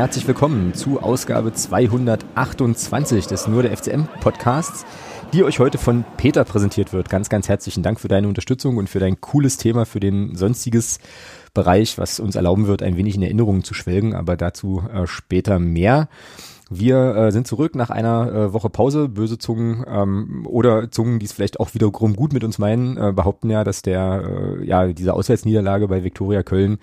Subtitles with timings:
[0.00, 4.86] herzlich willkommen zu Ausgabe 228 des Nur der FCM Podcasts,
[5.34, 7.10] die euch heute von Peter präsentiert wird.
[7.10, 11.00] Ganz, ganz herzlichen Dank für deine Unterstützung und für dein cooles Thema, für den sonstiges
[11.52, 15.58] Bereich, was uns erlauben wird, ein wenig in Erinnerungen zu schwelgen, aber dazu äh, später
[15.58, 16.08] mehr.
[16.70, 19.06] Wir äh, sind zurück nach einer äh, Woche Pause.
[19.06, 23.12] Böse Zungen ähm, oder Zungen, die es vielleicht auch wiederum gut mit uns meinen, äh,
[23.12, 26.78] behaupten ja, dass der äh, ja diese Auswärtsniederlage bei Viktoria Köln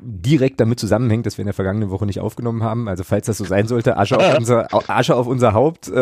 [0.00, 2.88] direkt damit zusammenhängt, dass wir in der vergangenen Woche nicht aufgenommen haben.
[2.88, 5.88] Also falls das so sein sollte, Asche auf unser, Asche auf unser Haupt.
[5.88, 5.92] Äh,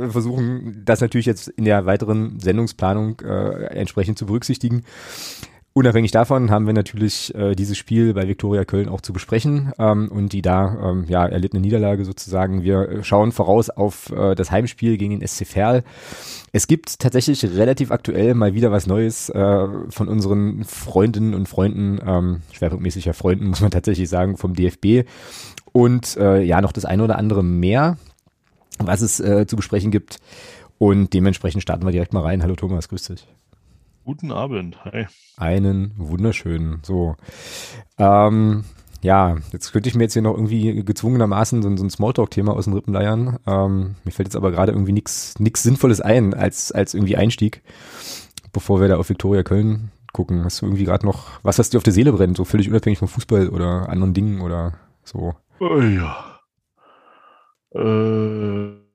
[0.00, 4.84] wir versuchen das natürlich jetzt in der weiteren Sendungsplanung äh, entsprechend zu berücksichtigen.
[5.76, 10.08] Unabhängig davon haben wir natürlich äh, dieses Spiel bei Viktoria Köln auch zu besprechen ähm,
[10.10, 12.62] und die da ähm, ja erlittene Niederlage sozusagen.
[12.62, 15.84] Wir schauen voraus auf äh, das Heimspiel gegen den SC Verl.
[16.50, 22.00] Es gibt tatsächlich relativ aktuell mal wieder was Neues äh, von unseren Freundinnen und Freunden,
[22.06, 25.06] ähm, schwerpunktmäßig ja Freunden, muss man tatsächlich sagen, vom DFB.
[25.72, 27.98] Und äh, ja, noch das eine oder andere mehr,
[28.78, 30.20] was es äh, zu besprechen gibt.
[30.78, 32.42] Und dementsprechend starten wir direkt mal rein.
[32.42, 33.26] Hallo Thomas, grüß dich.
[34.06, 35.06] Guten Abend, hi.
[35.36, 36.78] Einen wunderschönen.
[36.84, 37.16] So.
[37.98, 38.62] Ähm,
[39.02, 42.66] ja, jetzt könnte ich mir jetzt hier noch irgendwie gezwungenermaßen so, so ein Smalltalk-Thema aus
[42.66, 43.40] den Rippen leiern.
[43.48, 47.62] Ähm, mir fällt jetzt aber gerade irgendwie nichts Sinnvolles ein als, als irgendwie Einstieg,
[48.52, 50.44] bevor wir da auf Viktoria Köln gucken.
[50.44, 53.00] Hast du irgendwie gerade noch, was hast dir auf der Seele brennt, so völlig unabhängig
[53.00, 55.34] vom Fußball oder anderen Dingen oder so?
[55.58, 56.38] Oh ja.
[57.74, 58.86] Äh,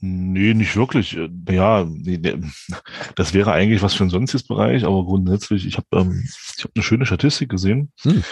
[0.00, 1.16] Nee, nicht wirklich.
[1.16, 2.36] Äh, ja, nee, nee.
[3.14, 6.24] das wäre eigentlich was für ein sonstiges Bereich, aber grundsätzlich, ich habe ähm,
[6.56, 8.24] ich hab eine schöne Statistik gesehen hm.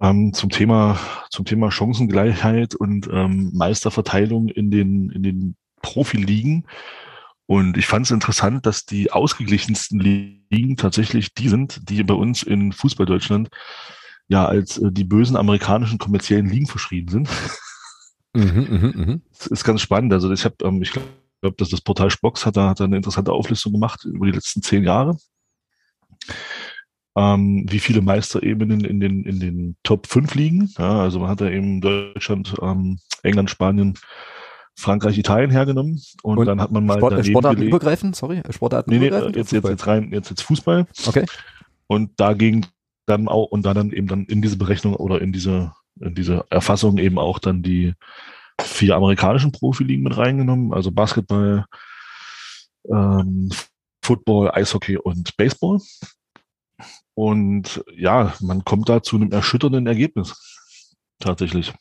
[0.00, 0.98] ähm, zum Thema
[1.30, 6.66] zum Thema Chancengleichheit und ähm, Meisterverteilung in den in den Profiligen.
[7.46, 12.42] Und ich fand es interessant, dass die ausgeglichensten Ligen tatsächlich die sind, die bei uns
[12.42, 13.48] in Fußball Deutschland
[14.28, 17.28] ja als äh, die bösen amerikanischen kommerziellen Ligen verschrieben sind.
[18.34, 19.20] Mhm, mh, mh.
[19.38, 20.12] Das ist ganz spannend.
[20.12, 21.08] Also ich habe, ähm, ich glaube,
[21.56, 24.62] dass das Portal Spox hat da, hat da eine interessante Auflistung gemacht über die letzten
[24.62, 25.16] zehn Jahre.
[27.16, 30.70] Ähm, wie viele Meisterebenen in den, in den Top 5 liegen.
[30.78, 33.94] Ja, also man hat da eben Deutschland, ähm, England, Spanien,
[34.76, 38.98] Frankreich, Italien hergenommen und, und dann hat man mal Sport, Sportarten übergreifend, sorry, Sportarten nee,
[38.98, 40.86] nee, jetzt, jetzt, jetzt rein, jetzt, jetzt Fußball.
[41.06, 41.26] Okay.
[41.88, 42.64] Und dagegen
[43.06, 46.98] dann auch und dann eben dann in diese Berechnung oder in diese in diese Erfassung
[46.98, 47.94] eben auch dann die
[48.60, 51.64] vier amerikanischen Profiligen mit reingenommen, also Basketball,
[52.90, 53.50] ähm,
[54.02, 55.78] Football, Eishockey und Baseball.
[57.14, 60.34] Und ja, man kommt da zu einem erschütternden Ergebnis
[61.18, 61.72] tatsächlich,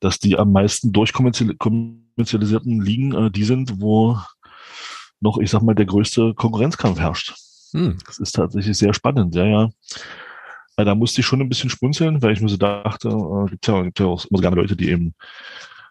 [0.00, 4.18] dass die am meisten durchkommerzialisierten Ligen äh, die sind, wo
[5.20, 7.34] noch, ich sag mal, der größte Konkurrenzkampf herrscht.
[7.72, 7.98] Hm.
[8.04, 9.70] Das ist tatsächlich sehr spannend, ja, ja.
[10.76, 13.66] Äh, da musste ich schon ein bisschen schmunzeln, weil ich mir so dachte, äh, gibt
[13.66, 15.14] ja, gibt ja auch immer gerne Leute, die eben,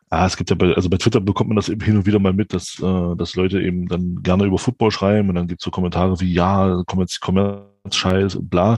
[0.10, 2.20] ah, es gibt ja bei, also bei Twitter bekommt man das eben hin und wieder
[2.20, 5.62] mal mit, dass, äh, dass Leute eben dann gerne über Football schreiben und dann gibt
[5.62, 8.78] es so Kommentare wie, ja, Kommerz, Kommerz-Scheiß und bla,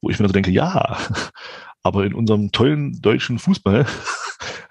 [0.00, 0.98] wo ich mir so denke, ja,
[1.82, 3.86] aber in unserem tollen deutschen Fußball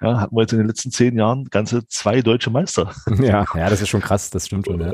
[0.01, 2.93] ja, hatten wir jetzt in den letzten zehn Jahren ganze zwei deutsche Meister.
[3.19, 4.79] Ja, ja, das ist schon krass, das stimmt schon.
[4.79, 4.91] Ja,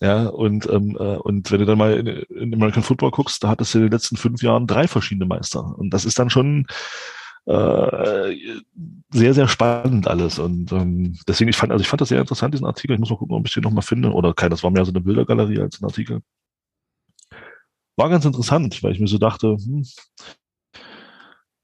[0.00, 3.48] ja und, ähm, äh, und wenn du dann mal in, in American Football guckst, da
[3.48, 5.76] hattest du in den letzten fünf Jahren drei verschiedene Meister.
[5.76, 6.66] Und das ist dann schon
[7.46, 8.36] äh,
[9.12, 10.38] sehr, sehr spannend alles.
[10.38, 12.94] Und ähm, deswegen, ich fand, also ich fand das sehr interessant, diesen Artikel.
[12.94, 14.12] Ich muss mal gucken, ob ich den nochmal finde.
[14.12, 16.20] Oder kein, das war mehr so eine Bildergalerie als ein Artikel.
[17.96, 19.84] War ganz interessant, weil ich mir so dachte, hm,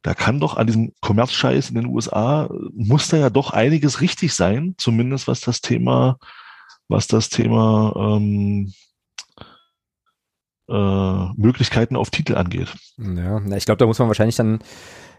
[0.03, 4.34] da kann doch an diesem Kommerzscheiß in den USA, muss da ja doch einiges richtig
[4.34, 6.19] sein, zumindest was das Thema,
[6.89, 8.72] was das Thema ähm,
[10.71, 12.69] äh, Möglichkeiten auf Titel angeht.
[12.99, 14.61] Ja, ich glaube, da muss man wahrscheinlich dann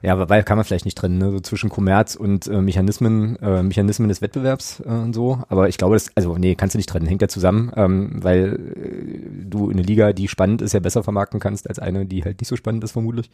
[0.03, 1.31] ja, weil kann man vielleicht nicht trennen, ne?
[1.31, 5.43] so zwischen Kommerz und äh, Mechanismen, äh, Mechanismen des Wettbewerbs äh, und so.
[5.47, 8.55] Aber ich glaube, das, also nee, kannst du nicht trennen, hängt ja zusammen, ähm, weil
[8.55, 12.41] äh, du eine Liga, die spannend ist, ja besser vermarkten kannst als eine, die halt
[12.41, 13.29] nicht so spannend ist, vermutlich.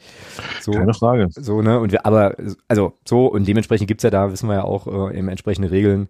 [0.59, 1.29] So, Keine Frage.
[1.31, 1.79] So, ne?
[1.79, 2.35] Und wir, aber
[2.67, 6.09] also so, und dementsprechend gibt's ja da, wissen wir ja auch, äh, eben entsprechende Regeln,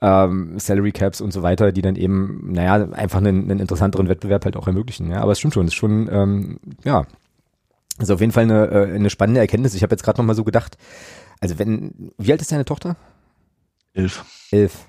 [0.00, 4.44] ähm, Salary Caps und so weiter, die dann eben, naja, einfach einen, einen interessanteren Wettbewerb
[4.44, 5.10] halt auch ermöglichen.
[5.10, 7.06] Ja, aber es stimmt schon, es ist schon, ähm, ja,
[7.98, 9.74] also auf jeden Fall eine, äh, eine spannende Erkenntnis.
[9.74, 10.76] Ich habe jetzt gerade noch mal so gedacht,
[11.40, 12.96] also wenn, wie alt ist deine Tochter?
[13.94, 14.24] Elf.
[14.50, 14.86] Elf.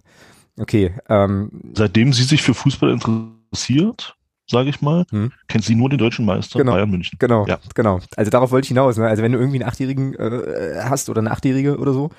[0.59, 0.93] Okay.
[1.07, 4.15] Ähm, Seitdem sie sich für Fußball interessiert,
[4.49, 5.31] sage ich mal, hm.
[5.47, 7.17] kennt sie nur den deutschen Meister genau, Bayern München.
[7.19, 7.59] Genau, ja.
[7.75, 7.99] genau.
[8.15, 8.97] Also darauf wollte ich hinaus.
[8.97, 9.07] Ne?
[9.07, 12.09] Also wenn du irgendwie einen Achtjährigen äh, hast oder eine Achtjährige oder so,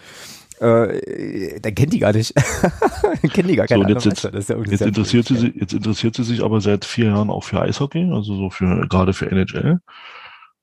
[0.61, 2.35] äh, dann kennt die gar nicht.
[3.33, 6.43] kennt die gar keine so, jetzt, jetzt, ja jetzt interessiert sie, jetzt interessiert sie sich
[6.43, 9.81] aber seit vier Jahren auch für Eishockey, also so für gerade für NHL.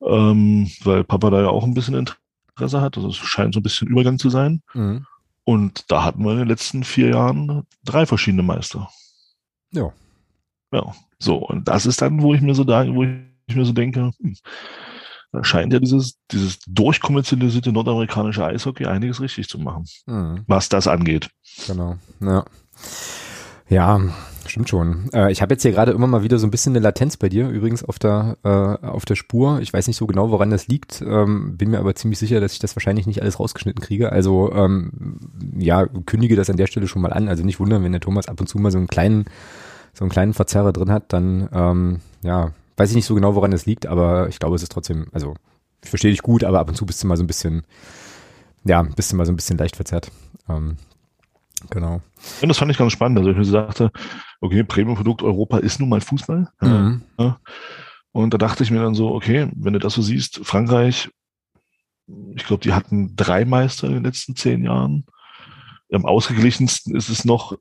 [0.01, 2.97] ähm, weil Papa da ja auch ein bisschen Interesse hat.
[2.97, 4.61] Also es scheint so ein bisschen Übergang zu sein.
[4.73, 5.05] Mhm.
[5.43, 8.89] Und da hatten wir in den letzten vier Jahren drei verschiedene Meister.
[9.71, 9.93] Ja.
[10.71, 10.93] Ja.
[11.19, 14.11] So, und das ist dann, wo ich mir so da, wo ich mir so denke,
[14.19, 14.35] hm,
[15.43, 20.41] scheint ja dieses, dieses durchkommerzialisierte nordamerikanische Eishockey einiges richtig zu machen, Mhm.
[20.47, 21.29] was das angeht.
[21.67, 21.95] Genau.
[22.21, 22.45] Ja.
[23.67, 23.99] Ja,
[24.45, 25.09] stimmt schon.
[25.11, 27.29] Äh, ich habe jetzt hier gerade immer mal wieder so ein bisschen eine Latenz bei
[27.29, 29.59] dir, übrigens auf der, äh, auf der Spur.
[29.59, 32.53] Ich weiß nicht so genau, woran das liegt, ähm, bin mir aber ziemlich sicher, dass
[32.53, 34.11] ich das wahrscheinlich nicht alles rausgeschnitten kriege.
[34.11, 35.17] Also ähm,
[35.57, 37.27] ja, kündige das an der Stelle schon mal an.
[37.27, 39.25] Also nicht wundern, wenn der Thomas ab und zu mal so einen kleinen,
[39.93, 43.51] so einen kleinen Verzerrer drin hat, dann ähm, ja, weiß ich nicht so genau, woran
[43.51, 45.35] das liegt, aber ich glaube, es ist trotzdem, also
[45.83, 47.63] ich verstehe dich gut, aber ab und zu bist du mal so ein bisschen,
[48.63, 50.11] ja, bist du mal so ein bisschen leicht verzerrt.
[50.49, 50.77] Ähm,
[51.69, 52.01] genau.
[52.41, 53.19] Und das fand ich ganz spannend.
[53.19, 53.91] Also ich mir so dachte,
[54.41, 56.49] okay, Premium-Produkt Europa ist nun mal Fußball.
[56.61, 57.03] Mhm.
[58.11, 61.09] Und da dachte ich mir dann so, okay, wenn du das so siehst, Frankreich,
[62.35, 65.05] ich glaube, die hatten drei Meister in den letzten zehn Jahren.
[65.91, 67.57] Am ausgeglichensten ist es noch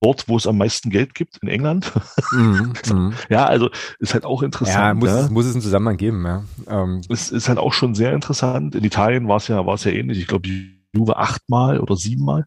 [0.00, 1.92] dort, wo es am meisten Geld gibt, in England.
[2.32, 3.14] Mhm, mhm.
[3.28, 4.78] ja, also ist halt auch interessant.
[4.78, 5.20] Ja, muss, ja.
[5.20, 6.44] Es, muss es einen Zusammenhang geben, ja.
[6.68, 8.74] Ähm, Es ist halt auch schon sehr interessant.
[8.74, 10.18] In Italien war es ja, war es ja ähnlich.
[10.18, 10.48] Ich glaube,
[10.92, 12.44] Juve achtmal oder siebenmal.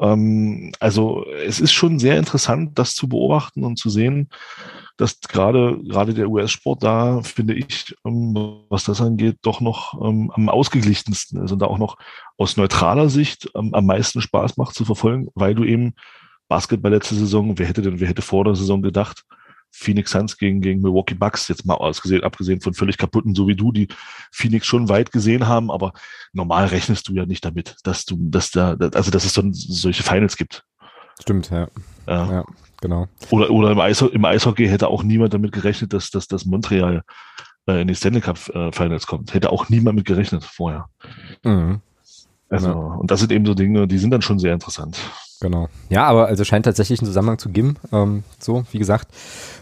[0.00, 4.28] Ähm, also es ist schon sehr interessant, das zu beobachten und zu sehen,
[4.96, 8.34] dass gerade gerade der US-Sport da, finde ich, ähm,
[8.68, 11.96] was das angeht, doch noch ähm, am ausgeglichensten ist und da auch noch
[12.36, 15.94] aus neutraler Sicht ähm, am meisten Spaß macht zu verfolgen, weil du eben
[16.48, 19.24] Basketball letzte Saison, wer hätte denn, wer hätte vor der Saison gedacht,
[19.70, 23.54] Phoenix Suns gegen, gegen Milwaukee Bucks, jetzt mal ausgesehen, abgesehen von völlig kaputten, so wie
[23.54, 23.88] du, die
[24.32, 25.92] Phoenix schon weit gesehen haben, aber
[26.32, 30.02] normal rechnest du ja nicht damit, dass du, dass da, also dass es so solche
[30.02, 30.64] Finals gibt.
[31.20, 31.68] stimmt, ja.
[32.06, 32.32] Ja.
[32.32, 32.44] Ja,
[32.80, 33.08] genau.
[33.30, 37.02] Oder, oder im, Eishockey, im Eishockey hätte auch niemand damit gerechnet, dass, dass, dass Montreal
[37.66, 39.34] äh, in die Stanley Cup äh, Finals kommt.
[39.34, 40.86] Hätte auch niemand mit gerechnet vorher.
[41.44, 41.82] Mhm,
[42.48, 42.74] Also, Ja.
[42.74, 44.98] und das sind eben so Dinge, die sind dann schon sehr interessant.
[45.40, 45.68] Genau.
[45.88, 47.76] Ja, aber also scheint tatsächlich einen Zusammenhang zu geben.
[47.92, 49.08] Ähm, so, wie gesagt,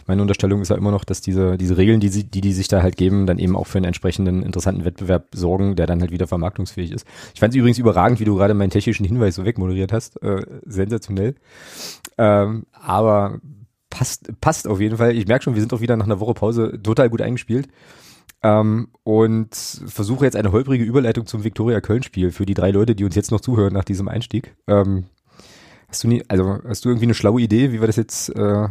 [0.06, 2.68] meine Unterstellung ist ja immer noch, dass diese, diese Regeln, die, sie, die die sich
[2.68, 6.10] da halt geben, dann eben auch für einen entsprechenden interessanten Wettbewerb sorgen, der dann halt
[6.10, 7.06] wieder vermarktungsfähig ist.
[7.34, 10.22] Ich fand es übrigens überragend, wie du gerade meinen technischen Hinweis so wegmoderiert hast.
[10.22, 11.34] Äh, sensationell.
[12.18, 13.40] Ähm, aber
[13.90, 15.16] passt, passt auf jeden Fall.
[15.16, 17.68] Ich merke schon, wir sind auch wieder nach einer Woche Pause total gut eingespielt.
[18.42, 23.04] Ähm, und versuche jetzt eine holprige Überleitung zum Viktoria Köln-Spiel für die drei Leute, die
[23.04, 24.54] uns jetzt noch zuhören nach diesem Einstieg.
[24.66, 25.06] Ähm,
[25.96, 28.68] hast du nie, also hast du irgendwie eine schlaue Idee, wie wir das jetzt äh,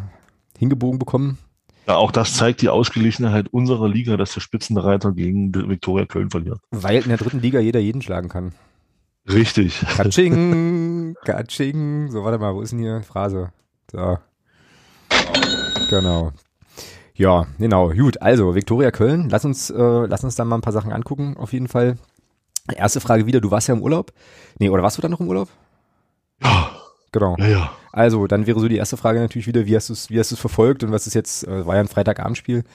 [0.59, 1.39] hingebogen bekommen?
[1.87, 6.59] Ja, auch das zeigt die Ausgeglichenheit unserer Liga, dass der Spitzenreiter gegen Viktoria Köln verliert.
[6.69, 8.53] Weil in der dritten Liga jeder jeden schlagen kann.
[9.27, 9.79] Richtig.
[9.79, 12.11] Katsching, Katsching.
[12.11, 13.51] So, warte mal, wo ist denn hier Phrase?
[13.91, 14.19] So.
[15.89, 16.31] Genau.
[17.15, 17.89] Ja, genau.
[17.89, 19.29] Gut, also Viktoria Köln.
[19.31, 21.97] Lass uns, äh, lass uns da mal ein paar Sachen angucken, auf jeden Fall.
[22.71, 24.11] Erste Frage wieder, du warst ja im Urlaub.
[24.59, 25.49] Nee, oder warst du dann noch im Urlaub?
[26.43, 26.74] Ja,
[27.15, 27.37] Genau.
[27.39, 27.71] ja, ja.
[27.93, 30.37] Also, dann wäre so die erste Frage natürlich wieder, wie hast du es, wie hast
[30.37, 32.65] verfolgt und was ist jetzt, äh, war ja ein Freitagabendspiel,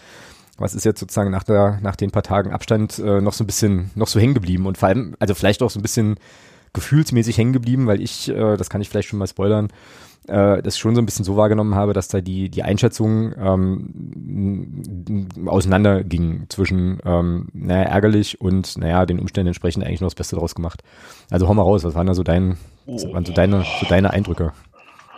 [0.56, 3.46] was ist jetzt sozusagen nach der, nach den paar Tagen Abstand äh, noch so ein
[3.46, 6.16] bisschen, noch so hängen geblieben und vor allem, also vielleicht auch so ein bisschen
[6.72, 9.68] gefühlsmäßig hängen geblieben, weil ich, äh, das kann ich vielleicht schon mal spoilern,
[10.26, 15.28] äh, das schon so ein bisschen so wahrgenommen habe, dass da die, die Einschätzung ähm,
[15.46, 20.54] auseinanderging zwischen, ähm, naja, ärgerlich und, naja, den Umständen entsprechend eigentlich noch das Beste draus
[20.54, 20.82] gemacht.
[21.30, 22.56] Also hau mal raus, was waren da so dein,
[22.92, 24.52] was waren so deine, so deine Eindrücke?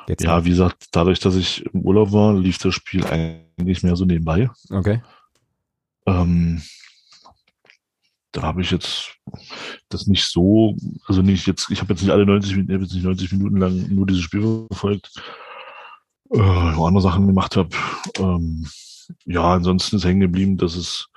[0.08, 3.96] Jetzt Ja, wie gesagt, dadurch, dass ich im Urlaub war, lief das Spiel eigentlich mehr
[3.96, 4.50] so nebenbei.
[4.70, 5.02] Okay.
[6.06, 6.62] Ähm,
[8.32, 9.14] da habe ich jetzt
[9.88, 10.74] das nicht so,
[11.06, 13.94] also nicht jetzt, ich habe jetzt nicht alle 90 Minuten, jetzt nicht 90 Minuten lang
[13.94, 15.12] nur dieses Spiel verfolgt,
[16.30, 17.70] äh, wo andere Sachen gemacht habe.
[18.18, 18.66] Ähm,
[19.26, 21.08] ja, ansonsten ist hängen geblieben, dass es,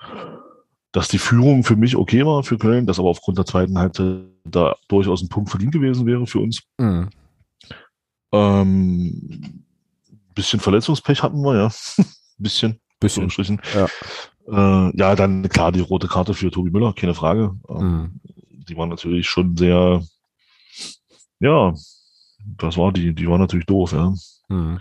[0.92, 4.26] dass die Führung für mich okay war für Köln, dass aber aufgrund der zweiten Halbzeit
[4.46, 6.64] da durchaus ein Punkt verdient gewesen wäre für uns.
[6.78, 7.10] Mhm.
[8.32, 9.66] Ähm,
[10.34, 11.72] bisschen Verletzungspech hatten wir, ja.
[12.38, 12.80] bisschen.
[13.00, 13.62] Bisschen.
[13.74, 13.88] Ja.
[14.48, 17.56] Äh, ja, dann klar die rote Karte für Tobi Müller, keine Frage.
[17.70, 18.20] Ähm, Mhm.
[18.68, 20.04] Die war natürlich schon sehr,
[21.40, 21.74] ja,
[22.58, 24.14] das war die, die war natürlich doof, ja.
[24.50, 24.80] Mhm.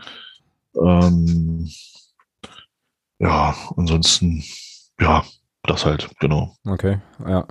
[0.83, 1.71] Ähm,
[3.19, 4.43] ja, ansonsten,
[4.99, 5.23] ja,
[5.67, 6.55] das halt, genau.
[6.67, 7.47] Okay, ja.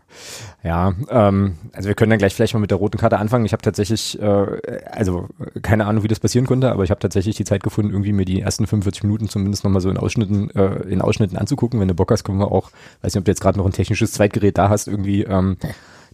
[0.63, 3.45] Ja, ähm, also wir können dann gleich vielleicht mal mit der roten Karte anfangen.
[3.45, 5.29] Ich habe tatsächlich, äh, also
[5.61, 8.25] keine Ahnung, wie das passieren konnte, aber ich habe tatsächlich die Zeit gefunden, irgendwie mir
[8.25, 11.79] die ersten 45 Minuten zumindest nochmal so in Ausschnitten, äh, in Ausschnitten anzugucken.
[11.79, 13.71] Wenn du Bock hast, können wir auch, weiß nicht, ob du jetzt gerade noch ein
[13.71, 15.57] technisches Zweitgerät da hast, irgendwie ähm,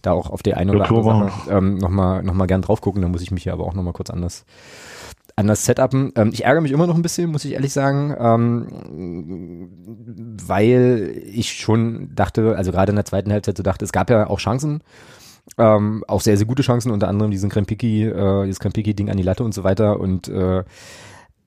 [0.02, 3.02] da auch auf die eine oder andere Sache ähm, nochmal noch mal gern drauf gucken.
[3.02, 4.44] Da muss ich mich hier aber auch nochmal kurz anders
[5.40, 6.12] anders setupen.
[6.16, 9.68] Ähm, ich ärgere mich immer noch ein bisschen, muss ich ehrlich sagen, ähm,
[10.46, 14.28] weil ich schon dachte, also gerade in der zweiten Halbzeit so dachte, es gab ja
[14.28, 14.82] auch Chancen,
[15.58, 19.22] ähm, auch sehr, sehr gute Chancen, unter anderem diesen Krempiki, äh, dieses Krempiki-Ding an die
[19.22, 20.62] Latte und so weiter und äh,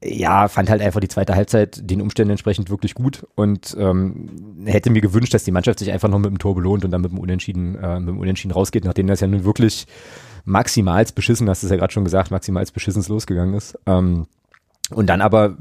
[0.05, 4.89] ja, fand halt einfach die zweite Halbzeit den Umständen entsprechend wirklich gut und ähm, hätte
[4.89, 7.11] mir gewünscht, dass die Mannschaft sich einfach noch mit dem Tor belohnt und dann mit
[7.11, 9.85] dem Unentschieden, äh, mit dem Unentschieden rausgeht, nachdem das ja nun wirklich
[10.45, 13.77] maximals beschissen, hast du es ja gerade schon gesagt, maximals beschissens losgegangen ist.
[13.85, 14.27] Ähm,
[14.91, 15.55] und dann aber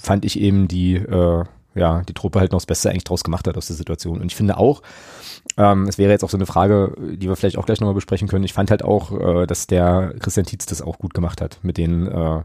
[0.00, 1.44] fand ich eben die, äh,
[1.74, 4.20] ja, die Truppe halt noch das Beste eigentlich draus gemacht hat aus der Situation.
[4.20, 4.82] Und ich finde auch,
[5.56, 8.28] ähm, es wäre jetzt auch so eine Frage, die wir vielleicht auch gleich nochmal besprechen
[8.28, 8.44] können.
[8.44, 11.76] Ich fand halt auch, äh, dass der Christian Tietz das auch gut gemacht hat mit
[11.76, 12.42] den äh,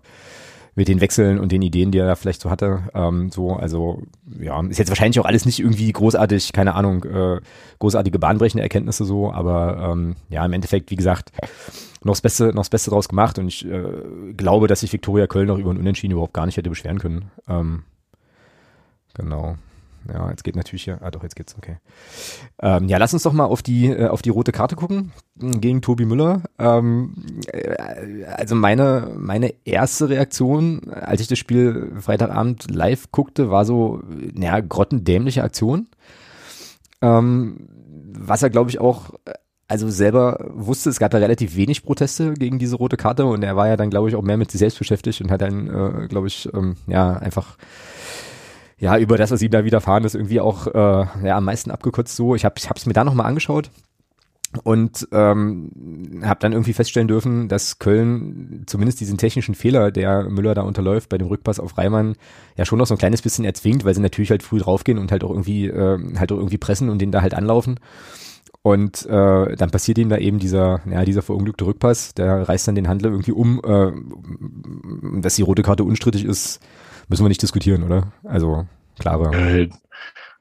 [0.76, 2.84] mit den Wechseln und den Ideen, die er da vielleicht so hatte.
[2.94, 4.04] Ähm, so, also
[4.40, 7.42] ja, ist jetzt wahrscheinlich auch alles nicht irgendwie großartig, keine Ahnung, äh,
[7.80, 11.32] großartige bahnbrechende Erkenntnisse so, aber ähm, ja, im Endeffekt, wie gesagt,
[12.04, 15.28] noch das Beste, noch das Beste draus gemacht und ich äh, glaube, dass sich Viktoria
[15.28, 17.32] Köln noch über ein Unentschieden überhaupt gar nicht hätte beschweren können.
[17.48, 17.84] Ähm,
[19.14, 19.56] genau.
[20.12, 21.00] Ja, jetzt geht natürlich hier.
[21.02, 21.78] Ah, doch, jetzt geht's, okay.
[22.62, 25.82] Ähm, ja, lass uns doch mal auf die, äh, auf die rote Karte gucken gegen
[25.82, 26.44] Tobi Müller.
[26.60, 27.14] Ähm,
[27.48, 34.02] äh, also meine, meine erste Reaktion, als ich das Spiel Freitagabend live guckte, war so,
[34.34, 35.88] naja, grottendämliche Aktion.
[37.02, 37.68] Ähm,
[38.14, 39.12] was er, glaube ich, auch
[39.72, 43.56] also selber wusste, es gab ja relativ wenig Proteste gegen diese rote Karte und er
[43.56, 46.08] war ja dann, glaube ich, auch mehr mit sich selbst beschäftigt und hat dann, äh,
[46.10, 47.58] glaube ich, ähm, ja, einfach
[48.82, 52.16] ja, über das, was ihm da widerfahren ist, irgendwie auch äh, ja, am meisten abgekürzt
[52.16, 52.34] so.
[52.34, 53.70] Ich habe es mir da nochmal angeschaut
[54.64, 60.56] und ähm, habe dann irgendwie feststellen dürfen, dass Köln zumindest diesen technischen Fehler, der Müller
[60.56, 62.16] da unterläuft bei dem Rückpass auf Reimann,
[62.58, 65.12] ja schon noch so ein kleines bisschen erzwingt, weil sie natürlich halt früh draufgehen und
[65.12, 67.80] halt auch irgendwie äh, halt auch irgendwie pressen und den da halt anlaufen.
[68.64, 72.76] Und äh, dann passiert ihm da eben dieser, ja, dieser verunglückte Rückpass, der reißt dann
[72.76, 76.60] den Handler irgendwie um, äh, dass die rote Karte unstrittig ist,
[77.12, 78.12] müssen wir nicht diskutieren, oder?
[78.24, 78.66] Also
[78.98, 79.32] klare.
[79.34, 79.74] Er hält,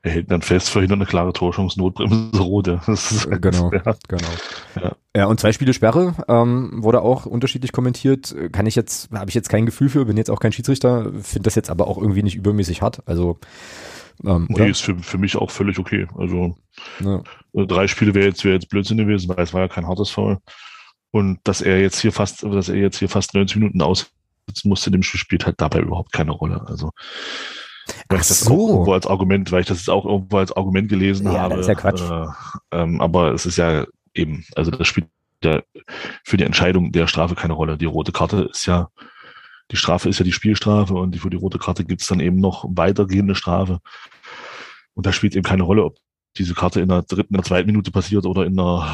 [0.02, 2.80] er hält dann fest, verhindert eine klare Torchance, Notbremse rote.
[3.40, 3.96] Genau, ja.
[4.08, 4.28] genau.
[4.80, 4.96] Ja.
[5.16, 8.34] ja, und zwei Spiele Sperre ähm, wurde auch unterschiedlich kommentiert.
[8.52, 11.42] Kann ich jetzt, habe ich jetzt kein Gefühl für, bin jetzt auch kein Schiedsrichter, finde
[11.42, 13.02] das jetzt aber auch irgendwie nicht übermäßig hart.
[13.06, 13.40] Also
[14.24, 16.06] ähm, nee, ist für, für mich auch völlig okay.
[16.16, 16.56] Also
[17.00, 17.22] ja.
[17.52, 20.10] Äh, drei Spiele wäre jetzt, wäre jetzt Blödsinn gewesen, weil es war ja kein hartes
[20.10, 20.38] Foul.
[21.10, 24.12] Und dass er jetzt hier fast, dass er jetzt hier fast 90 Minuten aus
[24.64, 26.62] musste, dem Spiel spielt halt dabei überhaupt keine Rolle.
[26.66, 26.90] Also
[28.08, 28.68] weil Ach so.
[28.68, 31.56] irgendwo als Argument, weil ich das jetzt auch irgendwo als Argument gelesen ja, habe.
[31.56, 32.02] Das ist ja Quatsch.
[32.02, 32.26] Äh,
[32.72, 35.08] ähm, aber es ist ja eben, also das spielt
[35.42, 35.62] ja
[36.24, 37.78] für die Entscheidung der Strafe keine Rolle.
[37.78, 38.88] Die rote Karte ist ja,
[39.70, 42.36] die Strafe ist ja die Spielstrafe und für die rote Karte gibt es dann eben
[42.36, 43.80] noch weitergehende Strafe.
[44.94, 45.96] Und da spielt eben keine Rolle, ob
[46.36, 48.88] diese Karte in der dritten, in der zweiten Minute passiert oder in der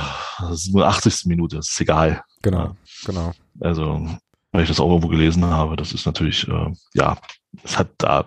[0.50, 1.26] 87.
[1.26, 1.56] Minute.
[1.56, 2.22] Das ist egal.
[2.42, 2.76] Genau, ja.
[3.04, 3.32] genau.
[3.60, 4.08] Also
[4.56, 5.76] weil ich das auch irgendwo gelesen habe.
[5.76, 7.18] Das ist natürlich, äh, ja,
[7.62, 8.26] es hat da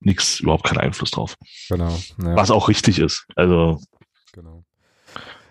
[0.00, 1.36] nichts, überhaupt keinen Einfluss drauf.
[1.68, 1.96] Genau.
[2.20, 2.36] Ja.
[2.36, 3.26] Was auch richtig ist.
[3.36, 3.80] Also.
[4.32, 4.64] Genau.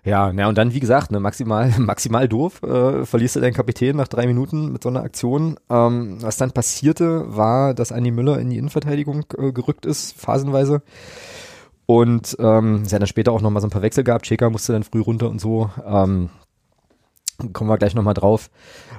[0.03, 3.95] Ja, na und dann, wie gesagt, ne, maximal, maximal doof, äh, verlierst du deinen Kapitän
[3.95, 5.57] nach drei Minuten mit so einer Aktion.
[5.69, 10.81] Ähm, was dann passierte, war, dass Andi Müller in die Innenverteidigung äh, gerückt ist, phasenweise.
[11.85, 14.25] Und ähm, es hat dann später auch nochmal so ein paar Wechsel gehabt.
[14.25, 15.69] Cheka musste dann früh runter und so.
[15.85, 16.29] Ähm,
[17.53, 18.49] kommen wir gleich nochmal drauf.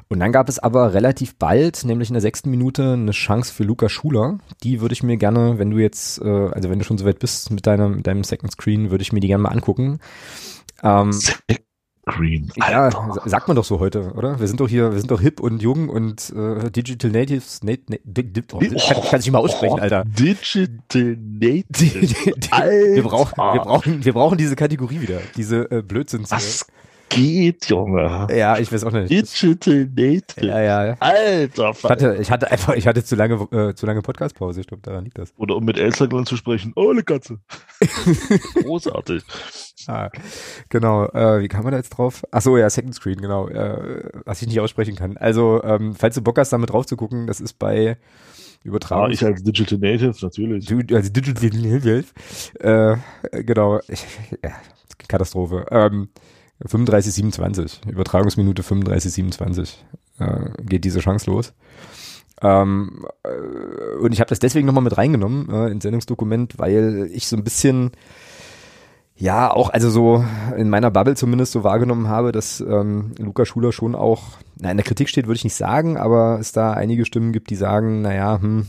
[0.09, 3.65] Und dann gab es aber relativ bald, nämlich in der sechsten Minute, eine Chance für
[3.65, 4.39] Luca Schuler.
[4.63, 7.51] Die würde ich mir gerne, wenn du jetzt, äh, also wenn du schon soweit bist
[7.51, 10.01] mit deinem, mit deinem Second Screen, würde ich mir die gerne mal angucken.
[10.83, 11.11] Ähm,
[12.09, 12.51] Green.
[12.57, 12.91] Ja,
[13.27, 14.41] sagt man doch so heute, oder?
[14.41, 17.63] Wir sind doch hier, wir sind doch hip und jung und äh, Digital Natives.
[17.63, 18.01] Nat, nat,
[18.53, 20.05] oh, kann, kann ich nicht mal aussprechen, Alter.
[20.07, 22.15] Digital Natives.
[22.25, 26.31] wir, brauchen, wir, brauchen, wir brauchen diese Kategorie wieder, diese äh, Blödsinns.
[26.31, 26.67] Was
[27.09, 28.27] geht, Junge?
[28.31, 29.11] Ja, ich weiß auch nicht.
[29.11, 30.47] Digital Native.
[30.47, 30.97] Ja, ja.
[31.01, 34.61] Alter, ich hatte, ich hatte einfach, ich hatte zu lange, äh, zu lange Podcastpause.
[34.61, 35.33] Ich glaube, daran liegt das.
[35.37, 36.73] Oder um mit Elsterglern zu sprechen.
[36.77, 37.39] Oh, eine Katze.
[38.63, 39.23] Großartig.
[39.87, 40.11] ah,
[40.69, 41.07] genau.
[41.07, 42.25] Äh, wie kam man da jetzt drauf?
[42.31, 43.49] Ach so, ja, Second Screen, genau.
[43.49, 45.17] Äh, was ich nicht aussprechen kann.
[45.17, 47.99] Also, ähm, falls du Bock hast, damit drauf zu gucken, das ist bei
[48.65, 49.07] Übertragung.
[49.07, 50.67] Ah, ich als Digital Native, natürlich.
[50.67, 52.05] Du, als Digital Native.
[52.61, 52.97] Äh,
[53.43, 53.81] genau.
[53.89, 54.05] Ich,
[54.43, 54.53] ja,
[55.07, 55.67] Katastrophe.
[55.71, 56.09] Ähm,
[56.65, 59.85] 35, 27, Übertragungsminute 35, 27
[60.19, 61.53] äh, geht diese Chance los.
[62.43, 67.27] Ähm, äh, und ich habe das deswegen nochmal mit reingenommen äh, ins Sendungsdokument, weil ich
[67.27, 67.93] so ein bisschen,
[69.17, 70.25] ja, auch, also so
[70.57, 74.77] in meiner Bubble zumindest so wahrgenommen habe, dass ähm, Luca Schuler schon auch, na, in
[74.77, 78.03] der Kritik steht, würde ich nicht sagen, aber es da einige Stimmen gibt, die sagen,
[78.03, 78.67] naja, hm,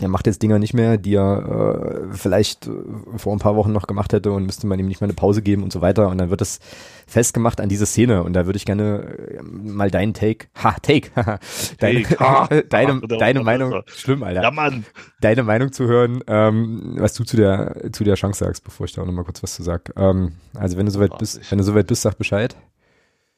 [0.00, 2.72] er macht jetzt Dinger nicht mehr, die er äh, vielleicht äh,
[3.16, 5.40] vor ein paar Wochen noch gemacht hätte und müsste man ihm nicht mehr eine Pause
[5.40, 6.08] geben und so weiter.
[6.08, 6.58] Und dann wird das
[7.06, 8.24] festgemacht an diese Szene.
[8.24, 11.10] Und da würde ich gerne äh, mal deinen Take, ha, Take,
[11.78, 14.42] deine, Take, deine, deine Meinung, schlimm, Alter.
[14.42, 14.84] Ja, Mann.
[15.20, 18.92] Deine Meinung zu hören, ähm, was du zu der, zu der Chance sagst, bevor ich
[18.92, 19.92] da auch nochmal kurz was zu sag.
[19.96, 22.56] Ähm, also wenn du soweit bist, wenn du soweit bist, sag Bescheid.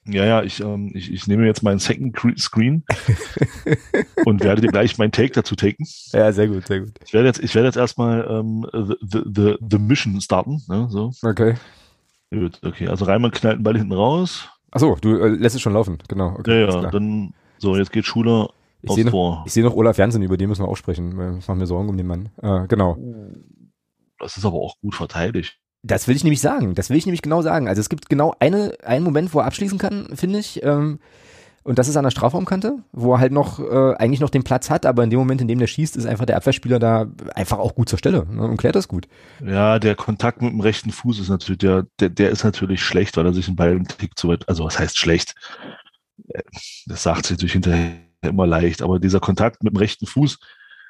[0.09, 2.85] Ja, ja, ich, ähm, ich, ich nehme jetzt meinen Second Screen
[4.25, 5.87] und werde dir gleich meinen Take dazu taken.
[6.13, 6.93] Ja, sehr gut, sehr gut.
[7.05, 10.63] Ich werde jetzt, ich werde jetzt erstmal ähm, the, the, the Mission starten.
[10.69, 11.13] Ne, so.
[11.23, 11.55] Okay.
[12.31, 12.89] Gut, okay.
[12.89, 14.49] Also Reimann knallt den Ball hinten raus.
[14.71, 16.37] Achso, du äh, lässt es schon laufen, genau.
[16.39, 18.51] Okay, ja, ja, dann, so, jetzt geht Schuler
[18.83, 19.43] ich aufs Tor.
[19.47, 21.39] ich sehe noch Olaf Jansen, über den müssen wir auch sprechen.
[21.39, 22.29] Ich mache mir Sorgen um den Mann.
[22.43, 22.97] Äh, genau.
[24.19, 25.59] Das ist aber auch gut verteidigt.
[25.83, 26.75] Das will ich nämlich sagen.
[26.75, 27.69] Das will ich nämlich genau sagen.
[27.69, 30.63] Also es gibt genau eine, einen Moment, wo er abschließen kann, finde ich.
[30.65, 30.99] Ähm,
[31.67, 34.71] und das ist an der Strafraumkante, wo er halt noch äh, eigentlich noch den Platz
[34.71, 37.59] hat, aber in dem Moment, in dem der schießt, ist einfach der Abwehrspieler da einfach
[37.59, 39.09] auch gut zur Stelle ne, und klärt das gut.
[39.45, 43.17] Ja, der Kontakt mit dem rechten Fuß ist natürlich, der, der, der ist natürlich schlecht,
[43.17, 45.35] weil er sich den Ball im Tick zu weit, also was heißt schlecht?
[46.29, 46.43] Äh,
[46.87, 50.39] das sagt sich natürlich hinterher immer leicht, aber dieser Kontakt mit dem rechten Fuß,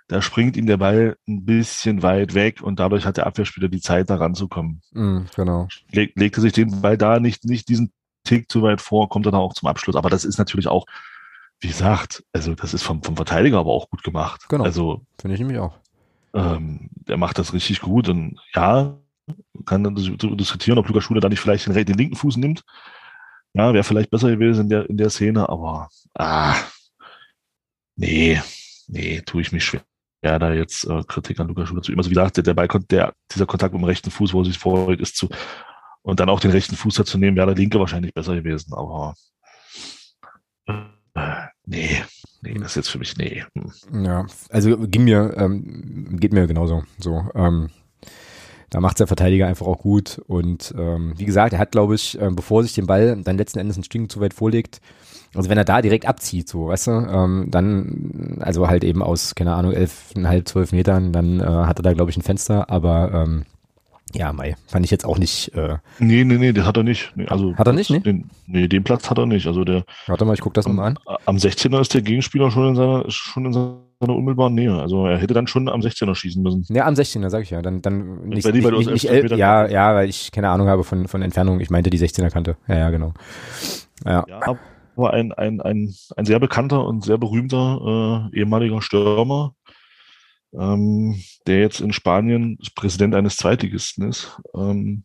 [0.08, 3.80] da springt ihm der Ball ein bisschen weit weg und dadurch hat der Abwehrspieler die
[3.80, 4.80] Zeit, da ranzukommen.
[4.92, 5.68] Mm, genau.
[5.90, 7.92] Leg, legte sich den Ball da nicht, nicht diesen
[8.25, 9.96] Tick zu weit vor, kommt er dann auch zum Abschluss.
[9.96, 10.86] Aber das ist natürlich auch,
[11.60, 14.48] wie gesagt, also das ist vom, vom Verteidiger aber auch gut gemacht.
[14.48, 14.64] Genau.
[14.64, 15.76] Also, finde ich nämlich auch.
[16.34, 18.96] Ähm, der macht das richtig gut und ja,
[19.64, 22.62] kann dann diskutieren, ob Lukas Schuler da nicht vielleicht den, den linken Fuß nimmt.
[23.54, 26.54] Ja, wäre vielleicht besser gewesen in der, in der Szene, aber ah,
[27.96, 28.40] nee,
[28.86, 29.82] nee, tue ich mich schwer
[30.23, 32.00] ja, da jetzt äh, Kritik an Lukas Schuler zu üben.
[32.00, 34.46] Also wie gesagt, der, der Ball, der, dieser Kontakt mit dem rechten Fuß, wo er
[34.46, 35.28] sich vorrückt, ist zu,
[36.02, 39.14] und dann auch den rechten Fuß dazu nehmen, wäre der linke wahrscheinlich besser gewesen, aber
[40.66, 40.73] äh,
[41.64, 42.02] nee,
[42.42, 43.45] nee, das ist jetzt für mich nee.
[43.54, 44.04] Hm.
[44.04, 46.84] Ja, also ging mir, ähm, geht mir genauso.
[46.99, 47.71] So, ähm,
[48.71, 50.19] da macht der Verteidiger einfach auch gut.
[50.26, 53.58] Und ähm, wie gesagt, er hat, glaube ich, äh, bevor sich den Ball dann letzten
[53.58, 54.80] Endes ein Stück zu weit vorlegt,
[55.36, 59.34] also wenn er da direkt abzieht, so, weißt du, ähm, dann, also halt eben aus,
[59.34, 63.10] keine Ahnung, elfeinhalb, zwölf Metern, dann äh, hat er da, glaube ich, ein Fenster, aber
[63.12, 63.44] ähm,
[64.14, 65.52] ja, Mai, fand ich jetzt auch nicht.
[65.54, 67.12] Äh, nee, nee, nee, das hat er nicht.
[67.16, 68.00] Nee, also hat er nicht, ne?
[68.00, 69.46] Den, nee, den Platz hat er nicht.
[69.46, 69.84] Also der.
[70.06, 70.99] Warte mal, ich guck das mal an.
[71.26, 74.75] Am 16er ist der Gegenspieler schon in seiner, schon in seiner unmittelbaren Nähe.
[74.75, 76.64] Also er hätte dann schon am 16er schießen müssen.
[76.75, 77.60] Ja, am 16er, sag ich ja.
[77.62, 80.84] Dann, dann nicht, nicht, nicht, nicht, nicht el ja, ja, weil ich keine Ahnung habe
[80.84, 81.60] von, von Entfernung.
[81.60, 82.56] Ich meinte die 16er Kante.
[82.68, 83.12] Ja, ja, genau.
[84.04, 84.25] Ja.
[84.28, 84.56] ja
[84.97, 89.54] war ein, ein, ein, ein sehr bekannter und sehr berühmter äh, ehemaliger Stürmer,
[90.59, 95.04] ähm, der jetzt in Spanien Präsident eines Zweitligisten ist, ähm,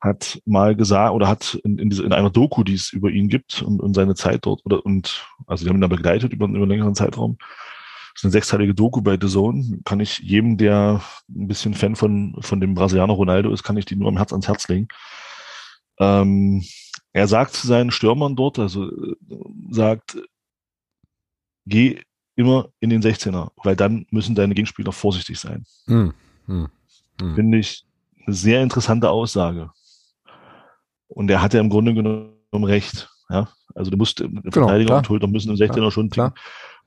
[0.00, 3.28] hat mal gesagt oder hat in, in, diese, in einer Doku, die es über ihn
[3.28, 6.46] gibt und, und seine Zeit dort oder und also die haben ihn da begleitet über,
[6.46, 7.38] über einen längeren Zeitraum.
[7.38, 9.80] Das ist eine sechsteilige Doku bei The Zone.
[9.84, 13.86] Kann ich jedem, der ein bisschen Fan von, von dem Brasilianer Ronaldo ist, kann ich
[13.86, 14.86] die nur am Herz ans Herz legen.
[15.98, 16.62] Ähm,
[17.14, 19.16] er sagt zu seinen Stürmern dort, also äh,
[19.70, 20.18] sagt,
[21.64, 22.00] geh
[22.34, 25.64] immer in den 16er, weil dann müssen deine Gegenspieler vorsichtig sein.
[25.86, 26.12] Hm,
[26.46, 26.68] hm,
[27.20, 27.34] hm.
[27.36, 27.86] Finde ich
[28.26, 29.70] eine sehr interessante Aussage.
[31.06, 33.08] Und er hat ja im Grunde genommen recht.
[33.30, 33.48] Ja?
[33.76, 36.34] Also du musst genau, Verteidiger und Torhüter müssen im 16er klar, schon klar.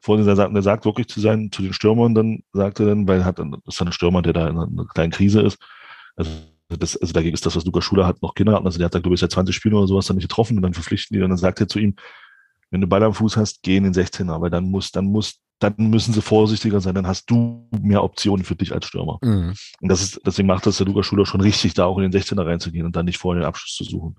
[0.02, 3.08] Vor er sagt, er sagt wirklich zu seinen, zu den Stürmern, dann sagt er dann,
[3.08, 5.58] weil er hat, das ist ein Stürmer, der da in einer kleinen Krise ist.
[6.18, 6.30] Also
[6.69, 8.65] das, also dagegen ist das, was Lukas Schuler hat, noch Kindergarten.
[8.65, 10.63] Also der hat da, glaube ich, seit 20 Spielen oder sowas dann nicht getroffen und
[10.63, 11.95] dann verpflichten die und dann sagt er zu ihm,
[12.69, 15.39] wenn du Ball am Fuß hast, geh in den 16er, weil dann muss, dann muss,
[15.60, 19.19] dann müssen sie vorsichtiger sein, dann hast du mehr Optionen für dich als Stürmer.
[19.21, 19.53] Mhm.
[19.82, 22.21] Und das ist, deswegen macht das der Lukas Schuler schon richtig, da auch in den
[22.21, 24.17] 16er reinzugehen und dann nicht vorher den Abschluss zu suchen.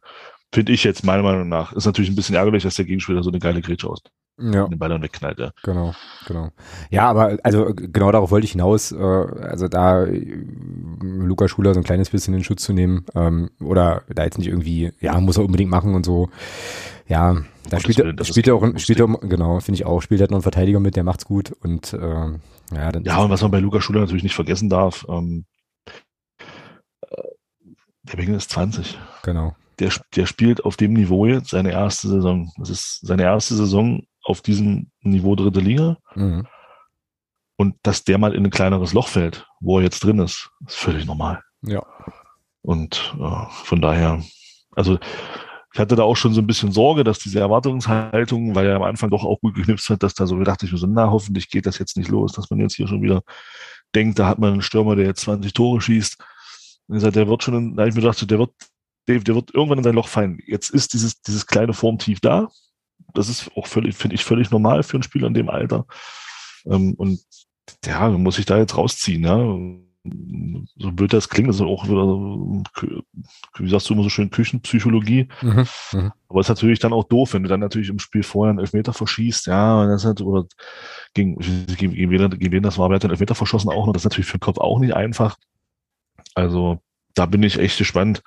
[0.52, 1.72] Finde ich jetzt meiner Meinung nach.
[1.72, 4.00] Ist natürlich ein bisschen ärgerlich, dass der Gegenspieler so eine geile Grätsche aus
[4.38, 4.66] ja.
[4.66, 5.50] den Ball dann wegknallt, ja.
[5.62, 5.94] Genau,
[6.26, 6.50] genau.
[6.90, 10.38] Ja, aber also genau darauf wollte ich hinaus, äh, also da äh,
[11.00, 14.48] Luca Schuler so ein kleines bisschen in Schutz zu nehmen ähm, oder da jetzt nicht
[14.48, 16.30] irgendwie, ja, muss er unbedingt machen und so.
[17.08, 17.36] Ja,
[17.68, 20.28] da und spielt, er, spielt er auch, spielt er, genau, finde ich auch, spielt er
[20.28, 23.50] noch einen Verteidiger mit, der macht's gut und äh, ja, dann Ja, und was man
[23.50, 25.46] bei Luca Schuler natürlich nicht vergessen darf, ähm,
[27.02, 27.22] äh,
[28.04, 28.98] der Beginn ist 20.
[29.22, 32.50] Genau der, der spielt auf dem Niveau jetzt seine erste Saison.
[32.56, 35.98] Das ist seine erste Saison auf diesem Niveau dritte Liga.
[36.14, 36.46] Mhm.
[37.56, 40.76] Und dass der mal in ein kleineres Loch fällt, wo er jetzt drin ist, ist
[40.76, 41.42] völlig normal.
[41.62, 41.84] Ja.
[42.62, 44.22] Und äh, von daher,
[44.76, 44.98] also
[45.72, 48.82] ich hatte da auch schon so ein bisschen Sorge, dass diese Erwartungshaltung, weil er am
[48.82, 51.50] Anfang doch auch gut geknipst hat, dass da so dachte ich mir so, na, hoffentlich
[51.50, 53.22] geht das jetzt nicht los, dass man jetzt hier schon wieder
[53.94, 56.16] denkt, da hat man einen Stürmer, der jetzt 20 Tore schießt.
[56.88, 58.50] Und ich sagte, der wird schon, da habe ich mir gedacht, der wird
[59.08, 60.38] der, der wird irgendwann in sein Loch fallen.
[60.46, 62.48] Jetzt ist dieses, dieses kleine Formtief da.
[63.14, 65.86] Das ist auch völlig, finde ich, völlig normal für einen Spieler in dem Alter.
[66.66, 67.20] Ähm, und
[67.84, 69.36] ja, muss sich da jetzt rausziehen, ja.
[70.76, 72.64] So blöd das klingt, das ist auch wieder,
[73.58, 75.28] wie sagst du immer so schön, Küchenpsychologie.
[75.42, 76.12] Mhm, mh.
[76.28, 78.60] Aber es ist natürlich dann auch doof, wenn du dann natürlich im Spiel vorher einen
[78.60, 80.46] Elfmeter verschießt, ja, und das hat, oder
[81.14, 83.92] gegen, gegen, gegen, wen, gegen wen das war, wer hat den Elfmeter verschossen auch noch,
[83.92, 85.36] das ist natürlich für den Kopf auch nicht einfach.
[86.34, 86.80] Also,
[87.14, 88.22] da bin ich echt gespannt,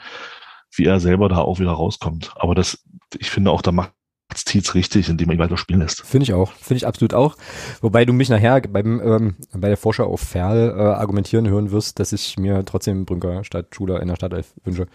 [0.73, 2.33] wie er selber da auch wieder rauskommt.
[2.35, 2.83] Aber das,
[3.17, 3.93] ich finde auch, da macht
[4.35, 6.01] zieht's richtig, indem man ihn weiter spielen lässt.
[6.01, 7.35] Finde ich auch, finde ich absolut auch.
[7.81, 11.99] Wobei du mich nachher beim ähm, bei der Vorschau auf Ferl äh, argumentieren hören wirst,
[11.99, 14.87] dass ich mir trotzdem Brünker statt Schuler in der Startelf wünsche.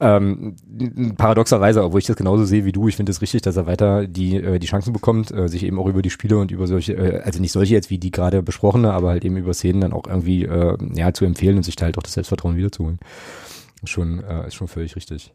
[0.00, 0.56] Ähm,
[1.16, 4.06] paradoxerweise, obwohl ich das genauso sehe wie du, ich finde es richtig, dass er weiter
[4.06, 6.94] die äh, die Chancen bekommt, äh, sich eben auch über die Spiele und über solche,
[6.94, 9.92] äh, also nicht solche jetzt wie die gerade besprochene, aber halt eben über Szenen dann
[9.92, 12.98] auch irgendwie äh, ja zu empfehlen und sich da halt auch das Selbstvertrauen wiederzuholen.
[13.84, 15.34] Schon äh, ist schon völlig richtig.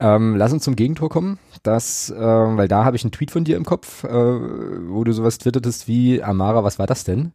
[0.00, 1.38] Ähm, lass uns zum Gegentor kommen.
[1.62, 5.12] Das, äh, weil da habe ich einen Tweet von dir im Kopf, äh, wo du
[5.12, 7.32] sowas twittertest wie Amara, was war das denn?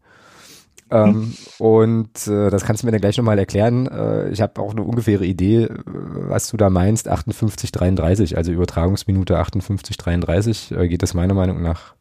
[0.91, 1.33] Ähm, hm.
[1.59, 3.87] Und äh, das kannst du mir dann gleich nochmal erklären.
[3.87, 7.09] Äh, ich habe auch eine ungefähre Idee, äh, was du da meinst.
[7.09, 11.95] 58,33, also Übertragungsminute 58,33 äh, geht das meiner Meinung nach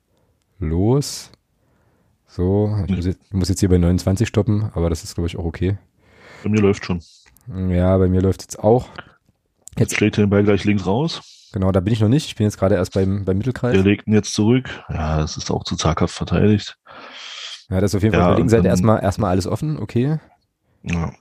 [0.59, 1.31] los.
[2.27, 5.29] So, ich muss jetzt, ich muss jetzt hier bei 29 stoppen, aber das ist, glaube
[5.29, 5.77] ich, auch okay.
[6.43, 7.01] Bei mir läuft schon.
[7.49, 8.89] Ja, bei mir läuft jetzt auch.
[9.79, 11.49] Jetzt schlägt er den Ball gleich links raus.
[11.53, 12.27] Genau, da bin ich noch nicht.
[12.27, 13.73] Ich bin jetzt gerade erst beim, beim Mittelkreis.
[13.73, 14.69] Der legt ihn jetzt zurück.
[14.89, 16.79] Ja, das ist auch zu zaghaft verteidigt.
[17.71, 19.79] Ja, das ist auf jeden Fall ja, auf der linken Seite erstmal, erstmal alles offen,
[19.79, 20.19] okay.
[20.83, 21.13] Ja.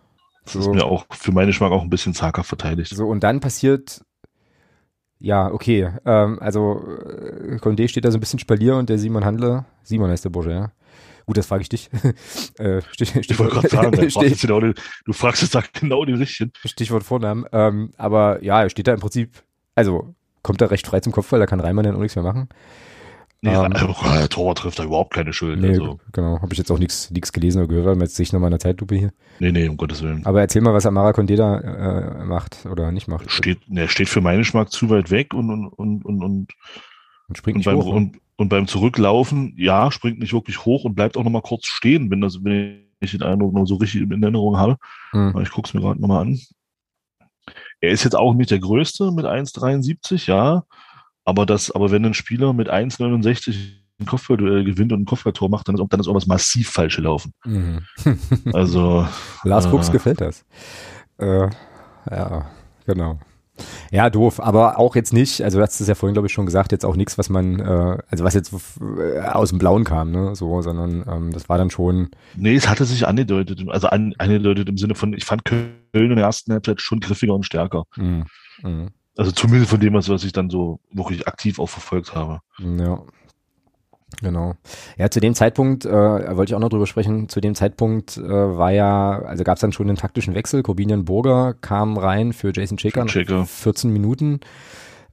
[0.43, 0.59] Das so.
[0.59, 2.95] ist mir auch für meinen Geschmack auch ein bisschen zaghaft verteidigt.
[2.95, 4.01] So, und dann passiert,
[5.19, 5.91] ja, okay.
[6.05, 10.09] Ähm, also, äh, Condé steht da so ein bisschen Spalier und der Simon Handler, Simon
[10.09, 10.71] heißt der Bursche, ja.
[11.27, 11.89] Gut, das frage ich dich.
[12.57, 14.73] äh, Stich, Stichwort, ich wollte gerade sagen, Stich, genau den,
[15.05, 16.53] du fragst es da genau den richtigen.
[16.65, 17.45] Stichwort Vornamen.
[17.51, 19.43] Ähm, aber ja, er steht da im Prinzip,
[19.75, 22.47] also kommt er recht frei zum Kopfball, da kann Reimann dann auch nichts mehr machen.
[23.41, 25.59] Nee, ähm, der Torwart trifft da überhaupt keine Schuld.
[25.59, 25.99] Nee, also.
[26.11, 26.41] genau.
[26.41, 28.95] Habe ich jetzt auch nichts gelesen oder gehört, weil jetzt sehe ich nochmal eine Zeitlupe
[28.95, 29.11] hier.
[29.39, 30.25] Nee, nee, um Gottes Willen.
[30.25, 33.29] Aber erzähl mal, was Amara Condé da äh, macht oder nicht macht.
[33.29, 36.53] Steht, ne, steht für meinen Geschmack zu weit weg und, und, und, und, und,
[37.27, 37.91] und springt nicht und beim, hoch.
[37.91, 37.97] Ne?
[37.97, 42.09] Und, und beim Zurücklaufen, ja, springt nicht wirklich hoch und bleibt auch nochmal kurz stehen,
[42.11, 44.77] wenn, das, wenn ich den Eindruck noch so richtig in Erinnerung habe.
[45.11, 45.39] Mhm.
[45.41, 46.39] Ich gucke es mir gerade nochmal an.
[47.81, 50.63] Er ist jetzt auch nicht der Größte mit 1,73, ja.
[51.25, 55.67] Aber das, aber wenn ein Spieler mit 1,69 ein Kopfballduell gewinnt und ein Kopfballtor macht,
[55.67, 57.33] dann ist, dann ist irgendwas massiv falsch gelaufen.
[57.43, 57.81] Mhm.
[58.53, 59.07] also.
[59.43, 60.45] Lars äh, Fuchs gefällt das.
[61.17, 61.49] Äh,
[62.09, 62.45] ja,
[62.85, 63.19] genau.
[63.91, 66.45] Ja, doof, aber auch jetzt nicht, also du hast es ja vorhin, glaube ich, schon
[66.45, 70.11] gesagt, jetzt auch nichts, was man, äh, also was jetzt äh, aus dem Blauen kam,
[70.11, 72.09] ne, so, sondern ähm, das war dann schon.
[72.35, 76.15] Nee, es hatte sich angedeutet, also an, angedeutet im Sinne von, ich fand Köln in
[76.15, 77.83] der ersten Halbzeit schon griffiger und stärker.
[77.95, 78.25] Mhm.
[78.63, 78.89] Mhm.
[79.17, 82.39] Also zumindest von dem, was, was ich dann so wirklich aktiv auch verfolgt habe.
[82.59, 83.01] Ja,
[84.21, 84.55] Genau.
[84.97, 88.21] Ja, zu dem Zeitpunkt, äh, wollte ich auch noch drüber sprechen, zu dem Zeitpunkt äh,
[88.29, 90.63] war ja, also gab es dann schon einen taktischen Wechsel.
[90.63, 93.05] Corbinian Burger kam rein für Jason Checker,
[93.45, 94.39] 14 Minuten.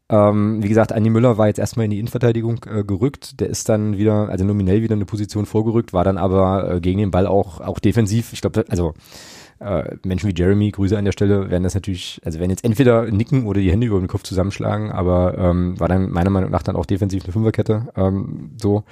[0.09, 3.41] Ähm, wie gesagt, Andi Müller war jetzt erstmal in die Innenverteidigung äh, gerückt.
[3.41, 6.99] Der ist dann wieder, also nominell wieder eine Position vorgerückt, war dann aber äh, gegen
[6.99, 8.33] den Ball auch, auch defensiv.
[8.33, 8.95] Ich glaube, also
[9.61, 13.11] äh, Menschen wie Jeremy, Grüße an der Stelle, werden das natürlich, also werden jetzt entweder
[13.11, 16.63] nicken oder die Hände über den Kopf zusammenschlagen, aber ähm, war dann meiner Meinung nach
[16.63, 18.85] dann auch defensiv eine Fünferkette ähm, so.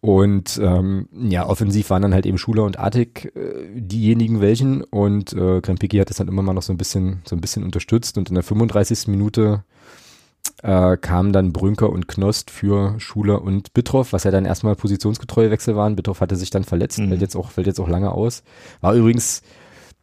[0.00, 5.32] Und ähm, ja, offensiv waren dann halt eben Schuler und Artig äh, diejenigen welchen und
[5.32, 8.16] äh, Krempicki hat das dann immer mal noch so ein bisschen, so ein bisschen unterstützt
[8.16, 9.08] und in der 35.
[9.08, 9.64] Minute
[10.62, 15.50] äh, kamen dann Brünker und Knost für Schuler und Bittroff, was ja dann erstmal positionsgetreue
[15.50, 15.96] Wechsel waren.
[15.96, 17.08] Bittroff hatte sich dann verletzt, mhm.
[17.08, 18.42] fällt jetzt auch, fällt jetzt auch lange aus.
[18.80, 19.42] War übrigens,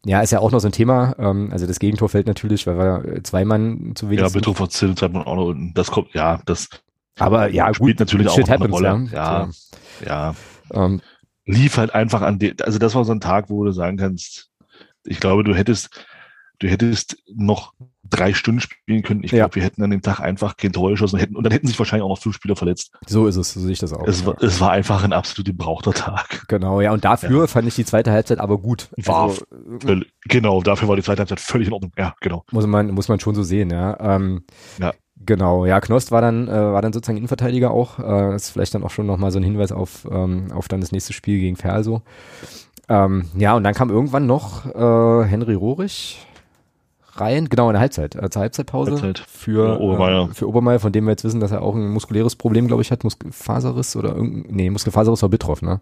[0.06, 1.16] ja, ist ja auch noch so ein Thema.
[1.18, 4.72] Ähm, also das Gegentor fällt natürlich, weil wir zwei Mann zu wenig Ja, Bittroff hat
[4.72, 5.74] Zeit man auch noch unten.
[5.74, 6.70] Das kommt, ja, das
[7.18, 9.08] aber ja, spielt gut, natürlich auch eine Rolle.
[9.12, 9.50] Ja,
[10.04, 10.06] ja.
[10.06, 10.36] ja.
[10.74, 11.02] Ähm,
[11.46, 14.50] Lief halt einfach an den, also das war so ein Tag, wo du sagen kannst,
[15.04, 16.06] ich glaube, du hättest,
[16.58, 17.74] du hättest noch
[18.10, 19.24] drei Stunden spielen können.
[19.24, 19.40] Ich ja.
[19.40, 21.78] glaube, wir hätten an dem Tag einfach kein Tor geschossen hätten, und dann hätten sich
[21.80, 22.92] wahrscheinlich auch noch fünf Spieler verletzt.
[23.08, 24.08] So ist es, so sehe ich das auch.
[24.08, 26.48] Es, war, es war einfach ein absolut gebrauchter Tag.
[26.48, 27.48] Genau, ja, und dafür ja.
[27.48, 28.90] fand ich die zweite Halbzeit aber gut.
[28.98, 29.44] War, also,
[30.28, 31.92] genau, dafür war die zweite Halbzeit völlig in Ordnung.
[31.98, 32.44] Ja, genau.
[32.52, 33.98] Muss man, muss man schon so sehen, ja.
[34.00, 34.44] Ähm,
[34.80, 34.94] ja.
[35.18, 38.00] Genau, ja, Knost war dann, äh, war dann sozusagen Innenverteidiger auch.
[38.00, 40.82] Äh, das ist vielleicht dann auch schon nochmal so ein Hinweis auf, ähm, auf dann
[40.82, 42.02] das nächste Spiel gegen Ferso.
[42.90, 46.20] Ähm, ja, und dann kam irgendwann noch äh, Henry Rohrig,
[47.20, 49.20] rein, genau in der Halbzeit, äh, zur Halbzeitpause Halbzeit.
[49.20, 50.30] für Obermeier.
[50.30, 52.82] Äh, für Obermeier, von dem wir jetzt wissen, dass er auch ein muskuläres Problem, glaube
[52.82, 55.82] ich, hat, Muskelfaserriss oder irgendein, nee, Muskelfaserriss war Bitroff, ne?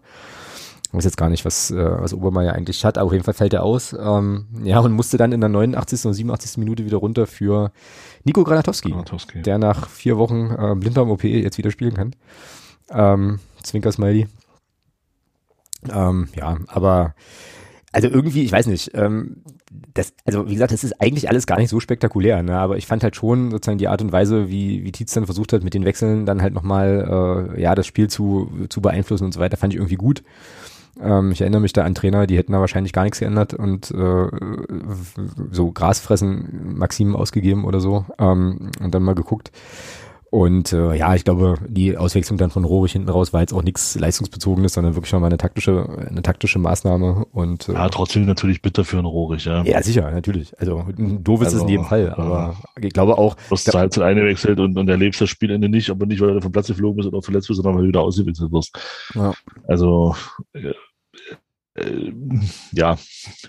[0.88, 3.34] Ich weiß jetzt gar nicht, was, äh, was Obermeier eigentlich hat, aber auf jeden Fall
[3.34, 3.96] fällt er aus.
[3.98, 6.06] Ähm, ja, und musste dann in der 89.
[6.06, 6.58] und 87.
[6.58, 7.72] Minute wieder runter für
[8.22, 9.42] Nico Granatowski, Granatowski.
[9.42, 12.14] der nach vier Wochen äh, Blinddarm-OP jetzt wieder spielen kann.
[12.90, 14.28] Ähm, Zwinker Smiley.
[15.92, 17.14] Ähm, ja, aber
[17.94, 19.36] also irgendwie, ich weiß nicht, ähm,
[19.94, 22.58] das, also wie gesagt, das ist eigentlich alles gar nicht so spektakulär, ne?
[22.58, 25.52] aber ich fand halt schon sozusagen die Art und Weise, wie, wie Tietz dann versucht
[25.52, 29.32] hat, mit den Wechseln dann halt nochmal, äh, ja, das Spiel zu, zu beeinflussen und
[29.32, 30.24] so weiter, fand ich irgendwie gut.
[31.00, 33.90] Ähm, ich erinnere mich da an Trainer, die hätten da wahrscheinlich gar nichts geändert und
[33.92, 34.26] äh,
[35.50, 39.52] so Grasfressen Maxim ausgegeben oder so ähm, und dann mal geguckt.
[40.30, 43.62] Und äh, ja, ich glaube, die Auswechslung dann von Rohrig hinten raus war jetzt auch
[43.62, 47.26] nichts leistungsbezogenes, sondern wirklich schon mal eine taktische, eine taktische Maßnahme.
[47.32, 49.62] Und äh, ja, trotzdem natürlich bitter für einen Rohrig, ja.
[49.64, 50.58] Ja, sicher, natürlich.
[50.58, 52.82] Also doof ist also, es in jedem Fall, aber ja.
[52.82, 53.34] ich glaube auch.
[53.34, 56.40] Du hast zur Halbzeit eingewechselt und, und erlebst das Spielende nicht, aber nicht, weil du
[56.40, 58.78] vom Platz geflogen bist oder verletzt bist, sondern weil du wieder ausgewechselt wirst.
[59.14, 59.32] Ja.
[59.68, 60.16] Also
[60.52, 60.72] äh,
[61.74, 62.12] äh,
[62.72, 62.96] ja,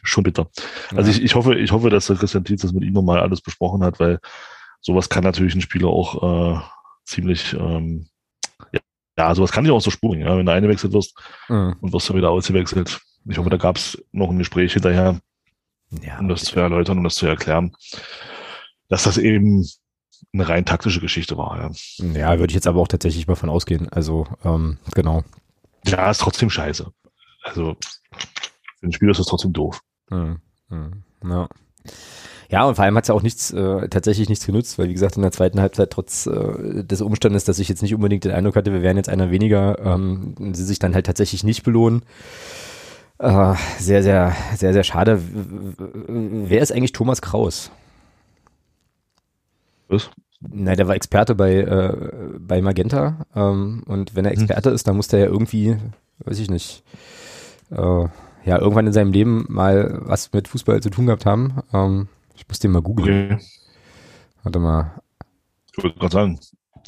[0.04, 0.50] schon bitter.
[0.96, 1.18] Also ja.
[1.18, 3.84] ich, ich hoffe, ich hoffe, dass der Christian Tietz das mit ihm nochmal alles besprochen
[3.84, 4.20] hat, weil
[4.82, 6.62] sowas kann natürlich ein Spieler auch äh,
[7.06, 8.08] ziemlich, ähm,
[8.72, 8.80] ja,
[9.18, 11.16] ja, sowas kann dich auch so spuren, ja, wenn du eingewechselt wirst
[11.50, 11.76] mhm.
[11.82, 13.00] und wirst du wieder ausgewechselt.
[13.28, 15.20] Ich hoffe, da gab es noch ein Gespräch hinterher,
[16.02, 17.76] ja, um das zu erläutern, um das zu erklären,
[18.90, 19.68] dass das eben
[20.34, 21.72] eine rein taktische Geschichte war.
[22.00, 23.90] Ja, ja würde ich jetzt aber auch tatsächlich mal von ausgehen.
[23.90, 25.24] Also, ähm, genau.
[25.86, 26.92] Ja, ist trotzdem scheiße.
[27.44, 27.78] Also,
[28.80, 29.82] für ein Spiel ist das trotzdem doof.
[30.10, 30.40] Mhm.
[30.70, 31.04] Mhm.
[31.24, 31.48] Ja.
[32.50, 34.94] Ja, und vor allem hat es ja auch nichts, äh, tatsächlich nichts genutzt, weil wie
[34.94, 38.32] gesagt, in der zweiten Halbzeit trotz äh, des Umstandes, dass ich jetzt nicht unbedingt den
[38.32, 42.04] Eindruck hatte, wir wären jetzt einer weniger, ähm, sie sich dann halt tatsächlich nicht belohnen.
[43.18, 45.22] Äh, sehr, sehr, sehr, sehr schade.
[46.08, 47.72] Wer ist eigentlich Thomas Kraus?
[49.88, 50.10] Was?
[50.42, 51.94] Na, der war Experte bei, äh,
[52.40, 53.26] bei Magenta.
[53.36, 54.42] Ähm, und wenn er hm.
[54.42, 54.76] Experte hm.
[54.76, 55.78] ist, dann muss der ja irgendwie,
[56.20, 56.84] weiß ich nicht,
[57.72, 58.06] äh,
[58.46, 61.64] ja, irgendwann in seinem Leben mal was mit Fußball zu tun gehabt haben.
[61.74, 63.34] Ähm, ich muss den mal googeln.
[63.34, 63.46] Okay.
[64.44, 65.02] Warte mal.
[65.76, 66.40] Ich wollte gerade sagen,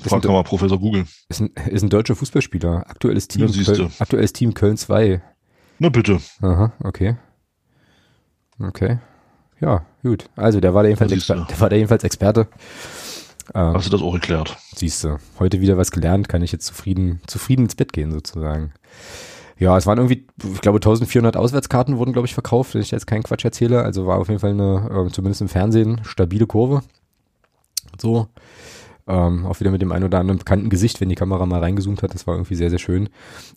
[0.01, 1.05] frag doch mal Professor Google.
[1.29, 2.89] Ist ein, ist ein deutscher Fußballspieler.
[2.89, 5.21] Aktuelles Team, ja, Köln, aktuelles Team Köln 2.
[5.79, 6.19] Na bitte.
[6.41, 7.17] Aha, okay.
[8.59, 8.99] Okay.
[9.59, 10.29] Ja, gut.
[10.35, 12.47] Also der war da jedenfalls, Exper der war da jedenfalls Experte.
[13.53, 14.57] Ähm, Hast du das auch erklärt?
[14.75, 15.17] Siehst du.
[15.39, 18.73] Heute wieder was gelernt, kann ich jetzt zufrieden, zufrieden ins Bett gehen sozusagen.
[19.59, 23.07] Ja, es waren irgendwie, ich glaube, 1400 Auswärtskarten wurden, glaube ich, verkauft, wenn ich jetzt
[23.07, 23.83] keinen Quatsch erzähle.
[23.83, 26.81] Also war auf jeden Fall eine, äh, zumindest im Fernsehen, stabile Kurve.
[27.99, 28.27] So.
[29.09, 32.03] Ähm, auch wieder mit dem einen oder anderen bekannten Gesicht, wenn die Kamera mal reingezoomt
[32.03, 32.13] hat.
[32.13, 33.07] Das war irgendwie sehr, sehr schön.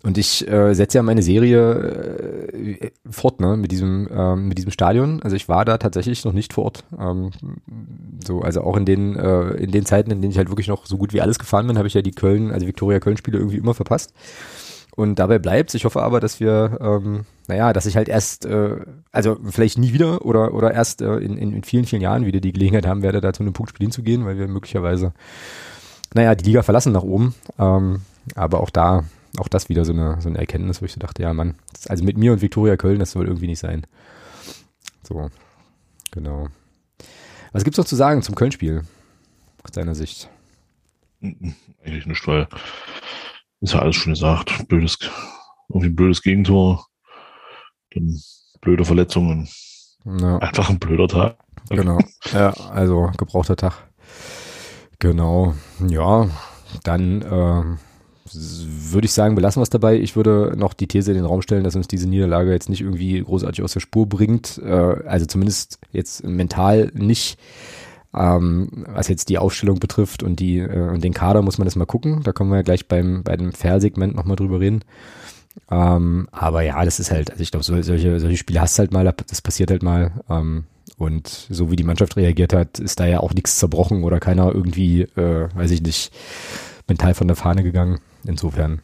[0.05, 4.71] Und ich äh, setze ja meine Serie äh, fort, ne, mit diesem, äh, mit diesem
[4.71, 5.21] Stadion.
[5.23, 6.85] Also ich war da tatsächlich noch nicht vor Ort.
[6.97, 7.31] Ähm,
[8.25, 10.87] so, also auch in den, äh, in den Zeiten, in denen ich halt wirklich noch
[10.87, 13.59] so gut wie alles gefahren bin, habe ich ja die Köln, also Viktoria Köln-Spiele irgendwie
[13.59, 14.15] immer verpasst
[14.97, 15.75] und dabei bleibt.
[15.75, 18.77] Ich hoffe aber, dass wir, ähm, naja, dass ich halt erst, äh,
[19.13, 22.41] also vielleicht nie wieder oder, oder erst äh, in, in, in vielen, vielen Jahren wieder
[22.41, 25.13] die Gelegenheit haben werde, da zu einem Punktspiel hinzugehen, weil wir möglicherweise,
[26.15, 27.35] naja, die Liga verlassen nach oben.
[27.59, 28.03] Ähm,
[28.35, 29.05] aber auch da,
[29.39, 31.55] auch das wieder so eine, so eine Erkenntnis, wo ich so dachte, ja, Mann,
[31.89, 33.87] also mit mir und Viktoria Köln, das soll irgendwie nicht sein.
[35.03, 35.31] So,
[36.11, 36.49] genau.
[37.53, 38.83] Was gibt's noch zu sagen zum Köln-Spiel?
[39.63, 40.29] Aus deiner Sicht?
[41.23, 42.49] Eigentlich nicht, weil
[43.61, 44.69] ist ja alles schon gesagt.
[44.69, 44.99] Blödes,
[45.69, 46.87] irgendwie ein blödes Gegentor.
[47.95, 48.21] Dann
[48.61, 49.49] blöde Verletzungen.
[50.05, 50.39] Ja.
[50.39, 51.37] Einfach ein blöder Tag.
[51.69, 51.99] Genau.
[52.33, 53.75] Ja, also gebrauchter Tag.
[54.99, 55.55] Genau.
[55.87, 56.29] Ja,
[56.85, 57.79] dann äh,
[58.33, 59.99] würde ich sagen, belassen wir es dabei.
[59.99, 62.81] Ich würde noch die These in den Raum stellen, dass uns diese Niederlage jetzt nicht
[62.81, 64.59] irgendwie großartig aus der Spur bringt.
[64.59, 67.39] Äh, also zumindest jetzt mental nicht.
[68.13, 71.77] Ähm, was jetzt die Aufstellung betrifft und die äh, und den Kader muss man das
[71.77, 72.23] mal gucken.
[72.25, 74.83] Da kommen wir ja gleich beim bei dem Fair-Segment nochmal drüber reden.
[75.71, 78.81] Ähm, aber ja, das ist halt, also ich glaube, so, solche, solche Spiele hast du
[78.81, 80.13] halt mal, das passiert halt mal.
[80.29, 80.65] Ähm,
[80.99, 84.55] und so wie die Mannschaft reagiert hat, ist da ja auch nichts zerbrochen oder keiner
[84.55, 86.13] irgendwie, äh, weiß ich nicht,
[86.89, 88.01] mental von der Fahne gegangen.
[88.25, 88.83] Insofern,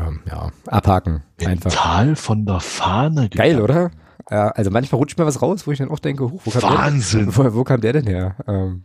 [0.00, 1.22] ähm, ja, abhaken.
[1.38, 2.18] Mental einfach.
[2.18, 3.50] von der Fahne gegangen.
[3.50, 3.90] Geil, oder?
[4.30, 6.62] Ja, also manchmal rutscht mir was raus, wo ich dann auch denke, huch, wo kam
[6.62, 7.26] Wahnsinn.
[7.26, 8.36] Der, wo, wo kam der denn her?
[8.46, 8.84] Ähm,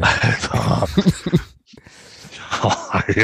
[0.00, 0.86] Alter.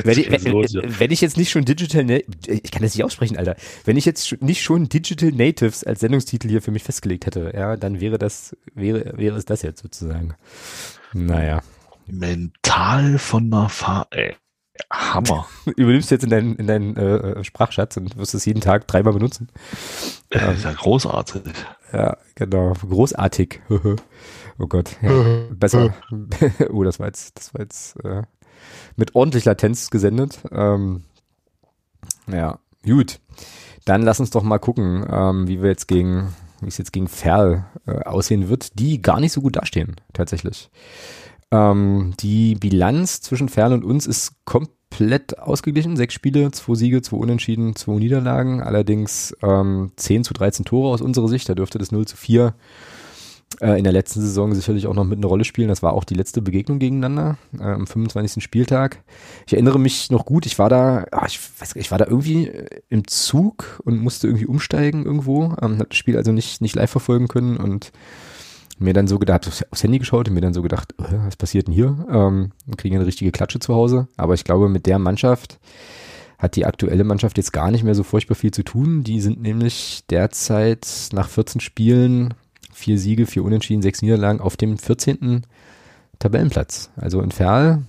[0.05, 3.57] wenn, ich, wenn, wenn, ich jetzt nicht schon Digital, ich kann das nicht aussprechen, Alter.
[3.85, 7.77] Wenn ich jetzt nicht schon Digital Natives als Sendungstitel hier für mich festgelegt hätte, ja,
[7.77, 10.35] dann wäre das, wäre, wäre es das jetzt sozusagen.
[11.13, 11.63] Naja.
[12.07, 14.37] Mental von der Fahr, ey.
[14.91, 15.47] Hammer.
[15.77, 19.13] Übernimmst du jetzt in deinen, in deinen äh, Sprachschatz und wirst es jeden Tag dreimal
[19.13, 19.49] benutzen.
[20.33, 21.43] Ja, ist ja großartig.
[21.93, 22.73] Ja, genau.
[22.73, 23.61] Großartig.
[23.69, 24.97] oh Gott.
[25.01, 25.11] Ja,
[25.51, 25.95] besser.
[26.71, 28.23] oh, das war jetzt, das war jetzt äh,
[28.97, 30.41] mit ordentlich Latenz gesendet.
[30.51, 31.05] Ähm,
[32.27, 33.21] ja, gut.
[33.85, 37.09] Dann lass uns doch mal gucken, ähm, wie wir jetzt gegen, wie es jetzt gegen
[37.09, 40.71] Ferl äh, aussehen wird, die gar nicht so gut dastehen, tatsächlich.
[41.55, 45.97] Ähm, die Bilanz zwischen Fern und uns ist komplett ausgeglichen.
[45.97, 48.61] Sechs Spiele, zwei Siege, zwei Unentschieden, zwei Niederlagen.
[48.61, 51.49] Allerdings ähm, 10 zu 13 Tore aus unserer Sicht.
[51.49, 52.55] Da dürfte das 0 zu 4
[53.61, 55.69] äh, in der letzten Saison sicherlich auch noch mit eine Rolle spielen.
[55.69, 58.43] Das war auch die letzte Begegnung gegeneinander äh, am 25.
[58.43, 59.05] Spieltag.
[59.47, 62.51] Ich erinnere mich noch gut, ich war da, ach, ich weiß ich war da irgendwie
[62.89, 65.55] im Zug und musste irgendwie umsteigen irgendwo.
[65.63, 67.93] Ähm, habe das Spiel also nicht, nicht live verfolgen können und
[68.79, 71.75] mir dann so gedacht, aufs Handy geschaut und mir dann so gedacht, was passiert denn
[71.75, 72.07] hier?
[72.11, 74.09] Ähm, kriegen eine richtige Klatsche zu Hause.
[74.17, 75.59] Aber ich glaube, mit der Mannschaft
[76.39, 79.05] hat die aktuelle Mannschaft jetzt gar nicht mehr so furchtbar viel zu tun.
[79.05, 82.35] Die sind nämlich derzeit nach 14 Spielen
[82.73, 85.47] vier Siege, vier Unentschieden, sechs Niederlagen auf dem 14.
[86.19, 86.91] Tabellenplatz.
[86.97, 87.83] Also in Ferl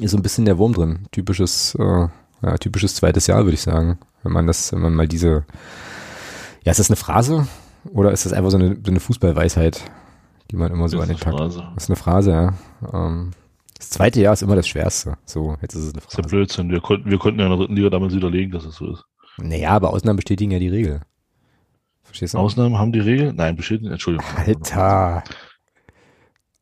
[0.00, 1.00] ist so ein bisschen der Wurm drin.
[1.12, 2.08] Typisches, äh,
[2.42, 3.98] ja, typisches zweites Jahr, würde ich sagen.
[4.22, 5.44] Wenn man das, wenn man mal diese,
[6.64, 7.46] ja, ist das eine Phrase
[7.92, 9.84] oder ist das einfach so eine, so eine Fußballweisheit,
[10.50, 11.34] die man immer so an den Tag.
[11.34, 11.66] Phrase.
[11.74, 12.54] Das ist eine Phrase, ja.
[12.92, 13.32] Ähm,
[13.76, 15.16] das zweite Jahr ist immer das Schwerste.
[15.24, 16.16] So, jetzt ist es eine Phrase.
[16.16, 16.70] Das ist ja Blödsinn.
[16.70, 19.04] Wir konnten, wir konnten ja in der dritten Liga damals widerlegen, dass es so ist.
[19.38, 21.00] Naja, aber Ausnahmen bestätigen ja die Regel.
[22.02, 22.38] Verstehst du?
[22.38, 23.32] Ausnahmen haben die Regel?
[23.32, 24.26] Nein, bestätigen, Entschuldigung.
[24.36, 25.22] Alter.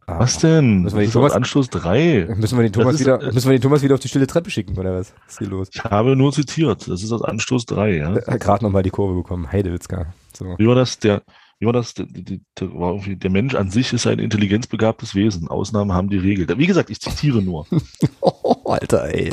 [0.06, 0.82] Was denn?
[0.82, 2.36] Müssen wir den Thomas, Anschluss 3.
[2.36, 4.28] Müssen wir den Thomas ist, wieder, äh, müssen wir den Thomas wieder auf die stille
[4.28, 5.12] Treppe schicken, oder was?
[5.24, 5.68] Was ist hier los?
[5.72, 6.86] Ich habe nur zitiert.
[6.86, 8.14] Das ist das Anstoß 3, ja.
[8.14, 9.50] Er hat gerade nochmal die Kurve bekommen.
[9.50, 10.06] Heidewitzka.
[10.32, 10.54] So.
[10.58, 11.00] Wie war das?
[11.00, 11.22] Der,
[11.58, 11.94] wie war das?
[11.94, 15.48] Der, der, der, Mensch an sich ist ein intelligenzbegabtes Wesen.
[15.48, 16.46] Ausnahmen haben die Regel.
[16.56, 17.66] Wie gesagt, ich zitiere nur.
[18.20, 19.32] oh, Alter, ey.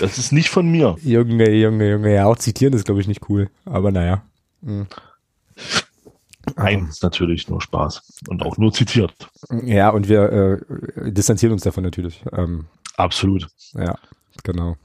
[0.00, 0.96] Das ist nicht von mir.
[1.02, 2.14] Junge, Junge, Junge.
[2.14, 3.50] Ja, auch zitieren ist, glaube ich, nicht cool.
[3.64, 4.22] Aber naja.
[4.60, 4.86] Mhm.
[6.56, 9.14] Nein, ist natürlich nur Spaß und auch nur zitiert.
[9.62, 12.24] Ja, und wir äh, distanzieren uns davon natürlich.
[12.32, 13.48] Ähm, Absolut.
[13.74, 13.98] Ja,
[14.42, 14.76] genau.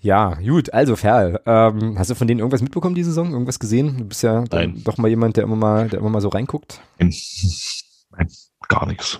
[0.00, 3.32] Ja, gut, also Ferl, ähm, hast du von denen irgendwas mitbekommen die Saison?
[3.32, 3.96] Irgendwas gesehen?
[3.98, 6.80] Du bist ja doch mal jemand, der immer mal, der immer mal so reinguckt.
[6.98, 7.14] Nein,
[8.10, 8.28] Nein
[8.68, 9.18] gar nichts.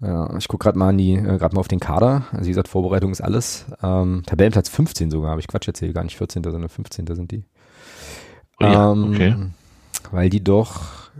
[0.00, 2.26] Ja, ich gucke gerade mal an die, äh, gerade mal auf den Kader.
[2.32, 3.66] Also wie gesagt, Vorbereitung ist alles.
[3.82, 7.06] Ähm, Tabellenplatz 15 sogar, habe ich Quatsch erzählt, gar nicht 14, sondern 15.
[7.14, 7.44] sind die.
[8.60, 9.36] Ja, ähm, okay.
[10.10, 11.10] Weil die doch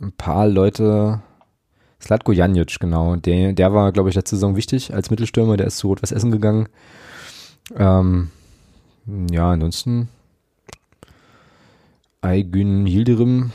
[0.00, 1.20] ein paar Leute,
[2.00, 5.78] Slatko Janic, genau, der, der war, glaube ich, letzte Saison wichtig als Mittelstürmer, der ist
[5.78, 6.68] zu Rot-Was Essen gegangen.
[7.76, 8.30] Ähm,
[9.30, 10.08] ja, ansonsten
[12.20, 13.52] Aygün Yildirim,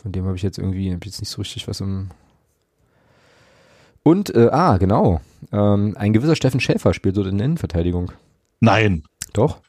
[0.00, 2.10] von dem habe ich jetzt irgendwie, habe jetzt nicht so richtig was im
[4.04, 5.20] und, äh, ah, genau.
[5.50, 8.12] Ähm, ein gewisser Steffen Schäfer spielt dort in der Innenverteidigung.
[8.60, 9.02] Nein.
[9.32, 9.60] Doch.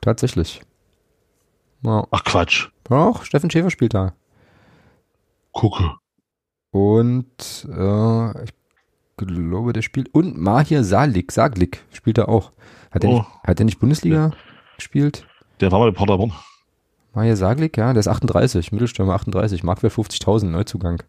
[0.00, 0.60] Tatsächlich.
[1.84, 2.06] Ja.
[2.10, 2.68] Ach Quatsch.
[2.84, 4.14] Doch, Steffen Schäfer spielt da.
[5.52, 5.92] Gucke.
[6.70, 8.52] Und äh, ich
[9.16, 10.12] glaube, der spielt.
[10.12, 12.50] Und Mahir Salik, Saglik spielt er auch.
[12.90, 13.14] Hat er oh.
[13.18, 14.30] nicht, hat nicht Bundesliga ja.
[14.76, 15.26] gespielt?
[15.60, 16.32] Der war mal bei Paderborn.
[17.12, 21.00] Mahir Saglik, ja, der ist 38, Mittelstürmer 38, Marktwert 50.000, Neuzugang.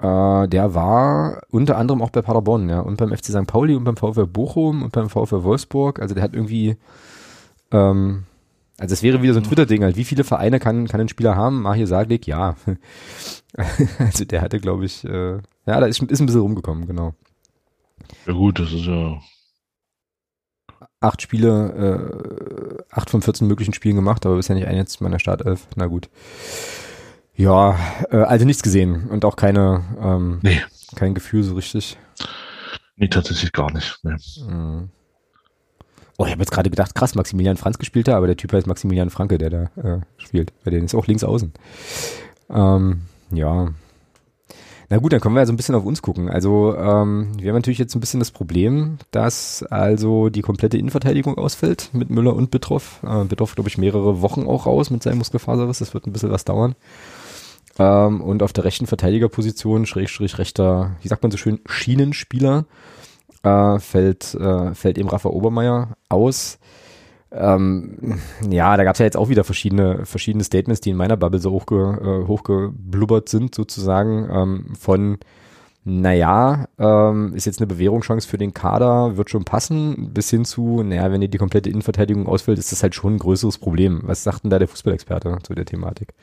[0.00, 3.46] Äh, der war unter anderem auch bei Paderborn, ja, und beim FC St.
[3.46, 6.00] Pauli und beim VfL Bochum und beim VfL Wolfsburg.
[6.00, 6.76] Also der hat irgendwie
[7.70, 8.24] ähm,
[8.82, 9.96] also es wäre wieder so ein Twitter-Ding halt.
[9.96, 11.62] Wie viele Vereine kann, kann ein Spieler haben?
[11.62, 12.56] Mahir Saglik, ja.
[13.98, 17.14] also der hatte, glaube ich, äh, ja, da ist, ist ein bisschen rumgekommen, genau.
[18.26, 19.20] Ja gut, das ist ja
[20.98, 25.04] acht Spiele, äh, acht von 14 möglichen Spielen gemacht, aber bisher nicht ein jetzt in
[25.04, 25.68] meiner Startelf.
[25.76, 26.08] Na gut.
[27.36, 27.78] Ja,
[28.10, 30.60] äh, also nichts gesehen und auch keine, ähm, nee.
[30.96, 31.98] kein Gefühl so richtig.
[32.96, 34.00] Nee, tatsächlich gar nicht.
[34.02, 34.16] Nee.
[34.44, 34.90] Mhm.
[36.18, 38.66] Oh, ich habe jetzt gerade gedacht, krass, Maximilian Franz gespielt da, aber der Typ heißt
[38.66, 40.52] Maximilian Franke, der da äh, spielt.
[40.64, 41.52] Bei denen ist auch links außen.
[42.50, 43.72] Ähm, ja.
[44.90, 46.28] Na gut, dann können wir ja so ein bisschen auf uns gucken.
[46.28, 51.38] Also ähm, wir haben natürlich jetzt ein bisschen das Problem, dass also die komplette Innenverteidigung
[51.38, 53.00] ausfällt mit Müller und Bitroff.
[53.02, 55.78] Äh, Bitroff, glaube ich, mehrere Wochen auch raus mit seinem Muskelfaserriss.
[55.78, 56.74] Das wird ein bisschen was dauern.
[57.78, 62.66] Ähm, und auf der rechten Verteidigerposition, Schrägstrich rechter, wie sagt man so schön, Schienenspieler,
[63.42, 66.58] äh, fällt, äh, fällt eben Rafa Obermeier aus.
[67.30, 71.16] Ähm, ja, da gab es ja jetzt auch wieder verschiedene, verschiedene Statements, die in meiner
[71.16, 75.18] Bubble so hochge, äh, hochgeblubbert sind, sozusagen, ähm, von
[75.84, 80.82] naja, ähm, ist jetzt eine Bewährungschance für den Kader, wird schon passen, bis hin zu,
[80.84, 84.00] naja, wenn dir die komplette Innenverteidigung ausfällt, ist das halt schon ein größeres Problem.
[84.04, 86.14] Was sagt denn da der Fußballexperte zu der Thematik?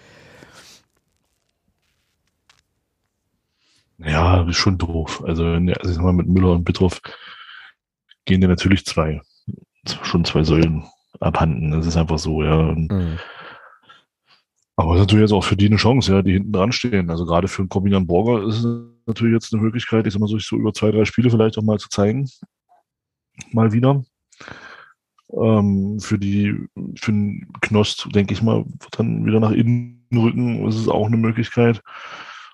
[3.99, 5.23] Ja, ist schon doof.
[5.25, 7.01] Also, wenn, also ich sag mal, mit Müller und Bitroff
[8.25, 9.21] gehen dir natürlich zwei,
[10.03, 10.85] schon zwei Säulen
[11.19, 11.71] abhanden.
[11.71, 12.73] Das ist einfach so, ja.
[12.73, 13.19] Mhm.
[14.75, 17.09] Aber es ist natürlich jetzt auch für die eine Chance, ja, die hinten dran stehen.
[17.09, 18.65] Also gerade für einen Corbinian Borger ist es
[19.05, 21.63] natürlich jetzt eine Möglichkeit, ich sag mal, sich so über zwei, drei Spiele vielleicht auch
[21.63, 22.29] mal zu zeigen.
[23.51, 24.05] Mal wieder.
[25.33, 26.55] Ähm, für die,
[26.95, 30.65] für den Knost, denke ich mal, wird dann wieder nach innen rücken.
[30.67, 31.81] Ist auch eine Möglichkeit.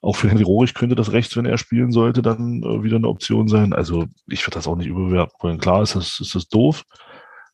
[0.06, 3.08] Auch für Henry Rohrig könnte das rechts, wenn er spielen sollte, dann äh, wieder eine
[3.08, 3.74] Option sein.
[3.74, 5.58] Also ich würde das auch nicht überwerten wollen.
[5.58, 6.84] Klar ist das, ist das doof,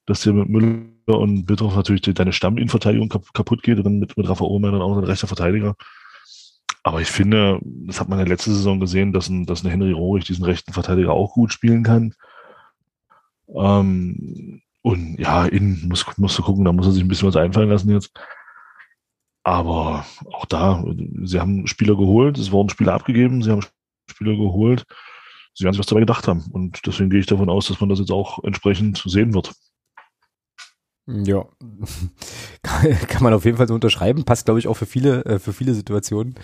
[0.05, 4.27] dass dir mit Müller und Bittroff natürlich deine Stamminverteidigung kaputt geht und dann mit, mit
[4.27, 5.75] Rafa Ohlmann dann auch ein rechter Verteidiger.
[6.83, 9.93] Aber ich finde, das hat man ja letzte Saison gesehen, dass ein, dass ein Henry
[9.93, 12.15] Rohrig diesen rechten Verteidiger auch gut spielen kann.
[13.47, 17.37] Ähm, und ja, innen muss, musst du gucken, da muss er sich ein bisschen was
[17.37, 18.11] einfallen lassen jetzt.
[19.43, 20.83] Aber auch da,
[21.23, 23.65] sie haben Spieler geholt, es wurden Spieler abgegeben, sie haben
[24.07, 24.85] Spieler geholt,
[25.53, 26.45] sie werden sich was dabei gedacht haben.
[26.51, 29.53] Und deswegen gehe ich davon aus, dass man das jetzt auch entsprechend sehen wird.
[31.07, 31.45] Ja,
[33.07, 34.23] kann man auf jeden Fall so unterschreiben.
[34.23, 36.35] Passt, glaube ich, auch für viele, äh, für viele Situationen.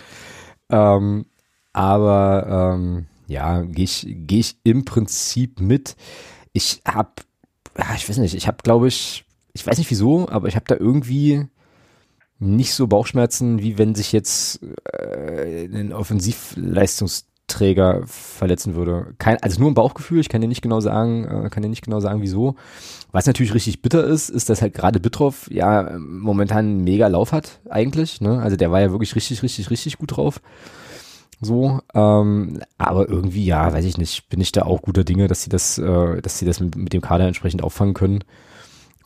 [0.68, 1.26] Ähm,
[1.72, 5.96] aber ähm, ja, gehe ich, geh ich im Prinzip mit.
[6.52, 7.12] Ich habe,
[7.78, 10.66] ja, ich weiß nicht, ich habe, glaube ich, ich weiß nicht wieso, aber ich habe
[10.66, 11.46] da irgendwie
[12.38, 14.60] nicht so Bauchschmerzen, wie wenn sich jetzt
[14.92, 19.14] äh, ein Offensivleistungsträger verletzen würde.
[19.18, 21.84] Kein, also nur ein Bauchgefühl, ich kann dir nicht genau sagen, äh, kann dir nicht
[21.84, 22.56] genau sagen, wieso.
[23.10, 27.60] Was natürlich richtig bitter ist, ist, dass halt gerade Bitroff ja momentan mega Lauf hat,
[27.68, 28.20] eigentlich.
[28.20, 28.40] Ne?
[28.40, 30.40] Also der war ja wirklich richtig, richtig, richtig gut drauf.
[31.40, 35.42] So, ähm, aber irgendwie, ja, weiß ich nicht, bin ich da auch guter Dinge, dass
[35.42, 38.24] sie das, äh, dass sie das mit, mit dem Kader entsprechend auffangen können.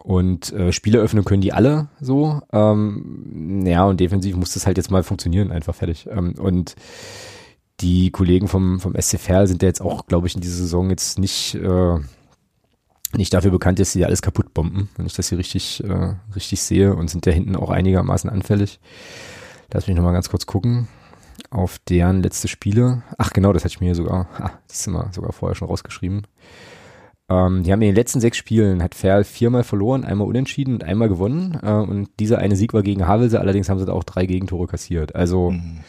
[0.03, 2.41] Und äh, Spiele öffnen können die alle so.
[2.53, 6.09] Ähm, ja, und defensiv muss das halt jetzt mal funktionieren, einfach fertig.
[6.11, 6.75] Ähm, und
[7.81, 11.21] die Kollegen vom, vom SCFR sind ja jetzt auch, glaube ich, in dieser Saison jetzt
[11.21, 11.99] nicht, äh,
[13.17, 16.63] nicht dafür bekannt, dass sie alles kaputt bomben, wenn ich das hier richtig, äh, richtig
[16.63, 18.81] sehe und sind ja hinten auch einigermaßen anfällig.
[19.73, 20.89] Lass mich nochmal ganz kurz gucken
[21.51, 23.03] auf deren letzte Spiele.
[23.19, 25.69] Ach genau, das hatte ich mir hier sogar, ah, das ist mal sogar vorher schon
[25.69, 26.23] rausgeschrieben.
[27.29, 30.85] Ähm, die haben in den letzten sechs Spielen, hat Ferl viermal verloren, einmal unentschieden und
[30.85, 31.59] einmal gewonnen.
[31.62, 34.66] Äh, und dieser eine Sieg war gegen Havelse, allerdings haben sie da auch drei Gegentore
[34.66, 35.14] kassiert.
[35.14, 35.81] Also mhm.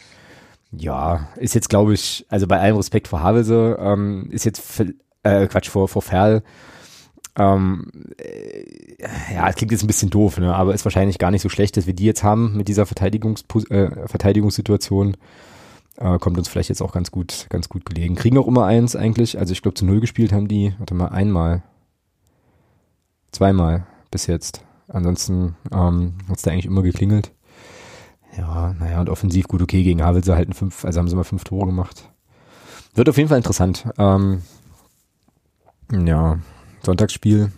[0.72, 4.82] ja, ist jetzt glaube ich, also bei allem Respekt vor Havelse, ähm, ist jetzt,
[5.22, 6.42] äh, Quatsch, vor, vor Ferl,
[7.36, 10.54] ähm, äh, ja, es klingt jetzt ein bisschen doof, ne?
[10.54, 13.44] aber ist wahrscheinlich gar nicht so schlecht, dass wir die jetzt haben mit dieser Verteidigungs
[13.70, 15.16] äh, Verteidigungssituation.
[15.96, 18.16] Äh, kommt uns vielleicht jetzt auch ganz gut, ganz gut gelegen.
[18.16, 19.38] Kriegen auch immer eins eigentlich.
[19.38, 21.62] Also ich glaube zu null gespielt haben die, warte mal, einmal.
[23.30, 24.64] Zweimal bis jetzt.
[24.88, 27.32] Ansonsten ähm, hat es da eigentlich immer geklingelt.
[28.36, 31.44] Ja, naja, und offensiv gut okay gegen Havelse halten fünf, also haben sie mal fünf
[31.44, 32.10] Tore gemacht.
[32.94, 33.86] Wird auf jeden Fall interessant.
[33.96, 34.42] Ähm,
[35.92, 36.38] ja,
[36.82, 37.52] Sonntagsspiel.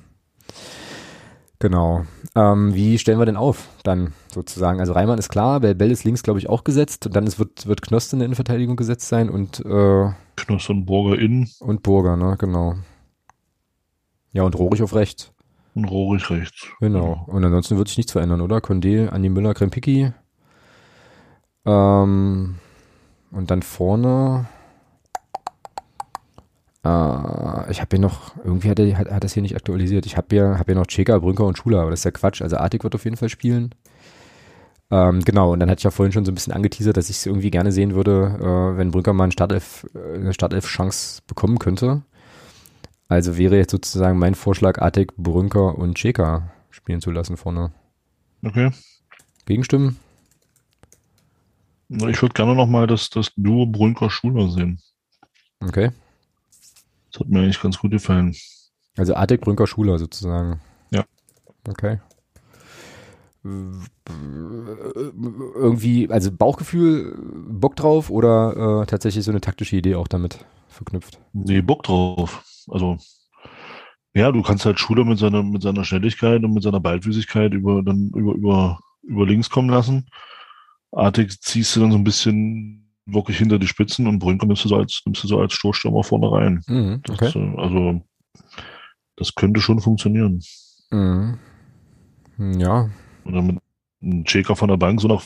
[1.58, 2.04] Genau.
[2.34, 4.78] Ähm, wie stellen wir denn auf dann sozusagen?
[4.78, 7.06] Also Reimann ist klar, Bell, Bell ist links, glaube ich, auch gesetzt.
[7.06, 10.86] Und dann ist, wird, wird Knost in der Innenverteidigung gesetzt sein und äh, Knost und
[10.86, 11.50] Burger innen.
[11.60, 12.76] Und Burger, ne, genau.
[14.32, 15.32] Ja, und Rohrig auf rechts.
[15.74, 16.68] Und Rohrig rechts.
[16.80, 17.24] Genau.
[17.26, 18.58] Und ansonsten wird sich nichts verändern, oder?
[18.58, 20.12] Condé, Andi Müller, Krempicki.
[21.64, 22.54] Ähm,
[23.32, 24.46] und dann vorne
[26.86, 30.06] äh, ich habe hier noch, irgendwie hat er hat, hat das hier nicht aktualisiert.
[30.06, 32.42] Ich habe hier, hab hier noch Cheka, Brünker und Schuler, aber das ist ja Quatsch.
[32.42, 33.74] Also Artig wird auf jeden Fall spielen.
[34.90, 37.16] Ähm, genau, und dann hatte ich ja vorhin schon so ein bisschen angeteasert, dass ich
[37.16, 41.58] es irgendwie gerne sehen würde, äh, wenn Brünker mal eine Startelf, äh, eine Startelf-Chance bekommen
[41.58, 42.02] könnte.
[43.08, 47.72] Also wäre jetzt sozusagen mein Vorschlag, Artig, Brünker und Cheka spielen zu lassen vorne.
[48.44, 48.70] Okay.
[49.46, 49.98] Gegenstimmen?
[51.88, 54.80] Ich würde gerne nochmal das, das Duo Brünker-Schuler sehen.
[55.60, 55.90] Okay.
[57.12, 58.36] Das hat mir eigentlich ganz gut gefallen.
[58.96, 60.60] Also Artig Brünker Schuler sozusagen.
[60.90, 61.04] Ja.
[61.68, 62.00] Okay.
[65.54, 67.16] Irgendwie, also Bauchgefühl,
[67.48, 71.20] Bock drauf oder äh, tatsächlich so eine taktische Idee auch damit verknüpft?
[71.32, 72.44] Nee, Bock drauf.
[72.68, 72.98] Also,
[74.14, 77.82] ja, du kannst halt Schuler mit seiner, mit seiner Schnelligkeit und mit seiner Ballfüßigkeit über,
[77.82, 80.06] dann über, über, über links kommen lassen.
[80.92, 84.68] Artig ziehst du dann so ein bisschen wirklich hinter die Spitzen und Brünker nimmst du
[84.68, 86.62] so als, nimmst du so als Stoßstürmer vorne rein.
[86.66, 87.26] Mhm, okay.
[87.26, 88.02] Das, äh, also,
[89.16, 90.42] das könnte schon funktionieren.
[90.90, 91.38] Mhm.
[92.38, 92.90] Ja.
[93.26, 93.58] Und dann mit
[94.02, 95.24] einem Checker von der Bank so nach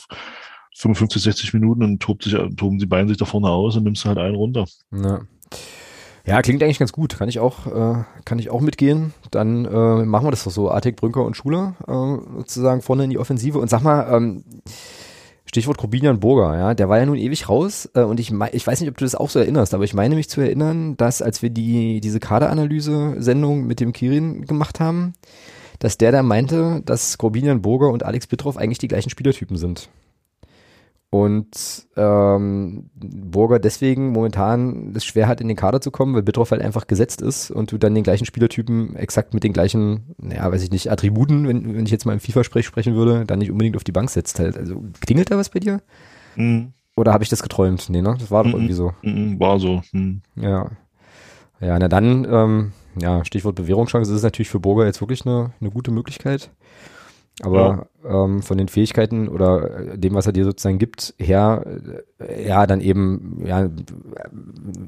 [0.76, 4.04] 55, 60 Minuten und tobt sich, toben die Beine sich da vorne aus und nimmst
[4.04, 4.66] halt einen runter.
[4.92, 5.20] Ja.
[6.26, 7.18] Ja, klingt eigentlich ganz gut.
[7.18, 9.14] Kann ich auch, äh, kann ich auch mitgehen.
[9.30, 10.70] Dann äh, machen wir das doch so.
[10.70, 13.58] Artig, Brünker und Schuler äh, sozusagen vorne in die Offensive.
[13.58, 14.44] Und sag mal, ähm,
[15.50, 18.80] Stichwort Grubinian Burger, ja, der war ja nun ewig raus äh, und ich, ich weiß
[18.80, 21.42] nicht, ob du das auch so erinnerst, aber ich meine mich zu erinnern, dass als
[21.42, 25.14] wir die diese Kaderanalyse-Sendung mit dem Kirin gemacht haben,
[25.80, 29.88] dass der da meinte, dass Grubinian Burger und Alex Bitroff eigentlich die gleichen Spielertypen sind.
[31.12, 36.52] Und ähm, Burger deswegen momentan es schwer hat, in den Kader zu kommen, weil Bitroff
[36.52, 40.52] halt einfach gesetzt ist und du dann den gleichen Spielertypen exakt mit den gleichen, naja,
[40.52, 43.50] weiß ich nicht, Attributen, wenn, wenn ich jetzt mal im FIFA-Sprech sprechen würde, dann nicht
[43.50, 44.56] unbedingt auf die Bank setzt halt.
[44.56, 45.80] Also klingelt da was bei dir?
[46.36, 46.74] Mhm.
[46.96, 47.88] Oder habe ich das geträumt?
[47.90, 48.14] Nee, ne?
[48.20, 48.56] Das war doch Mhm.
[48.56, 48.92] irgendwie so.
[49.02, 49.82] Mhm, War so.
[49.90, 50.20] Hm.
[50.36, 50.70] Ja.
[51.60, 55.52] Ja, na dann, ähm, ja, Stichwort Bewährungschance, das ist natürlich für Burger jetzt wirklich eine,
[55.60, 56.50] eine gute Möglichkeit.
[57.42, 61.64] Aber ähm, von den Fähigkeiten oder äh, dem, was er dir sozusagen gibt, her,
[62.18, 63.70] äh, ja, dann eben, ja, äh,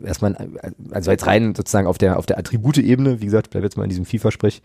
[0.04, 0.36] erstmal,
[0.90, 3.88] also jetzt rein sozusagen auf der, auf der Attribute-Ebene, wie gesagt, bleib jetzt mal in
[3.88, 4.60] diesem FIFA-Sprech,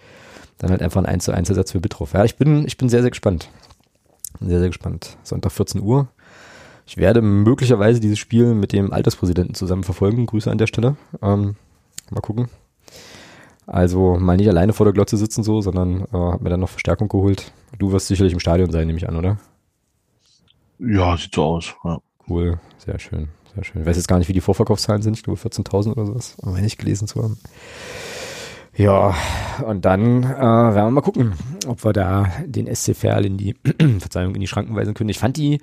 [0.58, 2.14] dann halt einfach ein 1 zu 1 Ersatz für Bitroff.
[2.14, 3.50] Ja, ich bin, ich bin sehr, sehr gespannt.
[4.42, 5.18] Sehr, sehr gespannt.
[5.24, 6.10] Sonntag 14 Uhr.
[6.86, 10.26] Ich werde möglicherweise dieses Spiel mit dem Alterspräsidenten zusammen verfolgen.
[10.26, 10.96] Grüße an der Stelle.
[11.22, 11.56] Ähm,
[12.10, 12.50] mal gucken.
[13.68, 16.70] Also mal nicht alleine vor der Glotze sitzen so, sondern äh, hab mir dann noch
[16.70, 17.52] Verstärkung geholt.
[17.78, 19.38] Du wirst sicherlich im Stadion sein, nehme ich an, oder?
[20.80, 21.76] Ja, sieht so aus.
[21.84, 22.00] Ja.
[22.30, 23.82] Cool, sehr schön, sehr schön.
[23.82, 25.18] Ich weiß jetzt gar nicht, wie die Vorverkaufszahlen sind.
[25.18, 27.38] Ich glaube 14.000 oder sowas, meine ich gelesen zu haben.
[28.76, 29.16] Ja,
[29.66, 31.34] und dann äh, werden wir mal gucken,
[31.68, 33.56] ob wir da den SC Verl in die,
[34.00, 35.10] Verzeihung, in die Schranken weisen können.
[35.10, 35.60] Ich fand die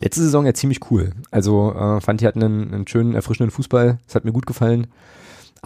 [0.00, 1.12] letzte Saison ja ziemlich cool.
[1.30, 3.98] Also äh, fand die hatten einen, einen schönen, erfrischenden Fußball.
[4.06, 4.86] Das hat mir gut gefallen.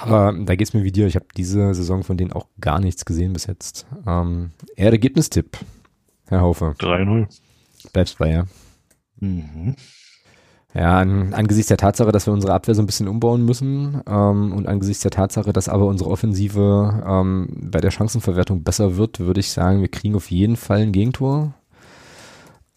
[0.01, 1.07] Aber da geht's mir wie dir.
[1.07, 3.87] Ich habe diese Saison von denen auch gar nichts gesehen bis jetzt.
[4.07, 5.59] Ähm, eher Ergebnistipp,
[6.27, 6.75] Herr Haufe.
[6.79, 7.27] 3-0.
[7.93, 8.45] Bleibst bei, ja.
[9.21, 9.75] Mhm.
[10.75, 14.53] Ja, an, angesichts der Tatsache, dass wir unsere Abwehr so ein bisschen umbauen müssen ähm,
[14.53, 19.41] und angesichts der Tatsache, dass aber unsere Offensive ähm, bei der Chancenverwertung besser wird, würde
[19.41, 21.55] ich sagen, wir kriegen auf jeden Fall ein Gegentor.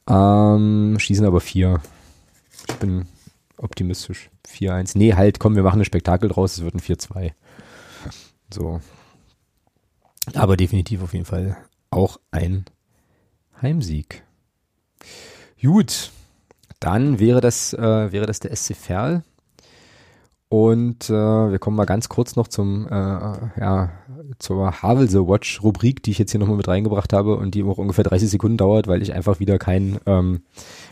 [0.09, 1.81] Ähm, schießen aber vier.
[2.69, 3.05] Ich bin
[3.61, 4.29] optimistisch.
[4.47, 4.97] 4-1.
[4.97, 7.31] Nee, halt, komm, wir machen ein Spektakel draus, es wird ein 4-2.
[8.53, 8.81] So.
[10.33, 11.57] Aber definitiv auf jeden Fall
[11.89, 12.65] auch ein
[13.61, 14.23] Heimsieg.
[15.61, 16.11] Gut,
[16.79, 19.23] dann wäre das, äh, wäre das der SC Verl.
[20.51, 23.89] Und äh, wir kommen mal ganz kurz noch zum, äh, ja,
[24.37, 27.77] zur Havelse Watch Rubrik, die ich jetzt hier nochmal mit reingebracht habe und die auch
[27.77, 30.41] ungefähr 30 Sekunden dauert, weil ich einfach wieder kein ähm,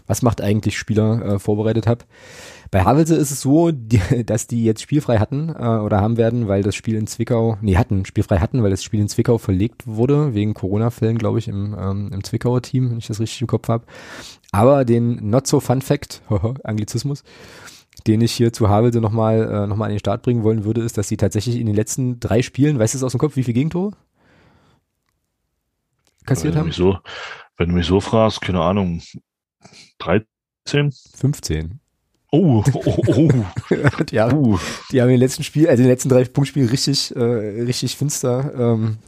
[0.08, 2.06] Was macht eigentlich Spieler äh, vorbereitet habe.
[2.72, 6.48] Bei Havelse ist es so, die, dass die jetzt spielfrei hatten äh, oder haben werden,
[6.48, 9.86] weil das Spiel in Zwickau, nee, hatten, spielfrei hatten, weil das Spiel in Zwickau verlegt
[9.86, 13.48] wurde, wegen Corona-Fällen, glaube ich, im, ähm, im Zwickauer Team, wenn ich das richtig im
[13.48, 13.84] Kopf habe.
[14.54, 16.22] Aber den Not so Fun Fact,
[16.64, 17.26] Anglizismus,
[18.08, 20.82] den ich hier zu Havelse nochmal äh, noch mal an den Start bringen wollen würde,
[20.82, 23.36] ist, dass sie tatsächlich in den letzten drei Spielen, weißt du es aus dem Kopf,
[23.36, 23.92] wie viele Gegentore
[26.26, 26.68] kassiert wenn, du haben?
[26.68, 26.98] mich so,
[27.58, 29.02] wenn du mich so fragst, keine Ahnung,
[30.00, 30.92] 13?
[31.16, 31.80] 15.
[32.32, 33.32] Oh, oh, oh,
[34.12, 34.60] ja, oh.
[34.92, 37.98] die haben in den letzten Spiel, also in den letzten drei Punktspielen richtig, äh, richtig
[37.98, 39.00] finster, ähm,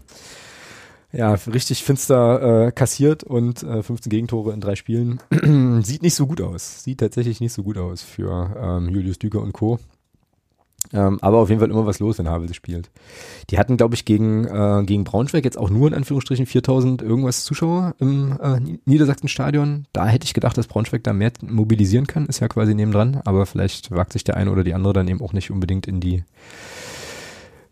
[1.14, 5.20] ja, richtig finster äh, kassiert und äh, 15 Gegentore in drei Spielen.
[5.84, 6.84] Sieht nicht so gut aus.
[6.84, 9.80] Sieht tatsächlich nicht so gut aus für ähm, Julius Düker und Co.
[10.93, 12.89] Ähm, aber auf jeden Fall immer was los, wenn Havelse spielt.
[13.49, 17.43] Die hatten, glaube ich, gegen, äh, gegen Braunschweig jetzt auch nur in Anführungsstrichen 4000 irgendwas
[17.43, 19.86] Zuschauer im äh, Niedersachsen-Stadion.
[19.93, 22.26] Da hätte ich gedacht, dass Braunschweig da mehr mobilisieren kann.
[22.26, 23.22] Ist ja quasi nebendran.
[23.26, 25.99] Aber vielleicht wagt sich der eine oder die andere dann eben auch nicht unbedingt in
[25.99, 26.24] die,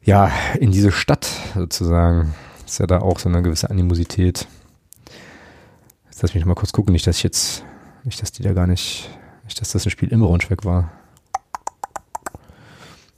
[0.03, 2.33] ja, in diese Stadt sozusagen.
[2.70, 4.47] Ist ja da auch so eine gewisse Animosität.
[6.05, 6.93] Jetzt lass mich noch mal kurz gucken.
[6.93, 7.65] Nicht, dass ich jetzt,
[8.03, 9.09] nicht, dass die da gar nicht,
[9.43, 10.91] nicht, dass das ein Spiel im Braunschweig war.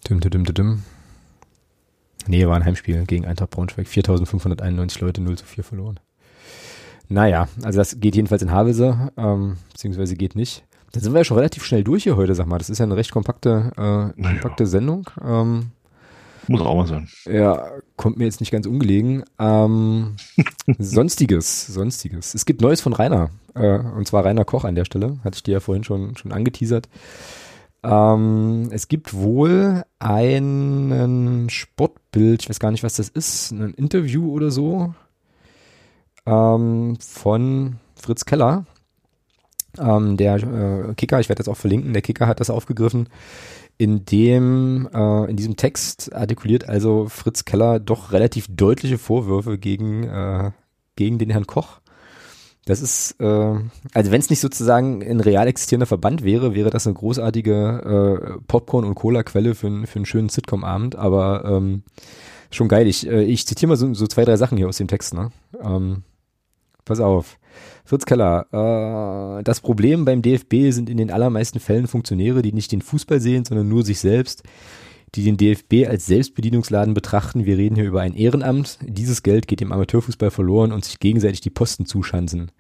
[0.08, 0.84] Dim, dim, dim, dim.
[2.28, 3.90] Nee, war ein Heimspiel gegen Eintracht Braunschweig.
[3.90, 6.00] 4591 Leute, 0 zu 4 verloren.
[7.10, 10.64] Naja, also das geht jedenfalls in Havelse, ähm, beziehungsweise geht nicht.
[10.94, 12.58] Dann sind wir ja schon relativ schnell durch hier heute, sag mal.
[12.58, 15.10] Das ist ja eine recht kompakte, äh, kompakte Sendung.
[15.22, 15.72] Ähm,
[16.52, 17.10] Muss auch mal sein.
[17.26, 19.24] ja, kommt mir jetzt nicht ganz ungelegen.
[19.40, 20.16] Ähm,
[20.78, 22.34] sonstiges, sonstiges.
[22.34, 23.30] Es gibt Neues von Rainer.
[23.54, 25.20] Äh, und zwar Rainer Koch an der Stelle.
[25.24, 26.90] Hatte ich dir ja vorhin schon, schon angeteasert.
[27.84, 34.32] Ähm, es gibt wohl einen Sportbild, ich weiß gar nicht, was das ist, ein Interview
[34.32, 34.94] oder so
[36.26, 38.66] ähm, von Fritz Keller.
[39.80, 43.08] Ähm, der äh, Kicker, ich werde das auch verlinken, der Kicker hat das aufgegriffen.
[43.78, 50.04] In dem, äh, in diesem Text artikuliert also Fritz Keller doch relativ deutliche Vorwürfe gegen,
[50.04, 50.52] äh,
[50.96, 51.80] gegen den Herrn Koch.
[52.66, 56.86] Das ist, äh, also wenn es nicht sozusagen ein real existierender Verband wäre, wäre das
[56.86, 61.82] eine großartige äh, Popcorn- und Cola-Quelle für, einen- für einen schönen Sitcom-Abend, aber ähm,
[62.52, 62.86] schon geil.
[62.86, 65.32] Ich, äh, ich zitiere mal so, so zwei, drei Sachen hier aus dem Text, ne?
[65.64, 66.04] Ähm,
[66.92, 67.40] pass auf.
[67.86, 72.72] Fritz Keller, äh, das Problem beim DFB sind in den allermeisten Fällen Funktionäre, die nicht
[72.72, 74.44] den Fußball sehen, sondern nur sich selbst,
[75.16, 77.46] die den DFB als Selbstbedienungsladen betrachten.
[77.46, 78.80] Wir reden hier über ein Ehrenamt.
[78.82, 82.52] Dieses Geld geht dem Amateurfußball verloren und sich gegenseitig die Posten zuschanzen.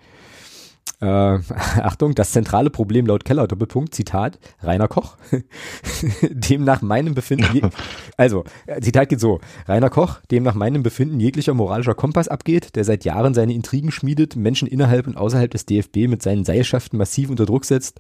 [1.02, 1.06] Äh,
[1.82, 5.18] Achtung, das zentrale Problem laut Keller, Doppelpunkt, Zitat, Rainer Koch.
[6.22, 7.72] dem nach meinem Befinden,
[8.18, 12.76] also, äh, Zitat geht so, Rainer Koch, dem nach meinem Befinden jeglicher moralischer Kompass abgeht,
[12.76, 16.98] der seit Jahren seine Intrigen schmiedet, Menschen innerhalb und außerhalb des DFB mit seinen Seilschaften
[16.98, 18.00] massiv unter Druck setzt,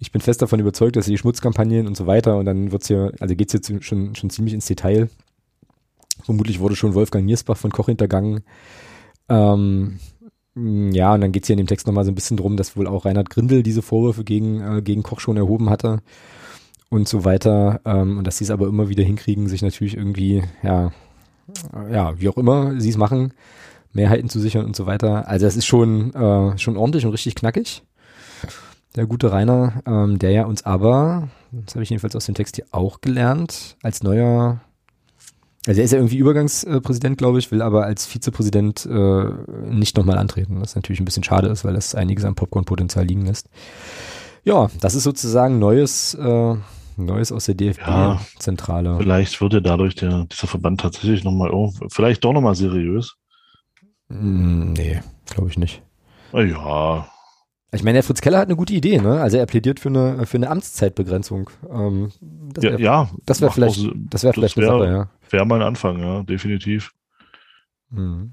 [0.00, 3.12] ich bin fest davon überzeugt, dass die Schmutzkampagnen und so weiter und dann wird's hier,
[3.18, 5.08] also geht's jetzt schon, schon ziemlich ins Detail.
[6.22, 8.44] Vermutlich wurde schon Wolfgang Niersbach von Koch hintergangen.
[9.28, 9.98] Ähm,
[10.92, 12.86] ja, und dann geht's hier in dem Text nochmal so ein bisschen drum, dass wohl
[12.86, 16.00] auch Reinhard Grindel diese Vorwürfe gegen, äh, gegen Koch schon erhoben hatte
[16.88, 17.80] und so weiter.
[17.84, 20.92] Ähm, und dass sie es aber immer wieder hinkriegen, sich natürlich irgendwie, ja,
[21.90, 23.32] ja, wie auch immer sie es machen,
[23.92, 25.28] Mehrheiten zu sichern und so weiter.
[25.28, 27.82] Also es ist schon, äh, schon ordentlich und richtig knackig.
[28.96, 32.56] Der gute Rainer, ähm, der ja uns aber, das habe ich jedenfalls aus dem Text
[32.56, 34.60] hier auch gelernt, als neuer,
[35.68, 39.24] also er ist ja irgendwie Übergangspräsident, glaube ich, will aber als Vizepräsident äh,
[39.68, 43.26] nicht nochmal antreten, was natürlich ein bisschen schade ist, weil das einiges am Popcorn-Potenzial liegen
[43.26, 43.50] lässt.
[44.44, 46.54] Ja, das ist sozusagen neues, äh,
[46.96, 48.92] Neues aus der DFB-Zentrale.
[48.92, 53.16] Ja, vielleicht wird ja dadurch der, dieser Verband tatsächlich nochmal, oh, vielleicht doch nochmal seriös.
[54.08, 55.82] Mm, nee, glaube ich nicht.
[56.32, 57.06] Na ja.
[57.72, 59.20] Ich meine, der Fritz Keller hat eine gute Idee, ne?
[59.20, 61.50] Also er plädiert für eine, für eine Amtszeitbegrenzung.
[61.70, 62.10] Ähm,
[62.54, 65.10] das wär, ja, ja, das wäre vielleicht, das wäre vielleicht wär, eine Sache, ja.
[65.30, 66.92] Wäre mal ein Anfang, ja, definitiv.
[67.90, 68.32] Mhm.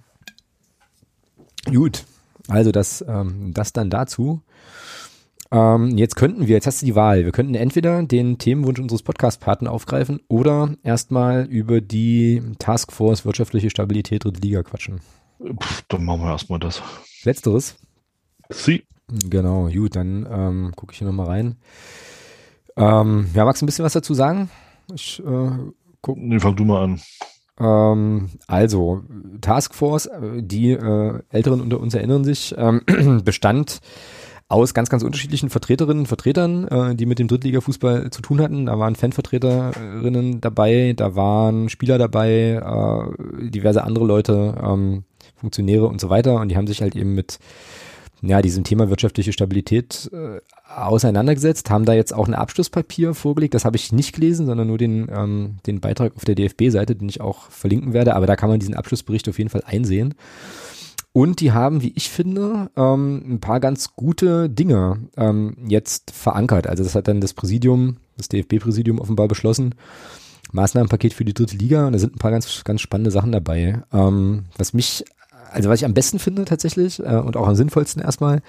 [1.65, 2.05] Gut,
[2.47, 4.41] also das, ähm, das dann dazu.
[5.51, 9.03] Ähm, jetzt könnten wir, jetzt hast du die Wahl, wir könnten entweder den Themenwunsch unseres
[9.03, 15.01] Podcast-Paten aufgreifen oder erstmal über die Taskforce wirtschaftliche Stabilität Dritte Liga quatschen.
[15.39, 15.55] Puh,
[15.87, 16.81] dann machen wir erstmal das.
[17.23, 17.77] Letzteres?
[18.49, 18.83] Sie.
[19.07, 21.55] Genau, gut, dann ähm, gucke ich hier nochmal rein.
[22.75, 24.49] Ähm, ja, magst du ein bisschen was dazu sagen?
[24.93, 25.49] Ich äh,
[26.05, 26.17] guck.
[26.17, 27.01] Nee, fang du mal an.
[27.59, 29.01] Ähm, also,
[29.41, 32.81] Taskforce, äh, die äh, Älteren unter uns erinnern sich, ähm,
[33.25, 33.79] bestand
[34.47, 38.67] aus ganz, ganz unterschiedlichen Vertreterinnen und Vertretern, äh, die mit dem Drittliga-Fußball zu tun hatten.
[38.67, 45.03] Da waren Fanvertreterinnen dabei, da waren Spieler dabei, äh, diverse andere Leute, ähm,
[45.35, 46.35] Funktionäre und so weiter.
[46.35, 47.39] Und die haben sich halt eben mit
[48.27, 53.53] ja, diesem Thema wirtschaftliche Stabilität äh, auseinandergesetzt, haben da jetzt auch ein Abschlusspapier vorgelegt.
[53.53, 57.09] Das habe ich nicht gelesen, sondern nur den, ähm, den Beitrag auf der DFB-Seite, den
[57.09, 58.15] ich auch verlinken werde.
[58.15, 60.15] Aber da kann man diesen Abschlussbericht auf jeden Fall einsehen.
[61.11, 66.67] Und die haben, wie ich finde, ähm, ein paar ganz gute Dinge ähm, jetzt verankert.
[66.67, 69.75] Also das hat dann das Präsidium, das DFB-Präsidium offenbar beschlossen.
[70.51, 73.83] Maßnahmenpaket für die dritte Liga und da sind ein paar ganz, ganz spannende Sachen dabei.
[73.93, 75.05] Ähm, was mich,
[75.51, 78.41] also was ich am besten finde tatsächlich äh, und auch am sinnvollsten erstmal,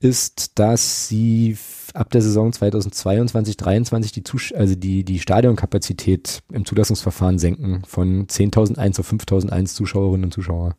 [0.00, 1.56] ist, dass sie
[1.94, 9.00] ab der Saison 2022, 2023 die, also die, die Stadionkapazität im Zulassungsverfahren senken von 10.001
[9.00, 10.76] auf 5.001 Zuschauerinnen und Zuschauer.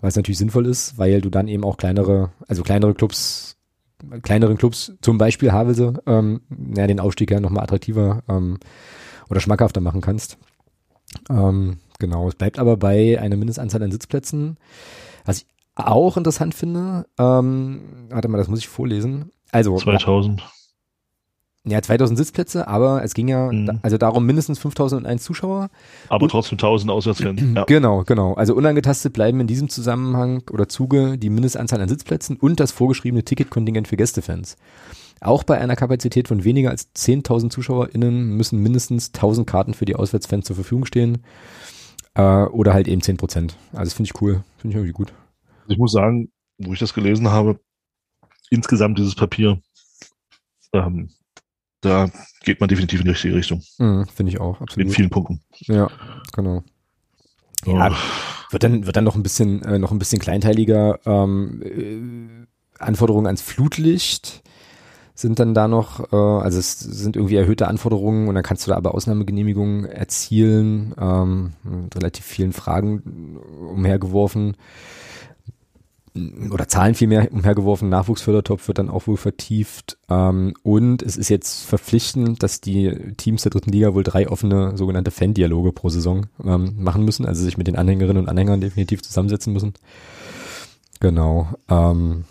[0.00, 3.56] Was natürlich sinnvoll ist, weil du dann eben auch kleinere, also kleinere Clubs,
[4.22, 6.40] kleineren Clubs, zum Beispiel Havelse, ähm,
[6.76, 8.58] ja, den Aufstieg ja nochmal attraktiver ähm,
[9.30, 10.38] oder schmackhafter machen kannst.
[11.30, 14.56] Ähm, genau, es bleibt aber bei einer Mindestanzahl an Sitzplätzen.
[15.24, 19.30] Was ich auch interessant finde, ähm, warte mal, das muss ich vorlesen.
[19.52, 20.42] Also 2000.
[21.64, 23.80] Ja, 2000 Sitzplätze, aber es ging ja mhm.
[23.82, 25.70] also darum mindestens 5001 Zuschauer.
[26.08, 27.42] Aber und, trotzdem 1000 Auswärtsfans.
[27.54, 27.64] Ja.
[27.64, 28.34] Genau, genau.
[28.34, 33.24] Also unangetastet bleiben in diesem Zusammenhang oder Zuge die Mindestanzahl an Sitzplätzen und das vorgeschriebene
[33.24, 34.56] Ticketkontingent für Gästefans.
[35.20, 39.96] Auch bei einer Kapazität von weniger als 10.000 ZuschauerInnen müssen mindestens 1000 Karten für die
[39.96, 41.24] Auswärtsfans zur Verfügung stehen.
[42.14, 43.56] Äh, oder halt eben 10 Prozent.
[43.72, 44.44] Also das finde ich cool.
[44.58, 45.12] Finde ich irgendwie gut.
[45.68, 47.60] Ich muss sagen, wo ich das gelesen habe,
[48.50, 49.60] insgesamt dieses Papier,
[50.72, 51.10] ähm,
[51.80, 52.10] da
[52.42, 53.62] geht man definitiv in die richtige Richtung.
[53.78, 54.88] Mhm, Finde ich auch, absolut.
[54.88, 55.42] In vielen Punkten.
[55.60, 55.88] Ja,
[56.32, 56.64] genau.
[57.66, 57.96] Ja,
[58.50, 61.00] wird dann, wird dann noch ein bisschen, äh, noch ein bisschen kleinteiliger.
[61.04, 64.42] Ähm, äh, Anforderungen ans Flutlicht
[65.20, 68.70] sind dann da noch, äh, also es sind irgendwie erhöhte Anforderungen und dann kannst du
[68.70, 73.38] da aber Ausnahmegenehmigungen erzielen, ähm, mit relativ vielen Fragen
[73.68, 74.56] umhergeworfen
[76.50, 79.98] oder Zahlen vielmehr umhergeworfen, Nachwuchsfördertopf wird dann auch wohl vertieft.
[80.08, 84.76] Ähm, und es ist jetzt verpflichtend, dass die Teams der dritten Liga wohl drei offene
[84.76, 89.02] sogenannte Fan-Dialoge pro Saison ähm, machen müssen, also sich mit den Anhängerinnen und Anhängern definitiv
[89.02, 89.74] zusammensetzen müssen.
[91.00, 91.48] Genau.
[91.68, 92.24] Ähm,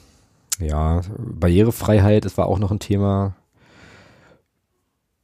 [0.59, 3.35] ja, Barrierefreiheit, das war auch noch ein Thema.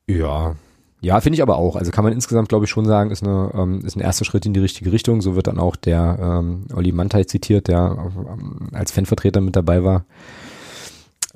[0.07, 0.55] Ja,
[1.03, 1.75] ja, finde ich aber auch.
[1.75, 4.45] Also kann man insgesamt, glaube ich, schon sagen, ist, eine, ähm, ist ein erster Schritt
[4.45, 5.21] in die richtige Richtung.
[5.21, 9.83] So wird dann auch der ähm, Olli Mantai zitiert, der ähm, als Fanvertreter mit dabei
[9.83, 10.05] war,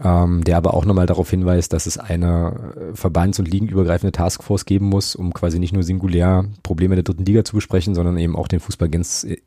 [0.02, 4.64] ähm, der aber auch nochmal darauf hinweist, dass es eine äh, verbands- und ligenübergreifende Taskforce
[4.64, 8.38] geben muss, um quasi nicht nur singulär Probleme der dritten Liga zu besprechen, sondern eben
[8.38, 8.89] auch den Fußball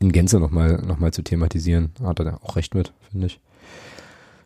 [0.00, 1.92] in Gänze nochmal noch mal zu thematisieren.
[2.02, 3.40] Hat er auch recht mit, finde ich.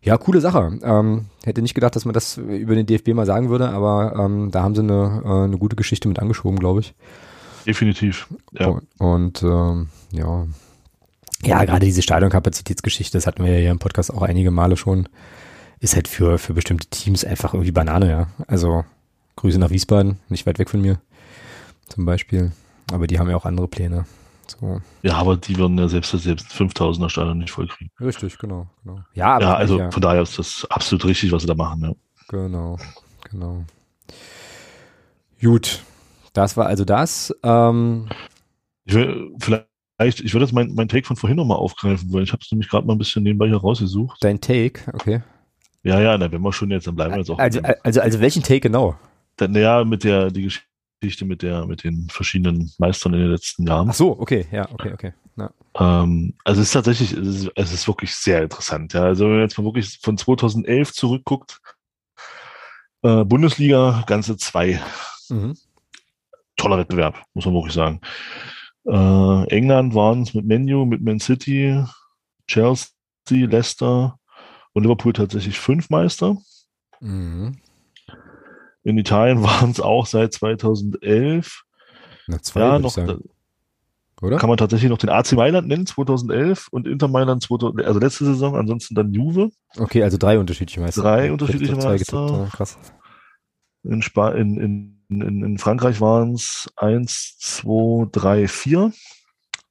[0.05, 0.78] Ja, coole Sache.
[0.82, 4.50] Ähm, hätte nicht gedacht, dass man das über den DFB mal sagen würde, aber ähm,
[4.50, 6.94] da haben sie eine, äh, eine gute Geschichte mit angeschoben, glaube ich.
[7.66, 8.28] Definitiv.
[8.52, 8.68] Ja.
[8.68, 10.46] Und, und ähm, ja.
[11.42, 15.09] Ja, gerade diese Stadionkapazitätsgeschichte, das hatten wir ja hier im Podcast auch einige Male schon
[15.84, 18.26] ist halt für, für bestimmte Teams einfach irgendwie Banane, ja.
[18.46, 18.84] Also
[19.36, 20.98] Grüße nach Wiesbaden, nicht weit weg von mir
[21.88, 22.52] zum Beispiel.
[22.90, 24.07] Aber die haben ja auch andere Pläne.
[24.47, 24.80] So.
[25.03, 27.90] Ja, aber die würden ja selbst selbst 5000er Stadion nicht vollkriegen.
[28.01, 29.01] Richtig, genau, genau.
[29.14, 29.90] Ja, ja also ja.
[29.90, 31.92] von daher ist das absolut richtig, was sie da machen, ja.
[32.28, 32.78] Genau,
[33.30, 33.64] genau.
[35.40, 35.82] Gut,
[36.32, 37.34] das war also das.
[37.42, 38.09] Ähm,
[38.84, 42.32] ich will vielleicht, ich würde jetzt mein, mein Take von vorhin nochmal aufgreifen, weil ich
[42.32, 44.18] habe es nämlich gerade mal ein bisschen nebenbei hier rausgesucht.
[44.22, 45.22] Dein Take, okay.
[45.82, 47.38] Ja, ja, na, wenn wir schon jetzt, dann bleiben wir jetzt auch.
[47.38, 48.97] Also, also, also welchen Take genau?
[49.36, 50.66] Dann, ja, mit der, die Geschichte
[51.24, 53.90] mit der, mit den verschiedenen Meistern in den letzten Jahren.
[53.90, 55.12] Ach so, okay, ja, okay, okay.
[55.36, 55.50] Ja.
[55.78, 58.92] Ähm, also es ist tatsächlich, es ist, es ist wirklich sehr interessant.
[58.92, 59.05] Ja.
[59.05, 61.61] Also wenn man jetzt mal wirklich von 2011 zurückguckt,
[63.02, 64.80] äh, Bundesliga, ganze zwei.
[65.28, 65.57] Mhm.
[66.57, 68.00] Toller Wettbewerb, muss man wirklich sagen.
[68.86, 71.84] Äh, England waren es mit Menu, mit Man City,
[72.46, 72.88] Chelsea,
[73.28, 74.18] Leicester
[74.72, 76.36] und Liverpool tatsächlich fünf Meister.
[77.00, 77.59] Mhm.
[78.85, 81.64] In Italien waren es auch seit 2011.
[82.26, 82.97] Na, zwei, ja, noch,
[84.22, 84.39] oder?
[84.39, 88.24] Kann man tatsächlich noch den AC Mailand nennen, 2011 und Inter Mailand, 2000, also letzte
[88.24, 89.51] Saison, ansonsten dann Juve.
[89.76, 91.03] Okay, also drei unterschiedliche Meister.
[91.03, 92.26] Drei unterschiedliche Meister.
[92.26, 92.78] Getippt, krass.
[93.82, 98.93] In, Spa in, in, in, in Frankreich waren es eins, zwei, drei, vier.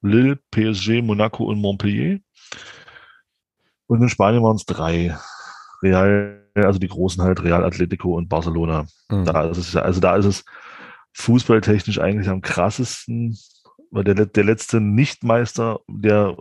[0.01, 2.19] Lille, PSG, Monaco und Montpellier.
[3.87, 5.17] Und in Spanien waren es drei.
[5.81, 8.85] Real, also die großen halt, Real Atletico und Barcelona.
[9.09, 9.25] Mhm.
[9.25, 10.45] Da ist es, also da ist es
[11.13, 13.37] fußballtechnisch eigentlich am krassesten,
[13.91, 16.37] weil der, der letzte Nichtmeister, der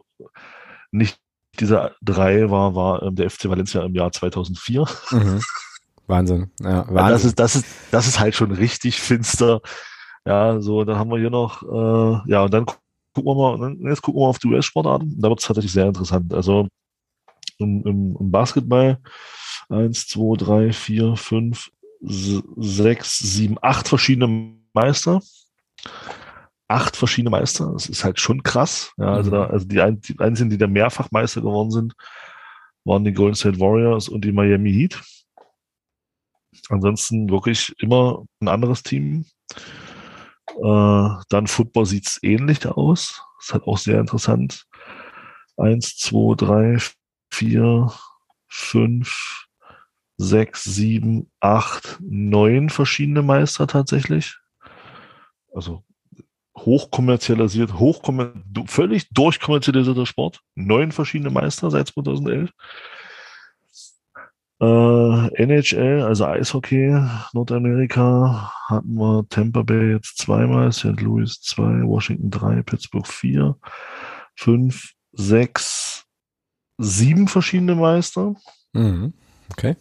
[0.90, 1.18] nicht
[1.60, 4.86] dieser drei war, war ähm, der FC Valencia im Jahr 2004.
[5.10, 5.40] Mhm.
[6.06, 6.50] Wahnsinn.
[6.60, 6.94] Ja, Wahnsinn.
[6.96, 9.60] Das ist, das ist, das ist halt schon richtig finster.
[10.24, 12.64] Ja, so, dann haben wir hier noch, äh, ja, und dann
[13.14, 15.20] gucken wir mal, jetzt gucken wir mal auf die US-Sportarten.
[15.20, 16.32] Da wird es tatsächlich sehr interessant.
[16.32, 16.68] Also
[17.58, 18.98] im, im, im Basketball
[19.68, 25.20] eins, zwei, drei, vier, fünf, sechs, sieben, acht verschiedene Meister.
[26.68, 27.70] Acht verschiedene Meister.
[27.72, 28.92] Das ist halt schon krass.
[28.96, 29.34] Ja, also, mhm.
[29.34, 31.94] da, also die, ein, die einzigen, die da mehrfach Meister geworden sind,
[32.84, 35.00] waren die Golden State Warriors und die Miami Heat.
[36.68, 39.26] Ansonsten wirklich immer ein anderes Team.
[40.56, 43.22] Äh, dann Football sieht es ähnlich aus.
[43.40, 44.66] Ist halt auch sehr interessant.
[45.56, 46.78] Eins, zwei, drei,
[47.30, 47.92] vier,
[48.54, 49.46] fünf,
[50.18, 54.36] sechs, sieben, acht, neun verschiedene Meister tatsächlich.
[55.54, 55.82] Also
[56.56, 58.34] hochkommerzialisiert, hochkommer
[58.66, 60.40] völlig durchkommerzialisierter Sport.
[60.54, 62.50] Neun verschiedene Meister seit 2011.
[64.60, 66.94] Äh, NHL, also Eishockey,
[67.32, 71.00] Nordamerika, hatten wir Tampa Bay jetzt zweimal, St.
[71.00, 73.56] Louis zwei, Washington drei, Pittsburgh vier,
[74.36, 75.81] fünf, sechs,
[76.82, 78.34] sieben verschiedene Meister.
[78.72, 79.12] Mhm.
[79.50, 79.76] Okay.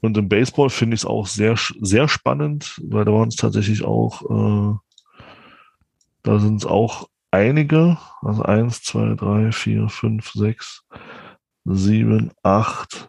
[0.00, 3.84] Und im Baseball finde ich es auch sehr, sehr spannend, weil da waren es tatsächlich
[3.84, 4.76] auch, äh,
[6.22, 10.84] da sind es auch einige, also eins, zwei, drei, vier, fünf, sechs,
[11.64, 13.08] sieben, acht,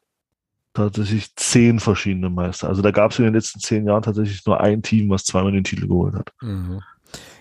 [0.73, 2.69] tatsächlich zehn verschiedene Meister.
[2.69, 5.51] Also da gab es in den letzten zehn Jahren tatsächlich nur ein Team, was zweimal
[5.51, 6.33] den Titel geholt hat.
[6.41, 6.81] Mhm.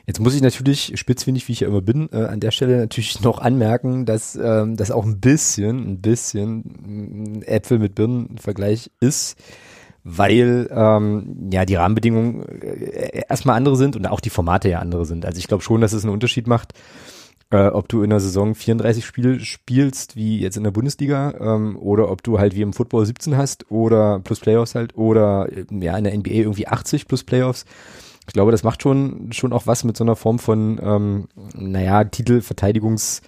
[0.08, 3.20] Jetzt muss ich natürlich, spitzfindig wie ich ja immer bin, äh, an der Stelle natürlich
[3.22, 9.36] noch anmerken, dass ähm, das auch ein bisschen, ein bisschen Äpfel mit Birnen Vergleich ist,
[10.04, 15.04] weil ähm, ja die Rahmenbedingungen äh, erstmal andere sind und auch die Formate ja andere
[15.04, 15.26] sind.
[15.26, 16.72] Also ich glaube schon, dass es einen Unterschied macht,
[17.50, 21.76] äh, ob du in der Saison 34 Spiele spielst, wie jetzt in der Bundesliga, ähm,
[21.76, 25.98] oder ob du halt wie im Football 17 hast oder plus Playoffs halt, oder ja
[25.98, 27.66] in der NBA irgendwie 80 plus Playoffs
[28.28, 32.02] ich glaube, das macht schon, schon auch was mit so einer Form von, ähm, naja,
[32.02, 33.22] Titelverteidigungs-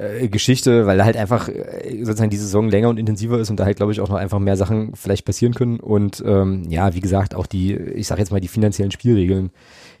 [0.00, 3.60] äh, Geschichte, weil da halt einfach äh, sozusagen die Saison länger und intensiver ist und
[3.60, 5.78] da halt, glaube ich, auch noch einfach mehr Sachen vielleicht passieren können.
[5.78, 9.50] Und ähm, ja, wie gesagt, auch die, ich sag jetzt mal, die finanziellen Spielregeln,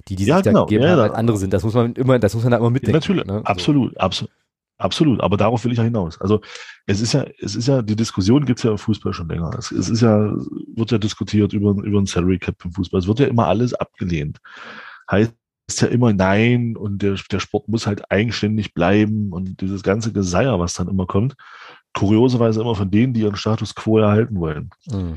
[0.08, 0.60] die die ja, sich genau.
[0.60, 1.52] da gegeben ja, haben, halt andere sind.
[1.52, 2.96] Das muss man immer, das muss man da immer mitdenken.
[2.96, 3.42] Natürlich, ne?
[3.44, 4.00] absolut, so.
[4.00, 4.32] absolut.
[4.80, 6.18] Absolut, aber darauf will ich ja hinaus.
[6.20, 6.40] Also
[6.86, 9.50] es ist ja, es ist ja, die Diskussion gibt es ja im Fußball schon länger.
[9.58, 10.32] Es, es, ist ja,
[10.74, 13.00] wird ja diskutiert über, über ein Salary Cap im Fußball.
[13.00, 14.38] Es wird ja immer alles abgelehnt.
[15.10, 15.34] Heißt
[15.76, 20.58] ja immer nein und der, der Sport muss halt eigenständig bleiben und dieses ganze Geseier,
[20.58, 21.36] was dann immer kommt,
[21.92, 24.70] kurioserweise immer von denen, die ihren Status quo erhalten wollen.
[24.86, 25.16] Mhm.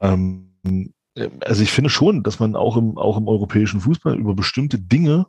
[0.00, 0.92] Ähm,
[1.40, 5.26] also ich finde schon, dass man auch im, auch im europäischen Fußball über bestimmte Dinge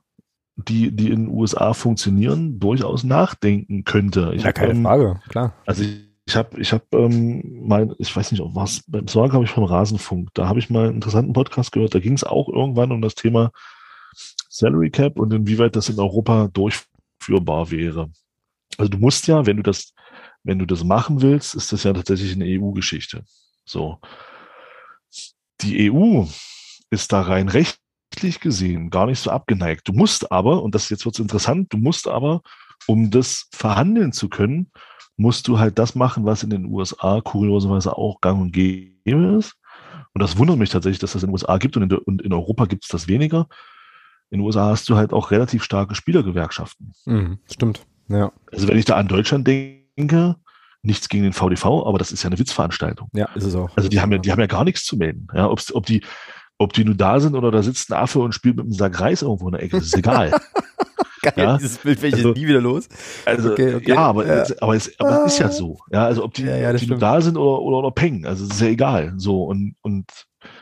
[0.57, 4.33] die, die in den USA funktionieren, durchaus nachdenken könnte.
[4.35, 5.53] Ich ja, keine ähm, Frage, klar.
[5.65, 9.43] Also ich, ich habe ich hab, ähm, mal, ich weiß nicht, was, beim Sorg habe
[9.43, 12.49] ich vom Rasenfunk, da habe ich mal einen interessanten Podcast gehört, da ging es auch
[12.49, 13.51] irgendwann um das Thema
[14.49, 18.09] Salary Cap und inwieweit das in Europa durchführbar wäre.
[18.77, 19.93] Also du musst ja, wenn du das,
[20.43, 23.23] wenn du das machen willst, ist das ja tatsächlich eine EU-Geschichte.
[23.65, 23.99] So.
[25.61, 26.25] Die EU
[26.89, 27.49] ist da rein
[28.17, 29.87] rechtlich gesehen gar nicht so abgeneigt.
[29.87, 32.41] Du musst aber, und das jetzt wird's interessant, du musst aber,
[32.87, 34.71] um das verhandeln zu können,
[35.17, 39.55] musst du halt das machen, was in den USA kurioserweise auch gang und gäbe ist.
[40.13, 42.33] Und das wundert mich tatsächlich, dass das in den USA gibt und in, und in
[42.33, 43.47] Europa gibt es das weniger.
[44.31, 46.93] In den USA hast du halt auch relativ starke Spielergewerkschaften.
[47.05, 47.85] Mhm, stimmt.
[48.07, 48.31] Ja.
[48.51, 50.35] Also wenn ich da an Deutschland denke,
[50.81, 53.09] nichts gegen den VDV, aber das ist ja eine Witzveranstaltung.
[53.13, 53.75] Ja, ist es auch.
[53.75, 55.27] Also die haben ja, die haben ja gar nichts zu melden.
[55.33, 56.03] Ja, ob's, ob die,
[56.57, 58.99] ob die nur da sind oder da sitzt ein Affe und spielt mit einem Sack
[58.99, 60.31] Reis irgendwo in der Ecke, das ist egal.
[61.21, 61.57] Geil, ja?
[61.57, 62.87] dieses Bild werde ich also, nie wieder los.
[63.25, 63.89] Also, okay, okay.
[63.89, 64.45] ja, aber, ja.
[64.61, 65.79] aber, es, aber es ist ja so.
[65.91, 68.45] Ja, also ob die, ja, ob die nur da sind oder, oder, oder pengen, also
[68.45, 69.13] es ist ja egal.
[69.17, 70.05] So, und, und,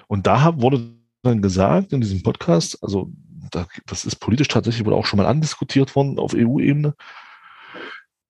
[0.08, 0.82] und da wurde
[1.24, 3.12] dann gesagt in diesem Podcast, also
[3.52, 6.96] da, das ist politisch tatsächlich wohl auch schon mal andiskutiert worden auf EU-Ebene.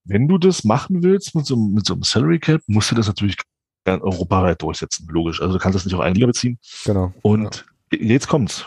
[0.03, 3.07] Wenn du das machen willst mit so, mit so einem Salary Cap, musst du das
[3.07, 3.37] natürlich
[3.85, 5.41] europaweit durchsetzen, logisch.
[5.41, 6.59] Also du kannst das nicht auf eine Liga beziehen.
[6.85, 7.13] Genau.
[7.21, 7.99] Und ja.
[7.99, 8.65] jetzt kommt's.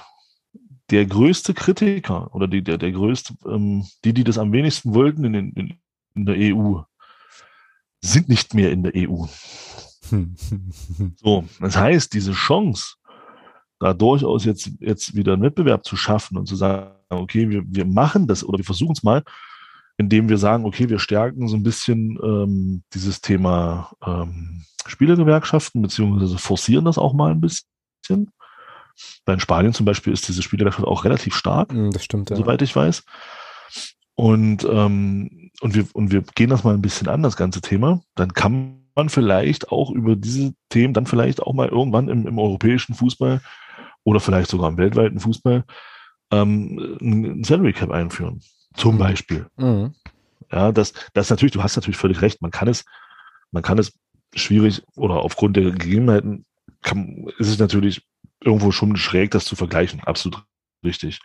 [0.91, 5.23] Der größte Kritiker oder die, der, der größte, ähm, die, die das am wenigsten wollten
[5.25, 5.79] in, in,
[6.15, 6.81] in der EU,
[8.01, 9.27] sind nicht mehr in der EU.
[11.17, 12.95] so, das heißt, diese Chance,
[13.81, 17.85] da durchaus jetzt, jetzt wieder einen Wettbewerb zu schaffen und zu sagen, okay, wir, wir
[17.85, 19.23] machen das oder wir versuchen es mal,
[19.99, 26.39] indem wir sagen, okay, wir stärken so ein bisschen ähm, dieses Thema ähm, Spielergewerkschaften, beziehungsweise
[26.39, 28.31] forcieren das auch mal ein bisschen.
[29.25, 32.37] Bei in Spanien zum Beispiel ist diese Spielergewerkschaft auch relativ stark, hm, das stimmt, ja.
[32.37, 33.05] soweit ich weiß.
[34.15, 38.01] Und, ähm, und, wir, und wir gehen das mal ein bisschen an, das ganze Thema.
[38.15, 42.39] Dann kann man vielleicht auch über diese Themen dann vielleicht auch mal irgendwann im, im
[42.39, 43.41] europäischen Fußball
[44.05, 45.65] oder vielleicht sogar im weltweiten Fußball
[46.33, 48.41] ähm, ein Salary Cap einführen.
[48.79, 48.99] Zum.
[48.99, 49.47] Beispiel.
[49.57, 49.95] Mhm.
[50.51, 52.41] Ja, das, das natürlich, du hast natürlich völlig recht.
[52.41, 52.85] Man kann es,
[53.51, 53.93] man kann es
[54.35, 56.45] schwierig oder aufgrund der Gegebenheiten
[56.83, 58.07] kann, ist es natürlich
[58.43, 60.01] irgendwo schon schräg, das zu vergleichen.
[60.05, 60.43] Absolut
[60.85, 61.21] richtig.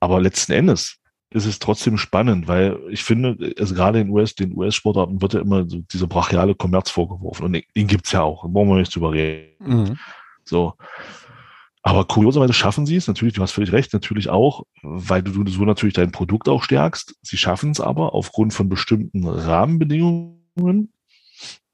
[0.00, 0.98] Aber letzten Endes
[1.30, 5.40] ist es trotzdem spannend, weil ich finde, also gerade in US, den US-Sportarten wird ja
[5.40, 7.44] immer so dieser brachiale Kommerz vorgeworfen.
[7.44, 8.42] Und den gibt's ja auch.
[8.42, 9.56] Da brauchen wir nicht drüber reden.
[9.58, 9.98] Mhm.
[10.44, 10.74] So.
[11.86, 15.64] Aber kurioserweise schaffen sie es, natürlich, du hast völlig recht, natürlich auch, weil du so
[15.64, 17.14] natürlich dein Produkt auch stärkst.
[17.22, 20.92] Sie schaffen es aber aufgrund von bestimmten Rahmenbedingungen,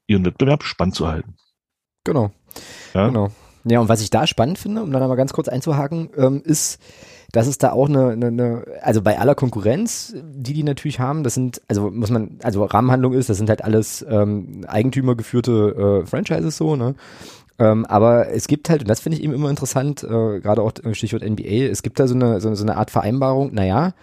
[0.05, 1.33] ihren Wettbewerb spannend zu halten.
[2.03, 2.29] Genau.
[2.93, 3.07] Ja?
[3.07, 3.29] Genau.
[3.63, 6.79] Ja, und was ich da spannend finde, um dann aber ganz kurz einzuhaken, ähm, ist,
[7.31, 11.23] dass es da auch eine, eine, eine, also bei aller Konkurrenz, die die natürlich haben,
[11.23, 16.05] das sind, also muss man, also Rahmenhandlung ist, das sind halt alles ähm, eigentümergeführte äh,
[16.05, 16.93] Franchises so, ne?
[17.59, 20.71] Ähm, aber es gibt halt, und das finde ich eben immer interessant, äh, gerade auch
[20.93, 23.93] Stichwort NBA, es gibt da so eine, so, so eine Art Vereinbarung, naja,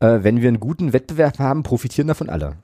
[0.00, 2.56] äh, wenn wir einen guten Wettbewerb haben, profitieren davon alle.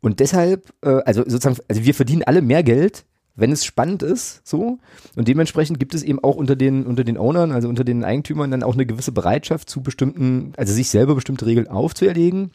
[0.00, 3.04] Und deshalb, äh, also sozusagen, also wir verdienen alle mehr Geld,
[3.36, 4.78] wenn es spannend ist, so.
[5.16, 8.50] Und dementsprechend gibt es eben auch unter den, unter den Ownern, also unter den Eigentümern
[8.50, 12.52] dann auch eine gewisse Bereitschaft zu bestimmten, also sich selber bestimmte Regeln aufzuerlegen,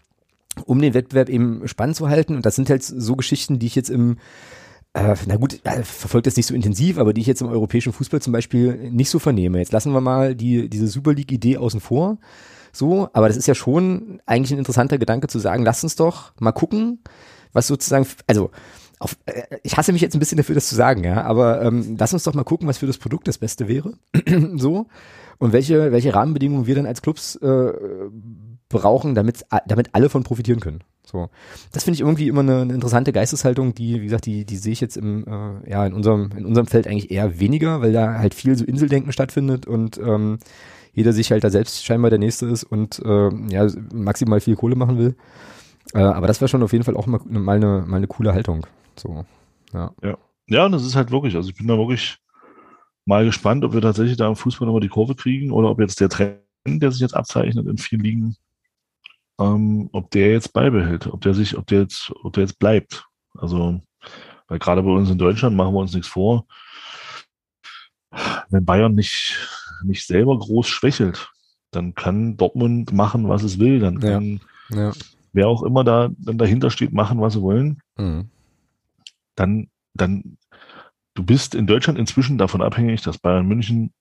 [0.66, 2.36] um den Wettbewerb eben spannend zu halten.
[2.36, 4.18] Und das sind halt so Geschichten, die ich jetzt im,
[5.00, 7.94] äh, na gut, äh, verfolgt das nicht so intensiv, aber die ich jetzt im europäischen
[7.94, 9.60] Fußball zum Beispiel nicht so vernehme.
[9.60, 12.18] Jetzt lassen wir mal die, diese Super League-Idee außen vor.
[12.72, 16.34] So, aber das ist ja schon eigentlich ein interessanter Gedanke zu sagen, lass uns doch
[16.40, 17.00] mal gucken,
[17.52, 18.52] was sozusagen, also
[19.00, 21.96] auf, äh, ich hasse mich jetzt ein bisschen dafür, das zu sagen, ja, aber ähm,
[21.98, 23.94] lass uns doch mal gucken, was für das Produkt das Beste wäre.
[24.56, 24.88] so.
[25.38, 27.72] Und welche, welche Rahmenbedingungen wir dann als Clubs äh,
[28.70, 30.82] brauchen, damit, damit alle von profitieren können.
[31.04, 31.30] So,
[31.72, 34.74] das finde ich irgendwie immer eine, eine, interessante Geisteshaltung, die, wie gesagt, die, die sehe
[34.74, 38.20] ich jetzt im, äh, ja, in unserem, in unserem Feld eigentlich eher weniger, weil da
[38.20, 40.38] halt viel so Inseldenken stattfindet und ähm,
[40.94, 44.76] jeder sich halt da selbst scheinbar der Nächste ist und äh, ja, maximal viel Kohle
[44.76, 45.16] machen will.
[45.94, 48.34] Äh, aber das wäre schon auf jeden Fall auch mal, mal, eine, mal eine coole
[48.34, 48.68] Haltung.
[48.96, 49.26] So,
[49.74, 49.92] ja.
[50.04, 50.18] Ja.
[50.48, 52.18] Ja, und das ist halt wirklich, also ich bin da wirklich
[53.06, 56.00] mal gespannt, ob wir tatsächlich da im Fußball nochmal die Kurve kriegen oder ob jetzt
[56.00, 58.36] der Trend, der sich jetzt abzeichnet in vielen Ligen,
[59.40, 63.06] ähm, ob der jetzt beibehält, ob der sich, ob der jetzt, ob der jetzt bleibt.
[63.34, 63.82] Also,
[64.48, 66.46] weil gerade bei uns in Deutschland machen wir uns nichts vor.
[68.50, 69.38] Wenn Bayern nicht,
[69.84, 71.32] nicht selber groß schwächelt,
[71.72, 73.80] dann kann Dortmund machen, was es will.
[73.80, 74.94] Dann kann ja, ja.
[75.32, 77.82] wer auch immer da dann dahinter steht, machen, was sie wollen.
[77.98, 78.30] Mhm.
[79.36, 80.38] Dann, dann,
[81.14, 83.94] du bist in Deutschland inzwischen davon abhängig, dass Bayern München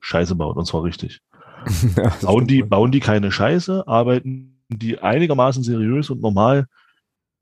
[0.00, 1.20] Scheiße baut, und zwar richtig.
[1.96, 6.66] Ja, bauen, die, bauen die keine Scheiße, arbeiten die einigermaßen seriös und normal,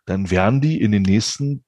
[0.06, 1.64] dann werden die in den nächsten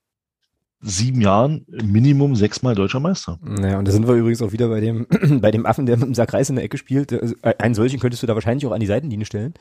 [0.82, 3.38] sieben Jahren Minimum sechsmal deutscher Meister.
[3.42, 5.07] Naja, und da sind wir übrigens auch wieder bei dem,
[5.40, 7.12] bei dem Affen, der mit dem Sack Reis in der Ecke spielt.
[7.12, 9.53] Also, äh, einen solchen könntest du da wahrscheinlich auch an die Seitenlinie stellen.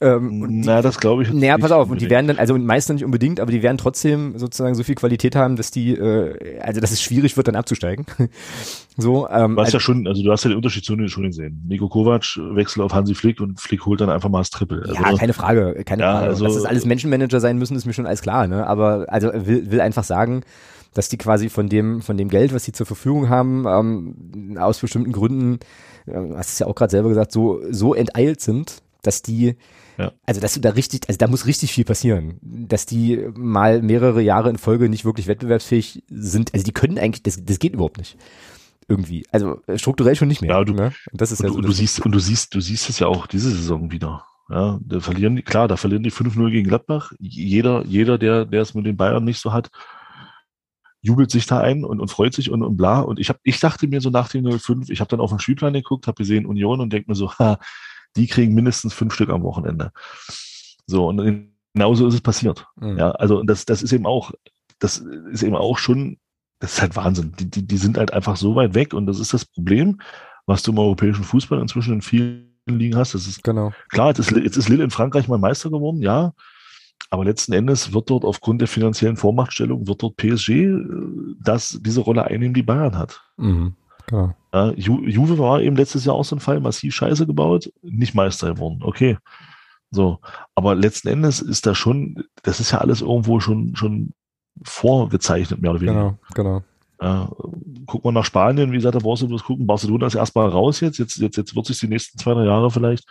[0.00, 1.32] Ähm, Na, das glaube ich.
[1.32, 4.38] Naja, pass auf, und die werden dann, also meist nicht unbedingt, aber die werden trotzdem
[4.38, 8.06] sozusagen so viel Qualität haben, dass die, äh, also dass es schwierig wird, dann abzusteigen.
[9.00, 11.08] So, ähm, du hast also, ja schon, also du hast ja den Unterschied zu den
[11.08, 11.62] schon gesehen.
[11.68, 14.82] Nico Kovac wechselt auf Hansi Flick und Flick holt dann einfach mal das Triple.
[14.82, 16.26] Also, ja, keine Frage, keine ja, Frage.
[16.26, 18.66] Also, dass das alles Menschenmanager sein müssen, ist mir schon alles klar, ne?
[18.66, 20.42] Aber also will, will einfach sagen,
[20.94, 24.80] dass die quasi von dem, von dem Geld, was sie zur Verfügung haben, ähm, aus
[24.80, 25.60] bestimmten Gründen,
[26.06, 29.54] äh, hast es ja auch gerade selber gesagt, so, so enteilt sind, dass die
[29.96, 30.12] ja.
[30.26, 34.22] Also, dass du da richtig, also da muss richtig viel passieren, dass die mal mehrere
[34.22, 36.54] Jahre in Folge nicht wirklich wettbewerbsfähig sind.
[36.54, 38.16] Also, die können eigentlich, das, das geht überhaupt nicht.
[38.88, 39.26] Irgendwie.
[39.30, 40.50] Also, strukturell schon nicht mehr.
[40.50, 40.92] Ja, du, ne?
[41.12, 43.06] das ist und, ja so und du siehst, und du siehst, du siehst es ja
[43.06, 44.24] auch diese Saison wieder.
[44.50, 47.12] Ja, da verlieren die, klar, da verlieren die 5-0 gegen Gladbach.
[47.18, 49.70] Jeder, jeder, der, der es mit den Bayern nicht so hat,
[51.02, 53.00] jubelt sich da ein und, und freut sich und, und bla.
[53.00, 55.38] Und ich hab, ich dachte mir so nach dem 0-5, ich habe dann auf den
[55.38, 57.58] Spielplan geguckt, habe gesehen Union und denke mir so, ha,
[58.16, 59.92] die kriegen mindestens fünf Stück am Wochenende.
[60.86, 62.66] So, und genauso ist es passiert.
[62.76, 62.98] Mhm.
[62.98, 64.32] Ja, also das, das ist eben auch,
[64.78, 66.18] das ist eben auch schon,
[66.60, 67.32] das ist halt Wahnsinn.
[67.38, 70.00] Die, die, die sind halt einfach so weit weg und das ist das Problem,
[70.46, 73.14] was du im europäischen Fußball inzwischen in vielen Ligen hast.
[73.14, 73.72] Das ist genau.
[73.90, 76.32] klar, jetzt ist, jetzt ist Lille in Frankreich mal Meister geworden, ja.
[77.10, 80.80] Aber letzten Endes wird dort aufgrund der finanziellen Vormachtstellung, wird dort PSG äh,
[81.42, 83.22] das, diese Rolle einnehmen, die Bayern hat.
[83.36, 83.74] Mhm.
[84.06, 84.34] Genau.
[84.52, 88.14] Ja, Ju Juve war eben letztes Jahr auch so ein Fall, massiv Scheiße gebaut, nicht
[88.14, 88.80] Meister geworden.
[88.82, 89.18] Okay.
[89.90, 90.18] So.
[90.54, 94.12] Aber letzten Endes ist da schon, das ist ja alles irgendwo schon, schon
[94.64, 96.18] vorgezeichnet, mehr oder weniger.
[96.34, 96.62] Genau, genau.
[97.00, 97.30] Ja,
[97.86, 99.66] guck mal nach Spanien, wie gesagt, da brauchst du bloß gucken.
[99.66, 100.98] Barcelona ist erstmal raus jetzt.
[100.98, 103.04] Jetzt, jetzt, jetzt wird sich die nächsten zwei, drei Jahre vielleicht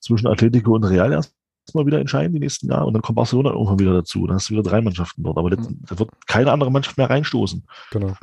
[0.00, 2.86] zwischen Atletico und Real erstmal wieder entscheiden, die nächsten Jahre.
[2.86, 4.26] Und dann kommt Barcelona irgendwann wieder dazu.
[4.26, 5.36] Dann hast du wieder drei Mannschaften dort.
[5.36, 5.80] Aber mhm.
[5.88, 7.64] da wird keine andere Mannschaft mehr reinstoßen.
[7.90, 8.14] Genau.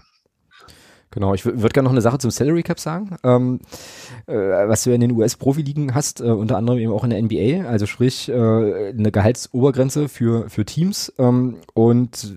[1.16, 3.62] Genau, ich würde gerne noch eine Sache zum Salary Cap sagen, ähm,
[4.28, 7.68] äh, was du in den US-Profiligen hast, äh, unter anderem eben auch in der NBA,
[7.70, 12.36] also sprich äh, eine Gehaltsobergrenze für, für Teams ähm, und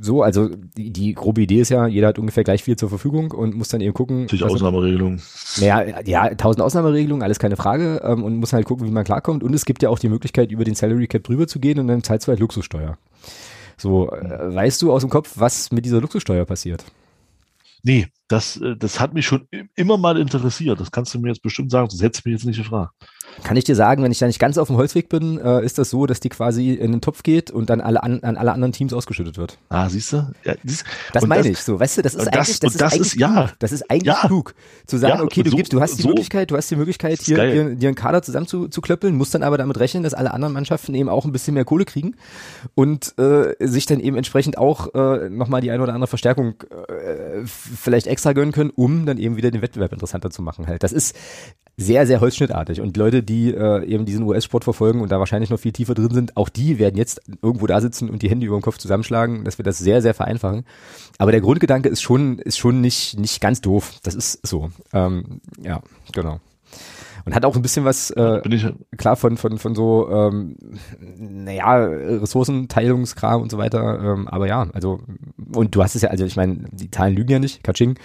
[0.00, 3.32] so, also die, die grobe Idee ist ja, jeder hat ungefähr gleich viel zur Verfügung
[3.32, 4.20] und muss dann eben gucken.
[4.22, 5.22] Natürlich Ausnahmeregelungen.
[5.56, 9.42] Ja, ja, tausend Ausnahmeregelungen, alles keine Frage ähm, und muss halt gucken, wie man klarkommt
[9.42, 11.88] und es gibt ja auch die Möglichkeit, über den Salary Cap drüber zu gehen und
[11.88, 12.98] dann zahlst du halt Luxussteuer.
[13.78, 16.84] So, äh, weißt du aus dem Kopf, was mit dieser Luxussteuer passiert?
[17.88, 20.78] Nee, das, äh, das hat mich schon immer mal interessiert.
[20.78, 22.92] Das kannst du mir jetzt bestimmt sagen, das hättest du mir jetzt nicht gefragt.
[23.44, 25.78] Kann ich dir sagen, wenn ich da nicht ganz auf dem Holzweg bin, äh, ist
[25.78, 28.52] das so, dass die quasi in den Topf geht und dann alle an, an alle
[28.52, 29.58] anderen Teams ausgeschüttet wird.
[29.68, 30.32] Ah, siehst du?
[30.44, 32.92] Ja, dies, das meine ich so, weißt du, das ist das, eigentlich, das, ist das
[32.92, 34.54] eigentlich ist, ja, das ist eigentlich ja, klug,
[34.86, 36.76] zu sagen, ja, okay, du so, gibst, du hast die so, Möglichkeit, du hast die
[36.76, 40.02] Möglichkeit, hier, dir, dir einen Kader zusammen zu, zu klöppeln, musst dann aber damit rechnen,
[40.02, 42.16] dass alle anderen Mannschaften eben auch ein bisschen mehr Kohle kriegen
[42.74, 47.46] und äh, sich dann eben entsprechend auch äh, nochmal die eine oder andere Verstärkung äh,
[47.46, 50.82] vielleicht extra gönnen können, um dann eben wieder den Wettbewerb interessanter zu machen halt.
[50.82, 51.14] Das ist
[51.80, 55.60] sehr, sehr holzschnittartig und Leute, die äh, eben diesen US-Sport verfolgen und da wahrscheinlich noch
[55.60, 58.56] viel tiefer drin sind, auch die werden jetzt irgendwo da sitzen und die Hände über
[58.56, 60.64] den Kopf zusammenschlagen, dass wir das sehr, sehr vereinfachen.
[61.18, 63.92] Aber der Grundgedanke ist schon, ist schon nicht, nicht ganz doof.
[64.02, 64.70] Das ist so.
[64.92, 65.80] Ähm, ja,
[66.12, 66.40] genau.
[67.24, 68.40] Und hat auch ein bisschen was, äh,
[68.96, 70.56] klar, von, von, von so, ähm,
[71.16, 74.00] naja, Ressourcenteilungskram und so weiter.
[74.02, 75.00] Ähm, aber ja, also,
[75.54, 77.96] und du hast es ja, also ich meine, die Zahlen lügen ja nicht, Katsching.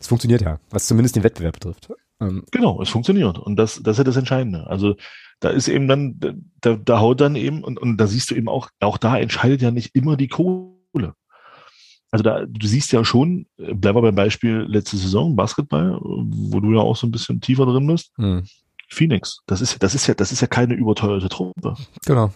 [0.00, 1.92] Es funktioniert ja, was zumindest den Wettbewerb betrifft.
[2.22, 3.38] Ähm, genau, es funktioniert.
[3.38, 4.66] Und das, das ist ja das Entscheidende.
[4.68, 4.96] Also
[5.40, 6.20] da ist eben dann,
[6.60, 9.60] da, da haut dann eben, und, und da siehst du eben auch, auch da entscheidet
[9.60, 11.14] ja nicht immer die Kohle.
[12.12, 16.60] Also da, du siehst ja schon, äh, bleiben wir beim Beispiel letzte Saison, Basketball, wo
[16.60, 18.12] du ja auch so ein bisschen tiefer drin bist.
[18.16, 18.44] Hm.
[18.88, 21.74] Phoenix, das ist, das ist ja, das ist ja keine überteuerte Truppe.
[22.04, 22.30] Genau.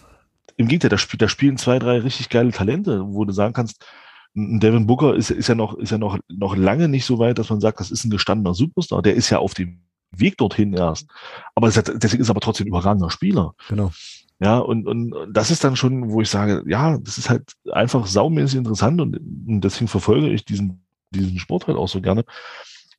[0.57, 3.85] Im Gegenteil, da, spiel, da spielen zwei, drei richtig geile Talente, wo du sagen kannst,
[4.33, 7.49] Devin Booker ist, ist ja noch, ist ja noch, noch lange nicht so weit, dass
[7.49, 9.01] man sagt, das ist ein gestandener Superstar.
[9.01, 11.07] Der ist ja auf dem Weg dorthin erst.
[11.55, 13.53] Aber ist, deswegen ist er aber trotzdem überragender Spieler.
[13.67, 13.91] Genau.
[14.39, 18.05] Ja, und, und das ist dann schon, wo ich sage, ja, das ist halt einfach
[18.05, 22.23] saumäßig interessant und, und deswegen verfolge ich diesen, diesen Sport halt auch so gerne.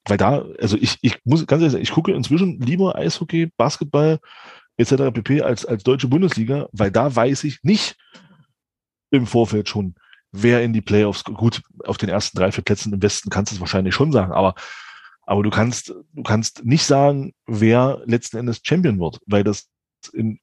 [0.04, 4.18] Weil da, also ich, ich muss ganz ehrlich sagen, ich gucke inzwischen lieber Eishockey, Basketball
[4.78, 5.12] etc.
[5.12, 5.42] pp.
[5.42, 7.96] als, als deutsche Bundesliga, weil da weiß ich nicht
[9.10, 9.94] im Vorfeld schon,
[10.32, 13.56] wer in die Playoffs, gut, auf den ersten drei, vier Plätzen im Westen kannst du
[13.56, 14.54] es wahrscheinlich schon sagen, aber,
[15.22, 19.68] aber du kannst, du kannst nicht sagen, wer letzten Endes Champion wird, weil das
[20.12, 20.38] in,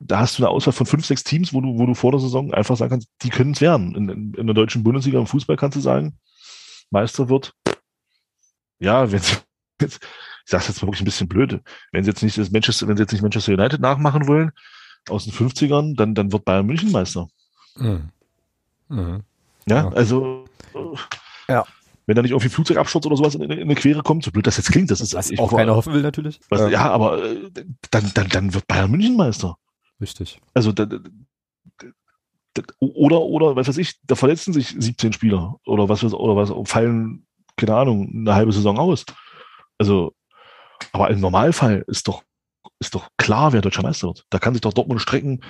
[0.00, 2.20] da hast du eine Auswahl von fünf, sechs Teams, wo du, wo du vor der
[2.20, 3.94] Saison einfach sagen kannst, die können es werden.
[3.94, 6.18] In, in, in, der deutschen Bundesliga im Fußball kannst du sagen,
[6.90, 7.52] Meister wird,
[8.80, 9.36] ja, wenn sie
[9.80, 11.60] jetzt, ich sage jetzt mal wirklich ein bisschen blöd,
[11.92, 14.50] wenn sie jetzt nicht das Manchester, wenn sie jetzt nicht Manchester United nachmachen wollen,
[15.08, 17.28] aus den 50ern, dann, dann wird Bayern München Meister.
[17.76, 18.10] Mhm.
[18.92, 19.22] Mhm.
[19.68, 19.88] Ja, ja.
[19.88, 20.44] also.
[21.48, 21.64] Ja.
[22.06, 24.46] Wenn da nicht irgendwie Flugzeugabsturz oder sowas in, in, in, eine Quere kommt, so blöd
[24.46, 25.14] das jetzt klingt, das ist.
[25.14, 26.40] Was ich auch keiner hoffen will, natürlich.
[26.48, 26.68] Was, ja.
[26.68, 27.50] ja, aber äh,
[27.90, 29.56] dann, dann, dann wird Bayern München Meister.
[30.00, 30.40] Richtig.
[30.52, 30.98] Also, da, da,
[32.80, 37.24] oder, oder, was weiß ich, da verletzen sich 17 Spieler oder was, oder was, fallen,
[37.56, 39.04] keine Ahnung, eine halbe Saison aus.
[39.78, 40.12] Also,
[40.92, 42.24] aber im Normalfall ist doch,
[42.80, 44.26] ist doch klar, wer deutscher Meister wird.
[44.30, 45.40] Da kann sich doch Dortmund strecken.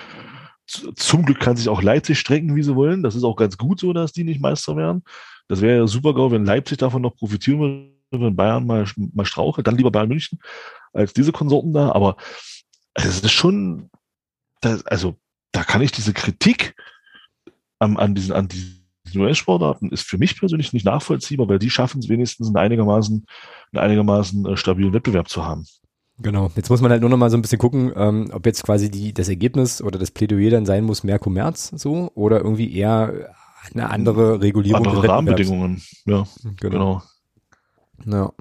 [0.66, 3.02] Zum Glück kann sich auch Leipzig strecken, wie sie wollen.
[3.02, 5.02] Das ist auch ganz gut so, dass die nicht Meister werden.
[5.48, 9.66] Das wäre ja super wenn Leipzig davon noch profitieren würde, wenn Bayern mal, mal strauchelt.
[9.66, 10.38] Dann lieber Bayern München
[10.92, 11.92] als diese Konsorten da.
[11.92, 12.16] Aber
[12.94, 13.90] es ist schon,
[14.60, 15.16] das, also
[15.50, 16.74] da kann ich diese Kritik
[17.78, 18.82] an, an diesen, an diesen
[19.20, 23.26] US-Sportarten ist für mich persönlich nicht nachvollziehbar, weil die schaffen es wenigstens einen einigermaßen,
[23.72, 25.66] einen einigermaßen äh, stabilen Wettbewerb zu haben.
[26.22, 26.50] Genau.
[26.54, 28.90] Jetzt muss man halt nur noch mal so ein bisschen gucken, ähm, ob jetzt quasi
[28.90, 33.34] die, das Ergebnis oder das Plädoyer dann sein muss, mehr Kommerz so oder irgendwie eher
[33.74, 34.86] eine andere Regulierung.
[34.86, 36.26] Andere Rahmenbedingungen, ja.
[36.60, 37.02] Genau.
[38.04, 38.18] genau.
[38.18, 38.32] Ja.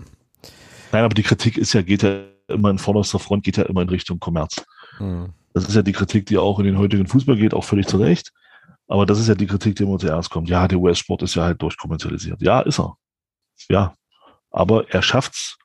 [0.92, 3.82] Nein, aber die Kritik ist ja, geht ja immer in vorderster Front, geht ja immer
[3.82, 4.64] in Richtung Kommerz.
[5.00, 5.30] Mhm.
[5.54, 7.98] Das ist ja die Kritik, die auch in den heutigen Fußball geht, auch völlig zu
[7.98, 8.32] Recht.
[8.88, 10.50] Aber das ist ja die Kritik, die immer zuerst kommt.
[10.50, 12.42] Ja, der US-Sport ist ja halt durchkommerzialisiert.
[12.42, 12.96] Ja, ist er.
[13.70, 13.94] Ja.
[14.50, 15.58] Aber er schafft's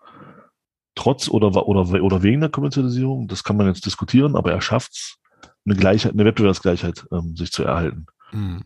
[0.96, 5.18] trotz oder, oder, oder wegen der Kommerzialisierung, das kann man jetzt diskutieren, aber er schafft's,
[5.64, 8.06] eine Gleichheit, eine Wettbewerbsgleichheit ähm, sich zu erhalten.
[8.32, 8.62] Mhm.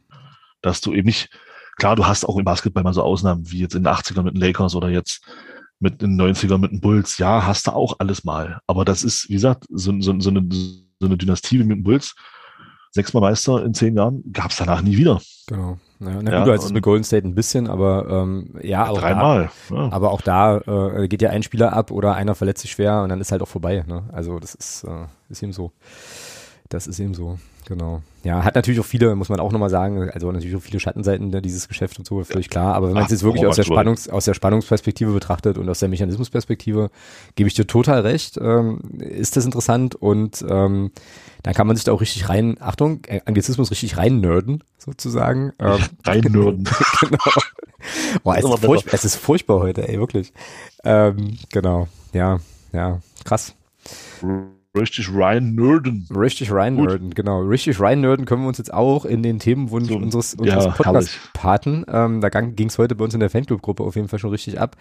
[0.63, 1.31] Dass du eben nicht,
[1.77, 4.35] klar, du hast auch im Basketball mal so Ausnahmen, wie jetzt in den 80ern mit
[4.35, 5.23] den Lakers oder jetzt
[5.79, 7.19] mit den 90ern mit den Bulls.
[7.19, 8.61] Ja, hast du auch alles mal.
[8.67, 11.85] Aber das ist, wie gesagt, so, so, so, eine, so eine Dynastie wie mit den
[11.85, 12.15] Bulls
[12.91, 15.21] sechsmal Meister in zehn Jahren gab es danach nie wieder.
[15.47, 15.79] Genau.
[16.01, 19.51] Ja, na gut, ja, als mit Golden State ein bisschen, aber ähm, ja, auch dreimal.
[19.69, 19.93] Da, ja.
[19.93, 23.11] Aber auch da äh, geht ja ein Spieler ab oder einer verletzt sich schwer und
[23.11, 23.85] dann ist halt auch vorbei.
[23.87, 24.05] Ne?
[24.13, 25.73] Also das ist, äh, ist eben so.
[26.71, 27.39] Das ist eben so.
[27.67, 28.03] Genau.
[28.23, 31.31] Ja, hat natürlich auch viele, muss man auch nochmal sagen, also natürlich auch viele Schattenseiten
[31.31, 32.75] ne, dieses Geschäft und so, völlig klar.
[32.75, 35.81] Aber wenn man es jetzt wirklich aus der, Spannungs-, aus der Spannungsperspektive betrachtet und aus
[35.81, 36.91] der Mechanismusperspektive,
[37.35, 40.93] gebe ich dir total recht, ähm, ist das interessant und ähm,
[41.43, 45.53] dann kann man sich da auch richtig rein, Achtung, Anglizismus richtig rein nerden, sozusagen.
[45.61, 46.69] Ähm, rein nerden.
[47.01, 47.19] genau.
[48.23, 50.33] Boah, es, ist furchtbar, es ist furchtbar heute, ey, wirklich.
[50.85, 52.41] Ähm, genau, ja,
[52.73, 53.55] ja, krass.
[54.77, 56.07] Richtig rein nerden.
[56.15, 57.41] Richtig rein nerden, genau.
[57.41, 60.71] Richtig rein nerden können wir uns jetzt auch in den Themenwunsch so, unseres, unseres ja,
[60.71, 61.87] Podcast-Paten.
[61.89, 64.61] Ähm, da ging es heute bei uns in der Fanclub-Gruppe auf jeden Fall schon richtig
[64.61, 64.77] ab.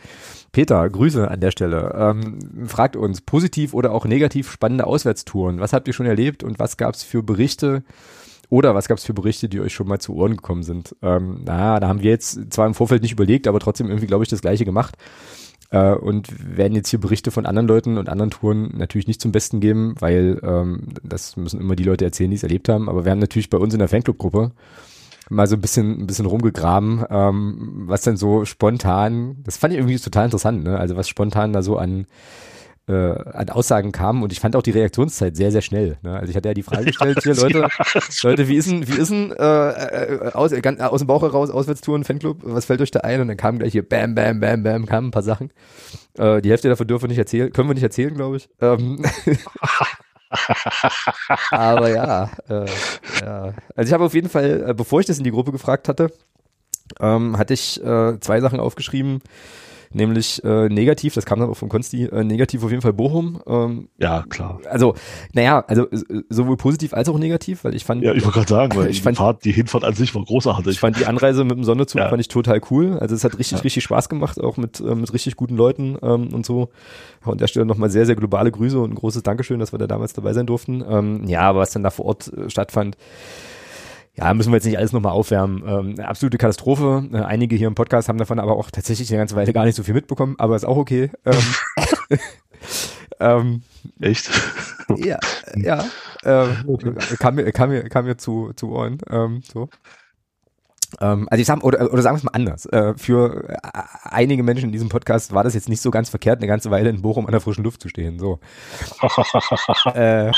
[0.51, 1.95] Peter, Grüße an der Stelle.
[1.97, 5.59] Ähm, fragt uns, positiv oder auch negativ spannende Auswärtstouren.
[5.59, 7.83] Was habt ihr schon erlebt und was gab es für Berichte?
[8.49, 10.95] Oder was gab es für Berichte, die euch schon mal zu Ohren gekommen sind?
[11.01, 14.23] Ähm, na, da haben wir jetzt zwar im Vorfeld nicht überlegt, aber trotzdem irgendwie, glaube
[14.23, 14.97] ich, das Gleiche gemacht.
[15.72, 19.32] Äh, und werden jetzt hier Berichte von anderen Leuten und anderen Touren natürlich nicht zum
[19.32, 22.89] Besten geben, weil ähm, das müssen immer die Leute erzählen, die es erlebt haben.
[22.89, 24.51] Aber wir haben natürlich bei uns in der Fanclub-Gruppe
[25.30, 29.80] mal so ein bisschen, ein bisschen rumgegraben, ähm, was dann so spontan, das fand ich
[29.80, 30.80] irgendwie total interessant, ne?
[30.80, 32.07] Also was spontan da so an
[32.89, 35.97] äh, an Aussagen kamen und ich fand auch die Reaktionszeit sehr, sehr schnell.
[36.01, 36.17] Ne?
[36.19, 37.67] Also ich hatte ja die Frage gestellt, hier Leute,
[38.23, 41.51] Leute, wie ist denn, wie ist denn äh, äh, aus, ganz, aus dem Bauch heraus,
[41.51, 43.21] Auswärtstouren, Fanclub, was fällt euch da ein?
[43.21, 45.51] Und dann kam gleich hier Bam, Bam, Bam, Bam, kamen ein paar Sachen.
[46.17, 48.49] Äh, die Hälfte davon dürfen wir nicht erzählen, können wir nicht erzählen, glaube ich.
[48.59, 49.05] Ähm,
[51.51, 52.65] Aber ja, äh,
[53.21, 55.87] ja, also ich habe auf jeden Fall, äh, bevor ich das in die Gruppe gefragt
[55.87, 56.11] hatte,
[56.99, 59.21] ähm, hatte ich äh, zwei Sachen aufgeschrieben,
[59.91, 63.41] nämlich äh, negativ, das kam dann auch vom Konsti, äh, negativ auf jeden Fall Bochum.
[63.47, 64.59] Ähm, ja, klar.
[64.69, 64.95] Also,
[65.33, 65.88] naja, also
[66.30, 68.03] sowohl positiv als auch negativ, weil ich fand.
[68.03, 70.23] Ja, ich wollte gerade sagen, weil ich die, fand, Fahrt, die Hinfahrt an sich war
[70.23, 70.73] großartig.
[70.73, 72.09] Ich fand die Anreise mit dem Sonnezug ja.
[72.09, 72.97] fand ich total cool.
[72.99, 73.64] Also es hat richtig, ja.
[73.64, 76.69] richtig Spaß gemacht, auch mit, äh, mit richtig guten Leuten ähm, und so.
[77.22, 79.88] An der Stelle nochmal sehr, sehr globale Grüße und ein großes Dankeschön, dass wir da
[79.88, 80.84] damals dabei sein durften.
[80.88, 82.97] Ähm, ja, aber was dann da vor Ort äh, stattfand,
[84.19, 85.63] ja, müssen wir jetzt nicht alles nochmal aufwärmen.
[85.65, 87.07] Ähm, eine absolute Katastrophe.
[87.13, 89.75] Äh, einige hier im Podcast haben davon aber auch tatsächlich eine ganze Weile gar nicht
[89.75, 91.09] so viel mitbekommen, aber ist auch okay.
[91.25, 91.39] Ähm,
[93.19, 93.61] ähm,
[94.01, 94.29] Echt?
[94.97, 95.19] Ja,
[95.55, 95.85] ja.
[96.23, 96.47] Äh,
[97.19, 98.97] kam mir, kam mir, kam mir zu, zu Ohren.
[99.09, 99.69] Ähm, so.
[101.02, 102.66] Ähm, also ich sag, oder, oder sagen wir es mal anders.
[102.66, 103.57] Äh, für äh,
[104.03, 106.90] einige Menschen in diesem Podcast war das jetzt nicht so ganz verkehrt, eine ganze Weile
[106.90, 108.20] in Bochum an der frischen Luft zu stehen.
[108.20, 108.40] So.
[109.94, 110.32] äh,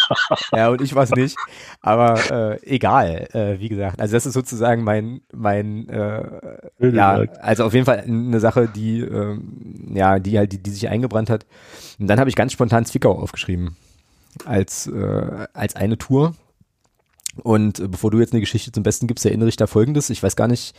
[0.51, 1.37] ja, und ich war es nicht.
[1.81, 3.99] Aber äh, egal, äh, wie gesagt.
[4.01, 6.23] Also das ist sozusagen mein, mein äh,
[6.79, 9.37] ja, also auf jeden Fall eine Sache, die, äh,
[9.93, 11.45] ja, die halt, die, die sich eingebrannt hat.
[11.99, 13.75] Und dann habe ich ganz spontan Zwickau aufgeschrieben.
[14.45, 14.89] Als,
[15.53, 16.33] als eine Tour,
[17.43, 20.09] und äh, bevor du jetzt eine Geschichte zum Besten gibst, erinnere ich da folgendes.
[20.09, 20.75] Ich weiß gar nicht,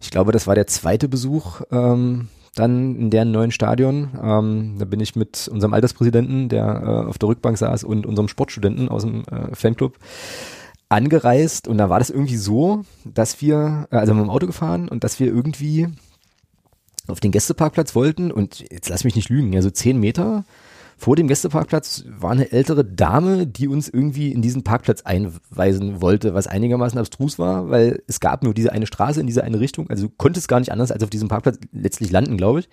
[0.00, 4.10] ich glaube, das war der zweite Besuch ähm, dann in deren neuen Stadion.
[4.20, 8.28] Ähm, da bin ich mit unserem Alterspräsidenten, der äh, auf der Rückbank saß, und unserem
[8.28, 9.98] Sportstudenten aus dem äh, Fanclub
[10.88, 14.88] angereist und da war das irgendwie so, dass wir, äh, also mit dem Auto gefahren
[14.88, 15.88] und dass wir irgendwie
[17.06, 20.44] auf den Gästeparkplatz wollten und jetzt lass mich nicht lügen, ja so zehn Meter
[20.98, 26.34] vor dem Gästeparkplatz war eine ältere Dame, die uns irgendwie in diesen Parkplatz einweisen wollte,
[26.34, 29.88] was einigermaßen abstrus war, weil es gab nur diese eine Straße in diese eine Richtung,
[29.90, 32.68] also du konntest gar nicht anders als auf diesem Parkplatz letztlich landen, glaube ich.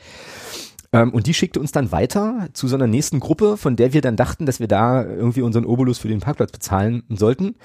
[0.91, 4.01] Ähm, und die schickte uns dann weiter zu so einer nächsten Gruppe, von der wir
[4.01, 7.55] dann dachten, dass wir da irgendwie unseren Obolus für den Parkplatz bezahlen sollten.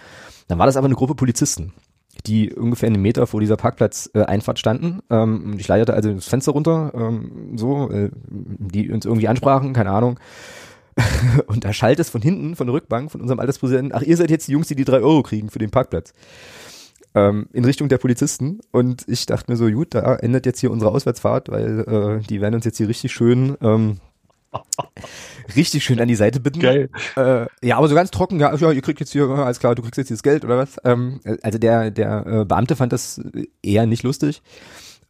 [0.47, 1.73] Dann war das aber eine Gruppe Polizisten,
[2.27, 5.01] die ungefähr einen Meter vor dieser Parkplatz-Einfahrt äh, standen.
[5.11, 9.91] Ähm, ich leitete also das Fenster runter, ähm, so, äh, die uns irgendwie ansprachen, keine
[9.91, 10.19] Ahnung.
[11.47, 14.31] und da schallt es von hinten, von der Rückbank, von unserem Alterspräsidenten, ach, ihr seid
[14.31, 16.13] jetzt die Jungs, die die drei Euro kriegen für den Parkplatz.
[17.15, 18.61] Ähm, in Richtung der Polizisten.
[18.71, 22.41] Und ich dachte mir so, gut, da endet jetzt hier unsere Auswärtsfahrt, weil äh, die
[22.41, 23.99] werden uns jetzt hier richtig schön ähm,
[25.57, 26.61] richtig schön an die Seite bitten.
[26.61, 26.91] Geil.
[27.17, 29.83] Äh, ja, aber so ganz trocken, ja, ja, ihr kriegt jetzt hier, alles klar, du
[29.83, 30.77] kriegst jetzt hier das Geld oder was.
[30.85, 33.21] Ähm, also der, der äh, Beamte fand das
[33.63, 34.43] eher nicht lustig,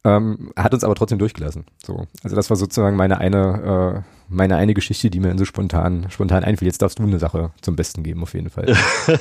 [0.05, 1.65] ähm, hat uns aber trotzdem durchgelassen.
[1.85, 6.07] So, also das war sozusagen meine eine, äh, meine eine Geschichte, die mir so spontan,
[6.11, 6.67] spontan einfiel.
[6.67, 8.77] Jetzt darfst du eine Sache zum Besten geben, auf jeden Fall.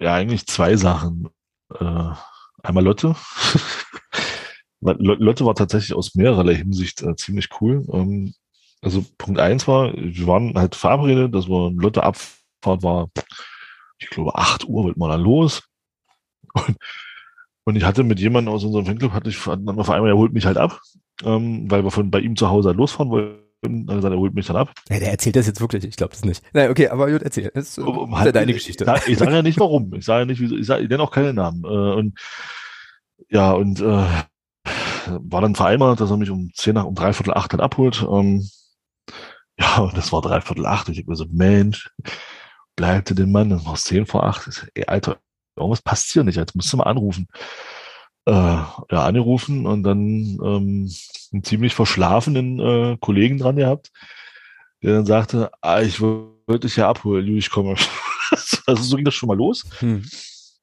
[0.00, 1.28] ja, eigentlich zwei Sachen.
[1.78, 2.10] Äh,
[2.62, 3.16] einmal Lotte.
[4.80, 7.86] Lotte war tatsächlich aus mehrerlei Hinsicht äh, ziemlich cool.
[7.90, 8.34] Ähm,
[8.84, 13.08] also Punkt eins war, wir waren halt verabredet, dass wir Lotte Abfahrt war,
[13.98, 15.62] ich glaube, acht Uhr wird man dann los.
[16.52, 16.76] Und,
[17.64, 20.32] und ich hatte mit jemandem aus unserem Fanclub, hatte ich hatten auf einmal, er holt
[20.32, 20.80] mich halt ab,
[21.24, 23.42] ähm, weil wir von bei ihm zu Hause halt losfahren wollten.
[23.62, 24.72] Dann gesagt, er holt mich dann ab.
[24.90, 26.42] Ja, der erzählt das jetzt wirklich, ich glaube das nicht.
[26.52, 27.50] Nein, okay, aber gut, erzähl.
[27.54, 28.84] Das ist, um, ist ja deine Geschichte.
[28.98, 29.94] Ich, ich sage ja nicht warum.
[29.94, 31.64] Ich sage ja nicht, wieso, ich, sag, ich nenne auch keine Namen.
[31.64, 32.18] Äh, und
[33.30, 34.06] ja, und äh,
[35.06, 38.06] war dann vereinbart, dass er mich um zehn nach um dreiviertel acht dann abholt.
[38.06, 38.46] Ähm,
[39.58, 40.88] ja, und das war dreiviertel acht.
[40.88, 41.90] Ich denke mir so, Mensch,
[42.76, 44.68] bleibte den Mann, dann war es zehn vor acht.
[44.74, 45.18] Ey, Alter,
[45.56, 47.26] irgendwas passt hier nicht, jetzt musst du mal anrufen.
[48.26, 50.90] Äh, ja, angerufen und dann ähm,
[51.32, 53.90] einen ziemlich verschlafenen äh, Kollegen dran gehabt,
[54.82, 57.74] der dann sagte, ah, ich wollte dich ja abholen, ich komme.
[58.66, 59.66] also so ging das schon mal los.
[59.80, 60.04] Hm.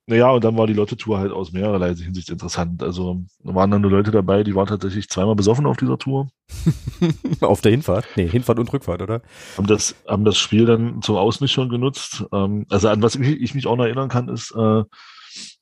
[0.08, 2.82] Naja, und dann war die Lotte-Tour halt aus mehrerlei Hinsicht interessant.
[2.82, 6.28] Also waren dann nur Leute dabei, die waren tatsächlich zweimal besoffen auf dieser Tour.
[7.42, 8.06] auf der Hinfahrt?
[8.16, 9.22] Nee, Hinfahrt und Rückfahrt, oder?
[9.58, 12.26] Haben das, haben das Spiel dann zum Ausmischung genutzt.
[12.34, 14.84] Ähm, also an was ich, ich, mich auch noch erinnern kann, ist äh,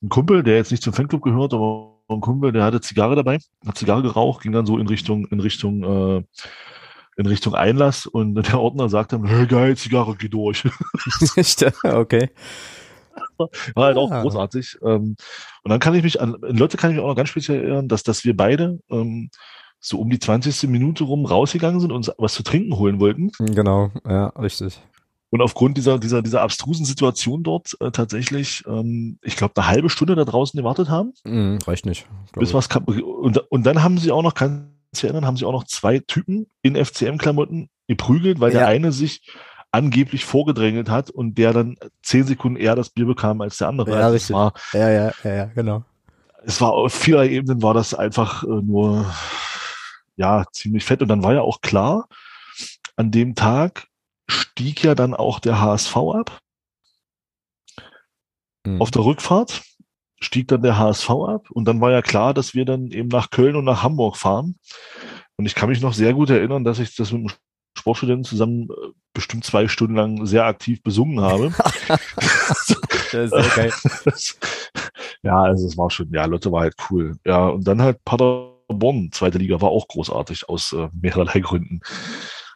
[0.01, 3.39] ein Kumpel, der jetzt nicht zum Fanclub gehört, aber ein Kumpel, der hatte Zigarre dabei,
[3.67, 6.23] hat Zigarre geraucht, ging dann so in Richtung, in Richtung, äh,
[7.17, 10.63] in Richtung Einlass und der Ordner sagte dann, hey, geil, Zigarre, geh durch.
[11.83, 12.29] okay.
[13.75, 14.21] War halt auch ah.
[14.21, 14.79] großartig.
[14.83, 15.15] Ähm,
[15.63, 17.63] und dann kann ich mich an, in Leute kann ich mich auch noch ganz speziell
[17.63, 19.29] erinnern, dass, dass wir beide ähm,
[19.79, 20.69] so um die 20.
[20.69, 23.31] Minute rum rausgegangen sind und uns was zu trinken holen wollten.
[23.39, 24.81] Genau, ja, richtig.
[25.31, 29.89] Und aufgrund dieser, dieser, dieser abstrusen Situation dort äh, tatsächlich, ähm, ich glaube, eine halbe
[29.89, 31.13] Stunde da draußen gewartet haben.
[31.23, 32.07] Mm, reicht nicht.
[32.33, 35.45] Bis was kam, und, und dann haben sie auch noch, kann ich erinnern, haben sie
[35.45, 38.59] auch noch zwei Typen in FCM-Klamotten geprügelt, weil ja.
[38.59, 39.31] der eine sich
[39.71, 43.91] angeblich vorgedrängelt hat und der dann zehn Sekunden eher das Bier bekam als der andere.
[43.91, 44.35] Ja, also richtig.
[44.35, 45.83] War, ja, ja, ja, ja, genau.
[46.43, 49.13] Es war auf vieler Ebenen war das einfach äh, nur,
[50.15, 51.01] ja, ziemlich fett.
[51.01, 52.07] Und dann war ja auch klar,
[52.95, 53.87] an dem Tag
[54.27, 56.39] stieg ja dann auch der HSV ab.
[58.65, 58.81] Mhm.
[58.81, 59.61] Auf der Rückfahrt
[60.19, 63.29] stieg dann der HSV ab und dann war ja klar, dass wir dann eben nach
[63.29, 64.59] Köln und nach Hamburg fahren.
[65.37, 67.31] Und ich kann mich noch sehr gut erinnern, dass ich das mit dem
[67.77, 71.53] Sportstudenten zusammen äh, bestimmt zwei Stunden lang sehr aktiv besungen habe.
[75.23, 77.17] ja, also es war schon, ja, Lotte war halt cool.
[77.25, 81.81] Ja, und dann halt Paderborn, zweite Liga, war auch großartig aus äh, mehrerlei Gründen.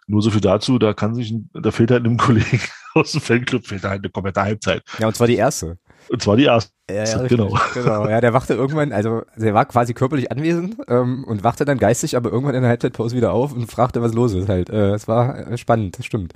[0.05, 2.61] Nur so viel dazu, da kann sich, da fehlt halt einem Kollegen
[2.93, 4.83] aus dem Fanclub, fehlt halt eine komplette Halbzeit.
[4.99, 5.77] Ja, und zwar die erste.
[6.09, 6.71] Und zwar die erste.
[6.89, 7.57] Ja, ja, genau.
[7.73, 8.07] genau.
[8.09, 11.77] Ja, der wachte irgendwann, also, also er war quasi körperlich anwesend ähm, und wachte dann
[11.77, 14.69] geistig, aber irgendwann in der Halbzeitpause wieder auf und fragte, was los ist halt.
[14.69, 16.33] Äh, es war äh, spannend, das stimmt.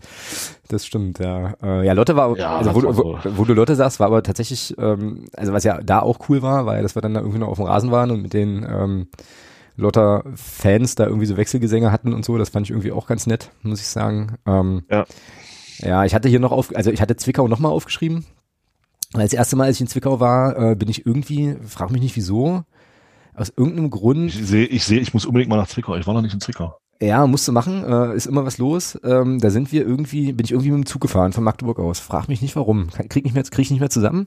[0.69, 1.53] Das stimmt, ja.
[1.61, 3.19] Äh, ja, Lotte war, ja, also wo, war so.
[3.23, 6.41] wo, wo, du Lotte sagst, war aber tatsächlich, ähm, also was ja da auch cool
[6.41, 8.65] war, weil dass wir dann da irgendwie noch auf dem Rasen waren und mit den
[8.69, 9.07] ähm,
[9.75, 13.27] Lotter Fans da irgendwie so Wechselgesänge hatten und so, das fand ich irgendwie auch ganz
[13.27, 14.37] nett, muss ich sagen.
[14.45, 15.05] Ähm, ja.
[15.79, 18.25] Ja, ich hatte hier noch auf, also ich hatte Zwickau nochmal aufgeschrieben,
[19.13, 22.15] das erste Mal, als ich in Zwickau war, äh, bin ich irgendwie, frag mich nicht
[22.15, 22.63] wieso,
[23.33, 24.33] aus irgendeinem Grund.
[24.35, 25.95] Ich sehe, ich sehe, ich muss unbedingt mal nach Zwickau.
[25.95, 26.77] Ich war noch nicht in Zwickau.
[26.99, 28.99] Ja, musste machen, äh, ist immer was los.
[29.03, 31.99] Ähm, da sind wir irgendwie, bin ich irgendwie mit dem Zug gefahren von Magdeburg aus.
[31.99, 32.89] Frag mich nicht warum.
[33.09, 34.25] Krieg nicht mehr, krieg ich nicht mehr zusammen.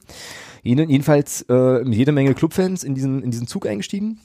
[0.62, 4.20] Jedenfalls äh, mit jede Menge Clubfans in diesen, in diesen Zug eingestiegen.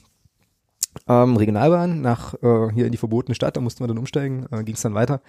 [1.08, 4.62] Ähm, Regionalbahn nach äh, hier in die verbotene Stadt, da mussten wir dann umsteigen, äh,
[4.62, 5.20] ging es dann weiter.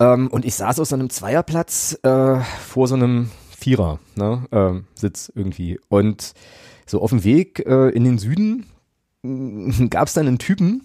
[0.00, 3.30] Ähm, und ich saß auf so einem Zweierplatz äh, vor so einem
[3.62, 5.78] Vierer, ne, äh, Sitz irgendwie.
[5.88, 6.34] Und
[6.86, 8.66] so auf dem Weg äh, in den Süden
[9.90, 10.82] gab es dann einen Typen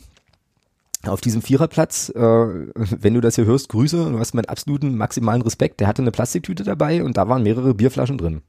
[1.03, 2.09] auf diesem Viererplatz.
[2.09, 5.79] Äh, wenn du das hier hörst, Grüße, du hast meinen absoluten maximalen Respekt.
[5.79, 8.41] Der hatte eine Plastiktüte dabei und da waren mehrere Bierflaschen drin.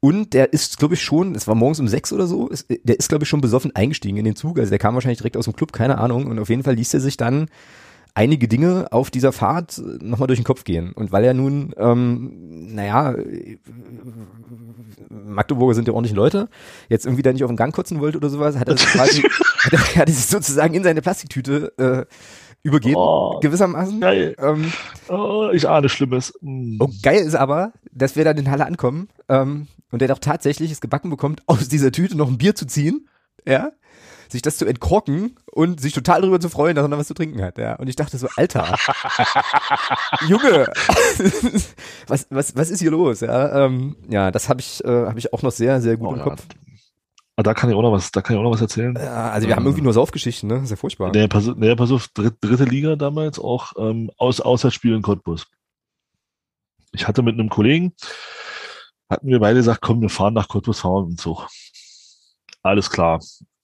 [0.00, 2.98] Und der ist, glaube ich, schon, es war morgens um sechs oder so, ist, der
[2.98, 4.58] ist, glaube ich, schon besoffen eingestiegen in den Zug.
[4.58, 6.26] Also der kam wahrscheinlich direkt aus dem Club, keine Ahnung.
[6.26, 7.46] Und auf jeden Fall ließ er sich dann
[8.14, 10.92] einige Dinge auf dieser Fahrt nochmal durch den Kopf gehen.
[10.92, 13.14] Und weil er nun, ähm, naja,
[15.08, 16.48] Magdeburger sind ja ordentliche Leute,
[16.88, 19.22] jetzt irgendwie da nicht auf den Gang kotzen wollte oder sowas, hat er sich quasi,
[19.58, 22.14] hat er, hat er sich sozusagen in seine Plastiktüte äh,
[22.62, 24.00] übergeben, oh, gewissermaßen.
[24.00, 24.36] Geil.
[24.38, 24.72] Ähm,
[25.08, 26.34] oh, ich ahne Schlimmes.
[26.40, 26.80] Mm.
[26.80, 30.70] Und geil ist aber, dass wir dann in Halle ankommen ähm, und der doch tatsächlich
[30.70, 33.08] es gebacken bekommt, aus dieser Tüte noch ein Bier zu ziehen.
[33.46, 33.72] Ja,
[34.32, 37.14] sich das zu entkorken und sich total darüber zu freuen, dass er noch was zu
[37.14, 37.58] trinken hat.
[37.58, 37.76] Ja.
[37.76, 38.74] Und ich dachte so, Alter,
[40.26, 40.66] Junge,
[42.08, 43.20] was, was, was ist hier los?
[43.20, 46.12] Ja, ähm, ja das habe ich, äh, hab ich auch noch sehr, sehr gut oh,
[46.12, 46.24] im ja.
[46.24, 46.46] Kopf.
[47.36, 48.94] Ah, da kann ich auch noch was, da kann ich auch noch was erzählen.
[48.96, 50.56] Ja, also wir ähm, haben irgendwie nur Saufgeschichten, ne?
[50.56, 51.12] Das ist ja furchtbar.
[51.12, 55.46] Nee, pass, nee, pass auf, dritte, dritte Liga damals auch ähm, aus Auswärtsspiel in Cottbus.
[56.92, 57.94] Ich hatte mit einem Kollegen,
[59.08, 61.46] hatten wir beide gesagt, komm, wir fahren nach Cottbus, fahren mit dem Zug.
[62.62, 63.20] Alles klar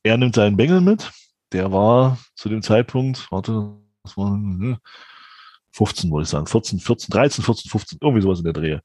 [0.09, 1.11] er nimmt seinen Bengel mit.
[1.53, 4.79] Der war zu dem Zeitpunkt, warte, was war, ne?
[5.73, 8.83] 15 wollte ich sagen, 14, 14, 13, 14, 15, irgendwie sowas in der Drehe.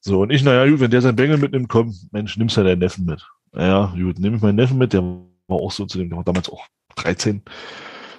[0.00, 2.78] So, und ich, naja, gut, wenn der seinen Bengel mitnimmt, komm, Mensch, nimmst ja deinen
[2.78, 3.26] Neffen mit.
[3.54, 6.24] Ja, gut, nehme ich meinen Neffen mit, der war auch so zu dem, der war
[6.24, 6.64] damals auch
[6.96, 7.42] 13.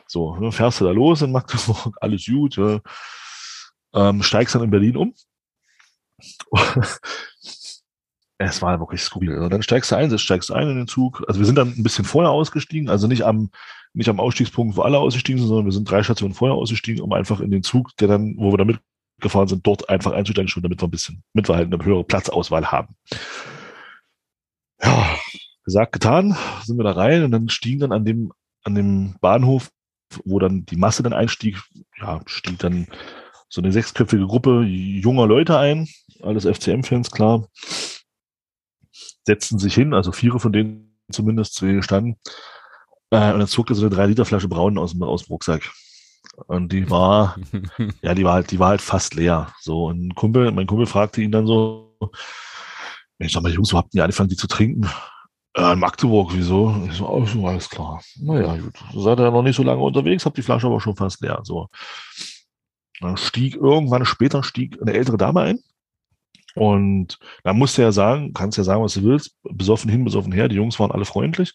[0.07, 2.81] So, ne, fährst du da los in Magdeburg, alles gut, ja.
[3.93, 5.13] ähm, steigst dann in Berlin um.
[8.45, 9.35] Es war wirklich skurril.
[9.35, 11.23] Also dann steigst du ein, steigst du ein in den Zug.
[11.27, 13.51] Also wir sind dann ein bisschen vorher ausgestiegen, also nicht am,
[13.93, 17.13] nicht am Ausstiegspunkt, wo alle ausgestiegen sind, sondern wir sind drei Stationen vorher ausgestiegen, um
[17.13, 20.63] einfach in den Zug, der dann, wo wir da mitgefahren sind, dort einfach einzusteigen, schon
[20.63, 22.95] damit wir ein bisschen, mit wir halt eine höhere Platzauswahl haben.
[24.81, 25.15] Ja,
[25.63, 28.31] gesagt, getan, sind wir da rein und dann stiegen dann an dem,
[28.63, 29.69] an dem Bahnhof,
[30.25, 31.61] wo dann die Masse dann einstieg,
[31.99, 32.87] ja, stieg dann
[33.47, 35.87] so eine sechsköpfige Gruppe junger Leute ein,
[36.21, 37.47] alles FCM-Fans, klar
[39.25, 42.17] setzten sich hin, also vier von denen zumindest zu ihr standen.
[43.11, 45.33] Äh, und dann zog er so eine 3 Liter Flasche Braun aus dem, aus dem
[45.33, 45.69] Rucksack.
[46.47, 47.35] Und die war,
[48.01, 49.53] ja, die war halt, die war halt fast leer.
[49.59, 51.97] So, und ein Kumpel, mein Kumpel fragte ihn dann so,
[53.19, 54.89] ich sag mal, Jungs, wo habt ihr angefangen, die zu trinken?
[55.53, 56.83] Äh, in Magdeburg, wieso?
[56.89, 58.01] Ich so, oh, so, alles klar.
[58.19, 58.73] Naja, gut.
[58.93, 61.41] Seid ihr ja noch nicht so lange unterwegs, habt die Flasche aber schon fast leer.
[61.43, 61.67] So.
[63.01, 65.59] Dann stieg irgendwann später stieg eine ältere Dame ein,
[66.55, 70.31] und da musst du ja sagen, kannst ja sagen, was du willst, besoffen hin, besoffen
[70.31, 71.53] her, die Jungs waren alle freundlich,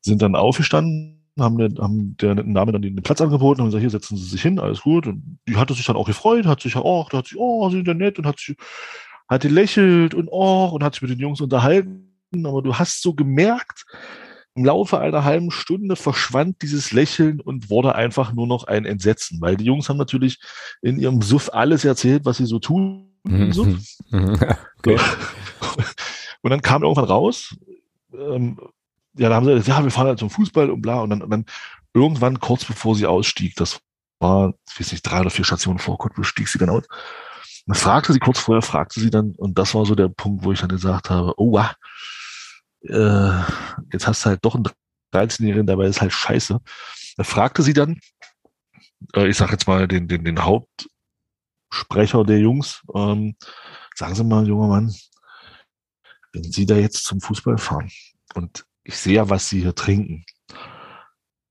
[0.00, 3.90] sind dann aufgestanden, haben der, haben der Dame dann den Platz angeboten und gesagt, hier
[3.90, 5.06] setzen Sie sich hin, alles gut.
[5.06, 7.86] Und die hatte sich dann auch gefreut, hat sich auch, da hat sich, oh, sind
[7.86, 8.56] ja nett und hat sich,
[9.28, 12.12] hat gelächelt und oh, und hat sich mit den Jungs unterhalten.
[12.44, 13.84] Aber du hast so gemerkt,
[14.54, 19.40] im Laufe einer halben Stunde verschwand dieses Lächeln und wurde einfach nur noch ein Entsetzen,
[19.40, 20.38] weil die Jungs haben natürlich
[20.82, 23.52] in ihrem Suff alles erzählt, was sie so tun Mhm.
[23.52, 23.64] So.
[24.10, 24.36] Mhm.
[24.78, 24.98] okay.
[26.42, 27.56] Und dann kam irgendwann raus,
[28.12, 28.58] ähm,
[29.16, 31.00] ja, da haben sie gesagt, ja, wir fahren halt zum Fußball und bla.
[31.00, 31.46] Und dann, und dann
[31.94, 33.80] irgendwann kurz bevor sie ausstieg, das
[34.18, 36.84] war, ich weiß nicht, drei oder vier Stationen vor Cottbus, stieg sie dann aus.
[37.66, 40.52] Dann fragte sie kurz vorher, fragte sie dann, und das war so der Punkt, wo
[40.52, 41.72] ich dann gesagt habe, oh, wow,
[42.82, 43.42] äh,
[43.92, 44.66] jetzt hast du halt doch einen
[45.12, 46.60] 13-Jährigen, dabei ist halt scheiße.
[47.16, 48.00] Da fragte sie dann,
[49.14, 50.88] äh, ich sag jetzt mal den, den, den Haupt,
[51.72, 52.82] Sprecher der Jungs.
[52.94, 53.36] Ähm,
[53.94, 54.94] sagen Sie mal, junger Mann,
[56.32, 57.90] wenn Sie da jetzt zum Fußball fahren
[58.34, 60.24] und ich sehe ja, was Sie hier trinken.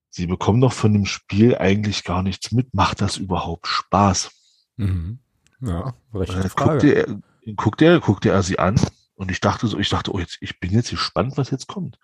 [0.10, 2.74] Sie bekommen doch von dem Spiel eigentlich gar nichts mit.
[2.74, 4.32] Macht das überhaupt Spaß?
[4.76, 5.20] Mhm.
[5.62, 6.72] Ja, rechte Frage.
[6.72, 8.76] Guckt er, guckt, er, guckt er sie an
[9.16, 11.98] und ich dachte so, ich dachte, oh, jetzt, ich bin jetzt gespannt, was jetzt kommt.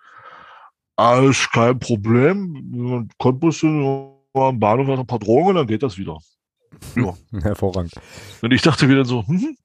[0.96, 3.08] Alles kein Problem.
[3.18, 6.18] Cottbus am Bahnhof ein paar Drogen und dann geht das wieder.
[6.94, 7.14] Ja.
[7.42, 7.92] Hervorragend.
[8.42, 9.56] Und ich dachte wieder so, hm,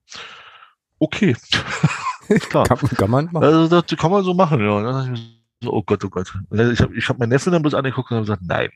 [0.99, 1.35] okay.
[2.49, 2.65] Klar.
[2.65, 3.43] Kann, kann, man machen.
[3.43, 4.71] Also, das kann man so machen, ja.
[4.71, 6.33] Und dann dachte ich so, oh Gott, oh Gott.
[6.51, 8.69] Ich habe ich hab meinen Neffen dann bloß angeguckt und habe gesagt, nein.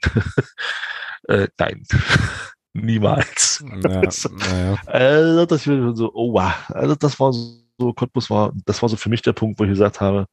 [1.30, 1.84] äh, nein.
[2.74, 3.64] Niemals.
[3.84, 4.76] Ja, ja.
[4.86, 6.54] Also, das war so, oh wow.
[6.70, 9.70] Also das war so, Cottbus war, das war so für mich der Punkt, wo ich
[9.70, 10.28] gesagt habe,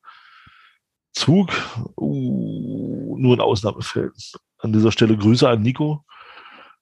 [1.12, 1.50] Zug,
[1.96, 4.12] uh, nur in Ausnahmefällen.
[4.58, 6.04] An dieser Stelle Grüße an Nico.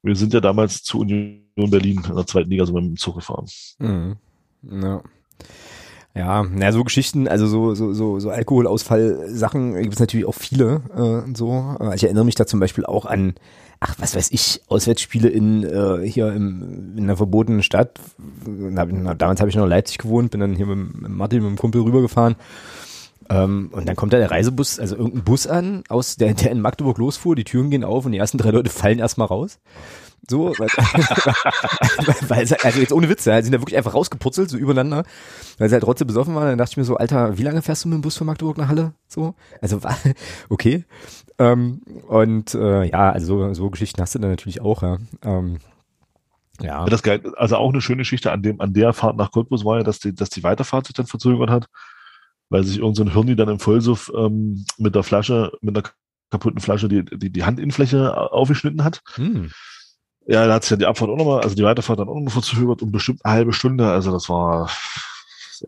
[0.02, 3.16] Wir sind ja damals zu Union Berlin in der zweiten Liga so mit dem Zug
[3.16, 3.46] gefahren.
[3.78, 4.16] Mhm.
[4.62, 5.02] Ja.
[6.14, 10.82] Ja, na, so Geschichten, also so, so, so, so Alkoholausfall-Sachen gibt es natürlich auch viele,
[10.94, 11.76] äh, so.
[11.94, 13.34] Ich erinnere mich da zum Beispiel auch an,
[13.80, 17.98] ach, was weiß ich, Auswärtsspiele in äh, hier im, in einer verbotenen Stadt.
[18.46, 18.84] Na,
[19.14, 21.58] damals habe ich noch in Leipzig gewohnt, bin dann hier mit, mit Martin, mit dem
[21.58, 22.36] Kumpel rübergefahren.
[23.32, 26.60] Ähm, und dann kommt da der Reisebus, also irgendein Bus an, aus der, der in
[26.60, 29.58] Magdeburg losfuhr, die Türen gehen auf und die ersten drei Leute fallen erstmal raus.
[30.28, 30.68] So, weil,
[32.28, 35.04] weil, also jetzt ohne Witze, ja, sind da wirklich einfach rausgeputzelt, so übereinander,
[35.58, 36.46] weil sie halt trotzdem besoffen waren.
[36.46, 38.58] Dann dachte ich mir so, Alter, wie lange fährst du mit dem Bus von Magdeburg
[38.58, 38.92] nach Halle?
[39.08, 39.80] So, also
[40.48, 40.84] okay.
[41.38, 44.98] Ähm, und äh, ja, also so, so Geschichten hast du dann natürlich auch, ja.
[45.24, 45.58] Ähm,
[46.60, 46.84] ja.
[46.84, 49.78] Das geil, also auch eine schöne Geschichte an dem, an der Fahrt nach Cottbus war
[49.78, 51.66] ja, dass die, dass die Weiterfahrt sich dann verzögert hat,
[52.52, 55.88] weil sich irgendein so Hirni dann im Vollsuff ähm, mit der Flasche, mit einer
[56.30, 59.02] kaputten Flasche die, die, die Handinnenfläche aufgeschnitten hat.
[59.14, 59.50] Hm.
[60.26, 62.30] Ja, da hat sich ja die Abfahrt auch nochmal, also die Weiterfahrt dann auch nochmal
[62.30, 63.90] verzögert um bestimmt eine halbe Stunde.
[63.90, 64.70] Also das war,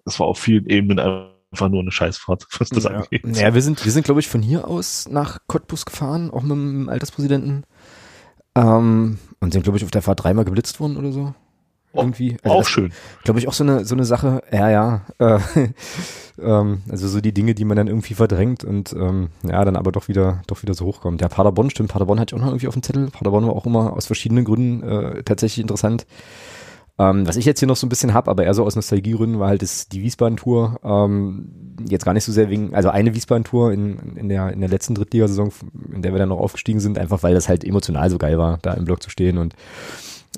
[0.05, 2.91] das war auf vielen Ebenen einfach nur eine Scheißfahrt, was das ja.
[2.91, 3.25] angeht.
[3.37, 6.53] Ja, wir sind, wir sind, glaube ich, von hier aus nach Cottbus gefahren, auch mit
[6.53, 7.65] dem Alterspräsidenten.
[8.55, 11.35] Ähm, und sind, glaube ich, auf der Fahrt dreimal geblitzt worden oder so.
[11.95, 12.37] Irgendwie.
[12.43, 12.93] Also auch schön.
[13.25, 15.03] Glaube ich auch so eine, so eine Sache, ja, ja.
[15.19, 15.39] Äh,
[16.43, 19.93] ähm, also so die Dinge, die man dann irgendwie verdrängt und ähm, ja, dann aber
[19.93, 21.21] doch wieder, doch wieder so hochkommt.
[21.21, 23.11] Ja, Paderborn, stimmt, Paderborn hatte ich auch noch irgendwie auf dem Zettel.
[23.11, 26.07] Paderborn war auch immer aus verschiedenen Gründen äh, tatsächlich interessant.
[26.97, 29.41] Ähm, was ich jetzt hier noch so ein bisschen hab, aber eher so aus Nostalgiegründen,
[29.41, 30.79] war halt das, die Wiesbaden-Tour.
[30.85, 34.69] Ähm, jetzt gar nicht so sehr wegen, also eine Wiesbaden-Tour in, in, der, in der
[34.69, 35.51] letzten Drittligasaison,
[35.93, 38.59] in der wir dann noch aufgestiegen sind, einfach weil das halt emotional so geil war,
[38.63, 39.55] da im Block zu stehen und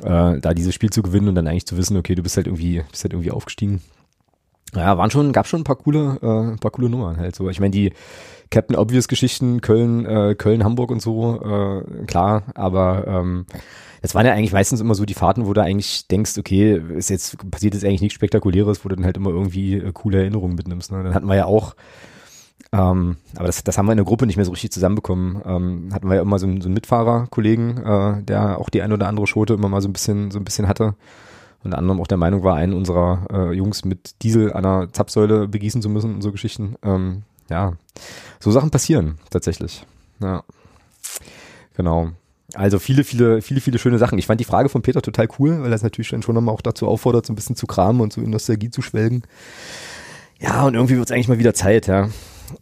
[0.02, 2.46] äh, da dieses Spiel zu gewinnen und dann eigentlich zu wissen, okay, du bist halt
[2.46, 3.82] irgendwie, bist halt irgendwie aufgestiegen.
[4.74, 7.48] Ja, waren schon, gab schon ein paar coole, äh, ein paar coole Nummern halt so.
[7.48, 7.92] Ich meine, die
[8.50, 13.46] Captain Obvious Geschichten, Köln, äh, Köln, Hamburg und so, äh, klar, aber ähm,
[14.02, 17.10] das waren ja eigentlich meistens immer so die Fahrten, wo du eigentlich denkst, okay, ist
[17.10, 20.56] jetzt, passiert jetzt eigentlich nichts Spektakuläres, wo du dann halt immer irgendwie äh, coole Erinnerungen
[20.56, 20.92] mitnimmst.
[20.92, 21.02] Ne?
[21.02, 21.74] Dann hatten wir ja auch
[22.72, 25.40] ähm, aber das, das haben wir in der Gruppe nicht mehr so richtig zusammenbekommen.
[25.44, 28.92] Ähm, hatten wir ja immer so einen, so einen Mitfahrerkollegen, äh, der auch die ein
[28.92, 30.94] oder andere Schote immer mal so ein bisschen, so ein bisschen hatte.
[31.62, 35.48] Unter anderem auch der Meinung war, einen unserer äh, Jungs mit Diesel an einer Zapfsäule
[35.48, 36.76] begießen zu müssen und so Geschichten.
[36.82, 37.72] Ähm, ja,
[38.40, 39.84] so Sachen passieren tatsächlich.
[40.20, 40.42] Ja,
[41.76, 42.10] genau.
[42.54, 44.18] Also viele, viele, viele, viele schöne Sachen.
[44.18, 46.62] Ich fand die Frage von Peter total cool, weil das natürlich dann schon nochmal auch
[46.62, 49.22] dazu auffordert, so ein bisschen zu kramen und so in Nostalgie zu schwelgen.
[50.38, 52.08] Ja, und irgendwie wird es eigentlich mal wieder Zeit, ja.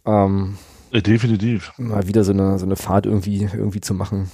[0.05, 0.57] Ähm,
[0.93, 1.73] Definitiv.
[1.77, 4.31] Mal wieder so eine, so eine Fahrt irgendwie, irgendwie zu machen.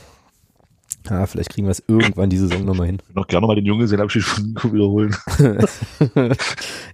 [1.09, 2.97] Ja, vielleicht kriegen wir es irgendwann diese Saison nochmal hin.
[3.01, 5.15] Ich würde noch gerne mal den Junggesellenabschied von Nico wiederholen.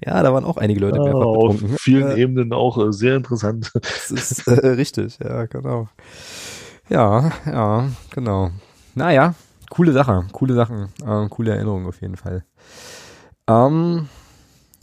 [0.05, 3.71] ja, da waren auch einige Leute ja, Auf vielen äh, Ebenen auch äh, sehr interessant.
[3.73, 5.89] Das ist äh, richtig, ja, genau.
[6.89, 8.51] Ja, ja, genau.
[8.95, 9.35] Naja,
[9.69, 12.45] coole Sache, coole Sachen, äh, coole Erinnerungen auf jeden Fall.
[13.49, 14.07] Ähm,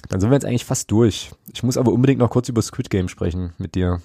[0.08, 1.30] dann sind wir jetzt eigentlich fast durch.
[1.52, 4.00] Ich muss aber unbedingt noch kurz über Squid Game sprechen mit dir.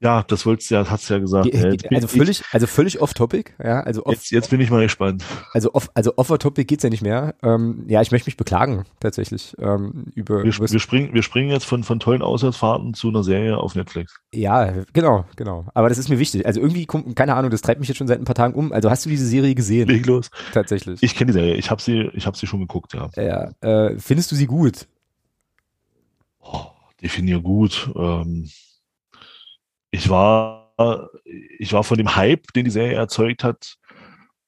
[0.00, 1.50] Ja, das wolltest du ja, hast du ja gesagt.
[1.50, 3.80] Ge also völlig, also völlig off-topic, ja.
[3.80, 5.24] Also off, jetzt, jetzt bin ich mal gespannt.
[5.52, 7.34] Also off, also off-topic geht's ja nicht mehr.
[7.42, 9.56] Ähm, ja, ich möchte mich beklagen, tatsächlich.
[9.58, 13.58] Ähm, über, wir, wir, springen, wir springen jetzt von, von tollen Auswärtsfahrten zu einer Serie
[13.58, 14.14] auf Netflix.
[14.32, 15.66] Ja, genau, genau.
[15.74, 16.46] Aber das ist mir wichtig.
[16.46, 18.72] Also irgendwie, keine Ahnung, das treibt mich jetzt schon seit ein paar Tagen um.
[18.72, 19.88] Also hast du diese Serie gesehen?
[19.88, 20.30] Leg los.
[20.52, 21.02] Tatsächlich.
[21.02, 21.54] Ich kenne die Serie.
[21.56, 23.10] Ich habe sie, ich habe sie schon geguckt, ja.
[23.16, 23.50] Ja.
[23.60, 24.86] Äh, findest du sie gut?
[26.50, 26.66] Oh,
[27.02, 27.90] definier gut.
[27.96, 28.50] Ähm,
[29.90, 30.72] ich war,
[31.58, 33.76] ich war von dem Hype, den die Serie erzeugt hat,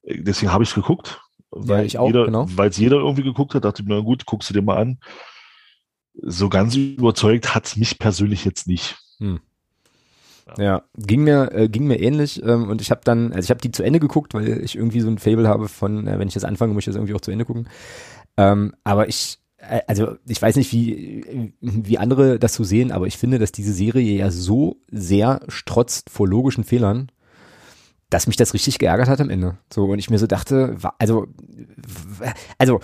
[0.03, 1.21] deswegen habe ich es geguckt.
[1.51, 2.47] Weil ja, jeder, genau.
[2.49, 4.77] Weil es jeder irgendwie geguckt hat, dachte ich mir, na gut, guckst du dir mal
[4.77, 4.99] an.
[6.15, 8.99] So ganz überzeugt hat es mich persönlich jetzt nicht.
[9.19, 9.41] Hm.
[10.59, 10.83] Ja.
[10.97, 13.71] ging mir äh, ging mir ähnlich ähm, und ich habe dann, also ich habe die
[13.71, 16.45] zu Ende geguckt, weil ich irgendwie so ein Fable habe von, äh, wenn ich das
[16.45, 17.69] anfange, muss ich das irgendwie auch zu Ende gucken.
[18.37, 19.50] Ähm, aber ich äh,
[19.87, 23.73] also ich weiß nicht, wie, wie andere das so sehen, aber ich finde, dass diese
[23.73, 27.11] Serie ja so sehr strotzt vor logischen Fehlern,
[28.09, 29.59] dass mich das richtig geärgert hat am Ende.
[29.73, 31.27] So, und ich mir so dachte, also,
[32.59, 32.81] also,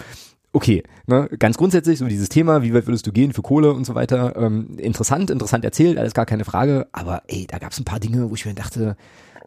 [0.52, 3.84] okay, ne, ganz grundsätzlich, so dieses Thema, wie weit würdest du gehen für Kohle und
[3.84, 7.80] so weiter, ähm, interessant, interessant erzählt, alles gar keine Frage, aber ey, da gab es
[7.80, 8.96] ein paar Dinge, wo ich mir dachte,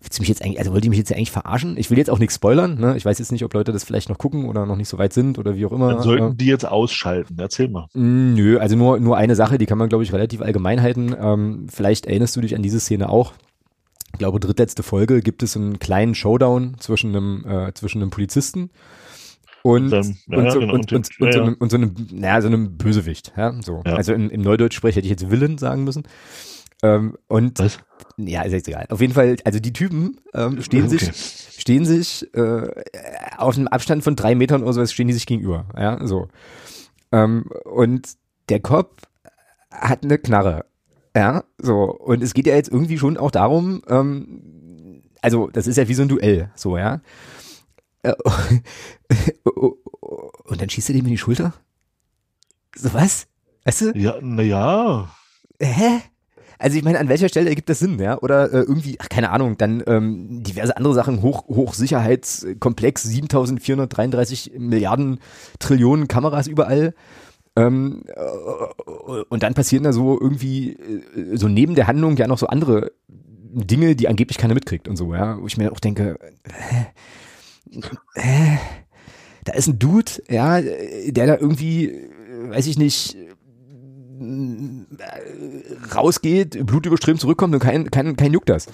[0.01, 1.77] willst du mich jetzt eigentlich, also wollt ihr mich jetzt eigentlich verarschen?
[1.77, 2.95] Ich will jetzt auch nichts spoilern, ne?
[2.95, 5.13] Ich weiß jetzt nicht, ob Leute das vielleicht noch gucken oder noch nicht so weit
[5.13, 5.93] sind oder wie auch immer.
[5.93, 7.87] Dann sollten die jetzt ausschalten, erzähl mal.
[7.93, 11.15] Mm, nö, also nur, nur eine Sache, die kann man, glaube ich, relativ allgemein halten.
[11.19, 13.33] Ähm, vielleicht erinnerst du dich an diese Szene auch.
[14.13, 18.71] Ich glaube, drittletzte Folge gibt es einen kleinen Showdown zwischen einem, äh, zwischen einem Polizisten
[19.61, 20.93] und, und,
[21.61, 23.83] und, so, einem, naja, so einem Bösewicht, ja, so.
[23.85, 23.95] Ja.
[23.95, 26.03] Also im, im Neudeutsch spreche hätte ich jetzt Villain sagen müssen.
[26.81, 27.79] Ähm, und Was?
[28.17, 28.85] ja, ist jetzt egal.
[28.89, 30.97] Auf jeden Fall, also die Typen ähm, stehen okay.
[30.97, 31.11] sich,
[31.59, 32.69] stehen sich äh,
[33.37, 35.65] auf einem Abstand von drei Metern oder sowas stehen die sich gegenüber.
[35.77, 36.29] Ja, so.
[37.11, 38.13] Ähm, und
[38.49, 38.95] der Kopf
[39.71, 40.65] hat eine Knarre.
[41.15, 41.83] Ja, so.
[41.83, 45.93] Und es geht ja jetzt irgendwie schon auch darum, ähm, also das ist ja wie
[45.93, 47.01] so ein Duell, so, ja.
[48.03, 48.13] Äh,
[49.43, 51.53] und dann schießt er dem in die Schulter?
[52.75, 53.27] So was?
[53.65, 53.97] Weißt du?
[53.97, 55.09] Ja, naja.
[55.59, 56.01] Hä?
[56.59, 58.19] Also ich meine, an welcher Stelle ergibt das Sinn, ja?
[58.19, 65.19] Oder äh, irgendwie, ach, keine Ahnung, dann ähm, diverse andere Sachen, Hoch, Hochsicherheitskomplex, 7433 Milliarden
[65.59, 66.93] Trillionen Kameras überall.
[67.55, 72.37] Ähm, äh, und dann passieren da so irgendwie, äh, so neben der Handlung ja noch
[72.37, 75.41] so andere Dinge, die angeblich keiner mitkriegt und so, ja.
[75.41, 77.79] Wo ich mir auch denke, äh,
[78.15, 78.57] äh,
[79.45, 82.09] da ist ein Dude, ja, der da irgendwie,
[82.49, 83.15] weiß ich nicht,
[85.95, 88.67] rausgeht, blutüberströmt zurückkommt und kein, kein, kein juckt das.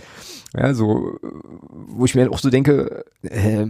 [0.56, 1.20] Ja, so,
[1.72, 3.68] wo ich mir auch so denke, äh,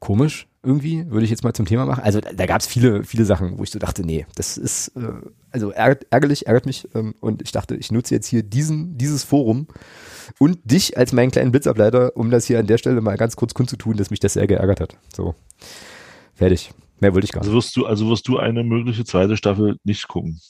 [0.00, 2.02] komisch irgendwie, würde ich jetzt mal zum Thema machen.
[2.02, 4.88] Also da, da gab es viele, viele Sachen, wo ich so dachte, nee, das ist,
[4.96, 5.12] äh,
[5.50, 9.24] also ärgert, ärgerlich, ärgert mich ähm, und ich dachte, ich nutze jetzt hier diesen, dieses
[9.24, 9.68] Forum
[10.38, 13.54] und dich als meinen kleinen Blitzableiter, um das hier an der Stelle mal ganz kurz
[13.54, 14.96] kundzutun, dass mich das sehr geärgert hat.
[15.14, 15.34] So,
[16.34, 16.72] fertig.
[17.00, 17.48] Mehr wollte ich gar nicht.
[17.48, 20.40] Also wirst du, also wirst du eine mögliche zweite Staffel nicht gucken.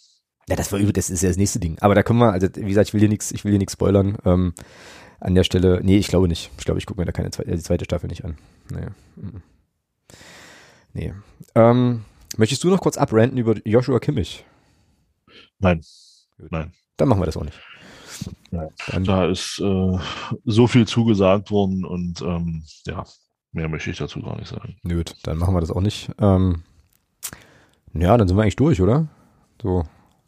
[0.48, 1.78] Ja, das war das ist ja das nächste Ding.
[1.80, 3.72] Aber da können wir, also wie gesagt, ich will hier nichts, ich will hier nichts
[3.72, 4.18] spoilern.
[4.24, 4.54] Ähm,
[5.20, 6.50] an der Stelle, nee, ich glaube nicht.
[6.58, 8.36] Ich glaube, ich gucke mir da keine zweite, die zweite Staffel nicht an.
[8.70, 8.86] Nee.
[10.92, 11.14] Nee.
[11.54, 12.04] Ähm,
[12.36, 14.44] möchtest du noch kurz abranten über Joshua Kimmich?
[15.58, 15.80] Nein.
[16.50, 16.72] Nein.
[16.96, 17.58] Dann machen wir das auch nicht.
[18.50, 18.68] Ja,
[19.00, 19.98] da ist äh,
[20.44, 23.04] so viel zugesagt worden und ähm, ja,
[23.52, 24.76] mehr möchte ich dazu gar nicht sagen.
[24.82, 26.10] Nö, dann machen wir das auch nicht.
[26.18, 26.62] Ähm,
[27.94, 29.08] ja, dann sind wir eigentlich durch, oder?
[29.60, 29.84] So,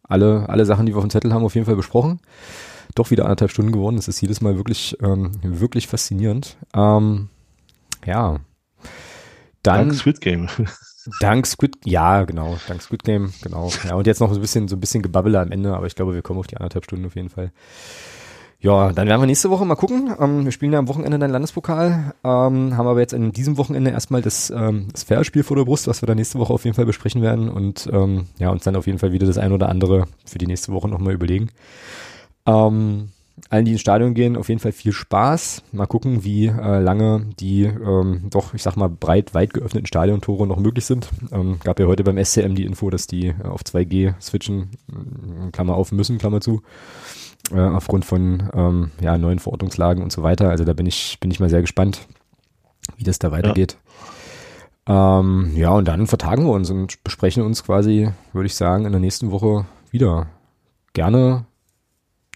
[0.08, 2.20] alle, alle Sachen, die wir auf dem Zettel haben, auf jeden Fall besprochen.
[2.94, 3.96] Doch wieder anderthalb Stunden geworden.
[3.96, 6.56] Das ist jedes Mal wirklich, ähm, wirklich faszinierend.
[6.74, 7.28] Ähm,
[8.04, 8.40] ja.
[9.62, 10.48] Dann, dank Squid Game.
[11.20, 13.70] Dank Squid, ja, genau, dank Squid Game, genau.
[13.84, 15.94] Ja, und jetzt noch so ein bisschen, so ein bisschen Gebabbeler am Ende, aber ich
[15.94, 17.52] glaube, wir kommen auf die anderthalb Stunden auf jeden Fall.
[18.66, 20.12] Ja, dann werden wir nächste Woche mal gucken.
[20.18, 23.92] Ähm, wir spielen ja am Wochenende dann Landespokal, ähm, haben aber jetzt in diesem Wochenende
[23.92, 26.74] erstmal das, ähm, das Fairspiel vor der Brust, was wir dann nächste Woche auf jeden
[26.74, 29.68] Fall besprechen werden und ähm, ja, uns dann auf jeden Fall wieder das ein oder
[29.68, 31.50] andere für die nächste Woche nochmal überlegen.
[32.44, 33.10] Ähm,
[33.50, 35.62] allen, die ins Stadion gehen, auf jeden Fall viel Spaß.
[35.70, 40.44] Mal gucken, wie äh, lange die ähm, doch, ich sag mal, breit, weit geöffneten Stadiontore
[40.44, 41.08] noch möglich sind.
[41.30, 45.52] Ähm, gab ja heute beim SCM die Info, dass die äh, auf 2G switchen, äh,
[45.52, 46.62] Klammer auf müssen, Klammer zu
[47.52, 50.50] äh, aufgrund von ähm, ja, neuen Verordnungslagen und so weiter.
[50.50, 52.06] Also da bin ich, bin ich mal sehr gespannt,
[52.96, 53.76] wie das da weitergeht.
[54.88, 55.18] Ja.
[55.18, 58.92] Ähm, ja, und dann vertagen wir uns und besprechen uns quasi, würde ich sagen, in
[58.92, 60.28] der nächsten Woche wieder.
[60.92, 61.44] Gerne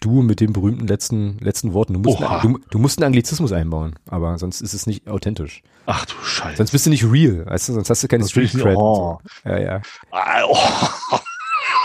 [0.01, 1.93] du mit dem berühmten letzten, letzten Worten.
[1.93, 5.63] Du musst, du, du, musst einen Anglizismus einbauen, aber sonst ist es nicht authentisch.
[5.85, 6.57] Ach du Scheiße.
[6.57, 8.75] Sonst bist du nicht real, weißt du, sonst hast du keine Street Cred.
[8.75, 9.19] Oh.
[9.43, 9.49] So.
[9.49, 9.81] Ja, ja.
[10.11, 10.57] Ah, oh.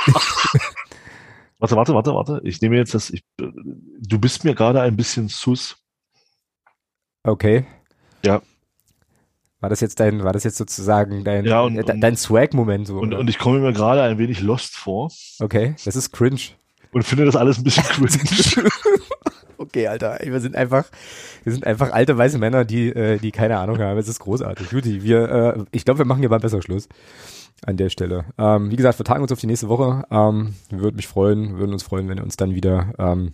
[1.58, 2.40] Warte, warte, warte, warte.
[2.44, 3.10] Ich nehme jetzt das.
[3.10, 5.76] Ich, du bist mir gerade ein bisschen sus.
[7.22, 7.66] Okay.
[8.24, 8.42] Ja.
[9.60, 12.98] War das jetzt dein, war das jetzt sozusagen dein, ja, und, äh, dein Swag-Moment so?
[12.98, 15.10] Und, und, ich komme mir gerade ein wenig lost vor.
[15.40, 16.40] Okay, das ist cringe.
[16.92, 18.70] Und finde das alles ein bisschen cringe.
[19.56, 20.18] okay, Alter.
[20.22, 20.84] Wir sind einfach,
[21.42, 23.98] wir sind einfach alte weiße Männer, die, äh, die keine Ahnung haben.
[23.98, 24.70] Es ist großartig.
[24.70, 26.86] Juti, wir, äh, ich glaube, wir machen hier mal besser Schluss
[27.64, 28.26] an der Stelle.
[28.38, 30.04] Ähm, wie gesagt, wir tagen uns auf die nächste Woche.
[30.10, 33.32] Ähm, würde mich freuen, würden uns freuen, wenn ihr uns dann wieder ähm,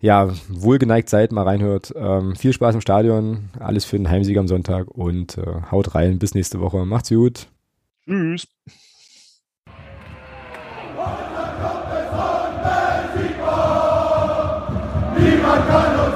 [0.00, 1.92] ja, wohlgeneigt seid, mal reinhört.
[1.96, 6.18] Ähm, viel Spaß im Stadion, alles für den Heimsieg am Sonntag und äh, haut rein.
[6.18, 6.84] Bis nächste Woche.
[6.84, 7.48] Macht's gut.
[8.04, 8.46] Tschüss.
[15.18, 16.07] Niemand kann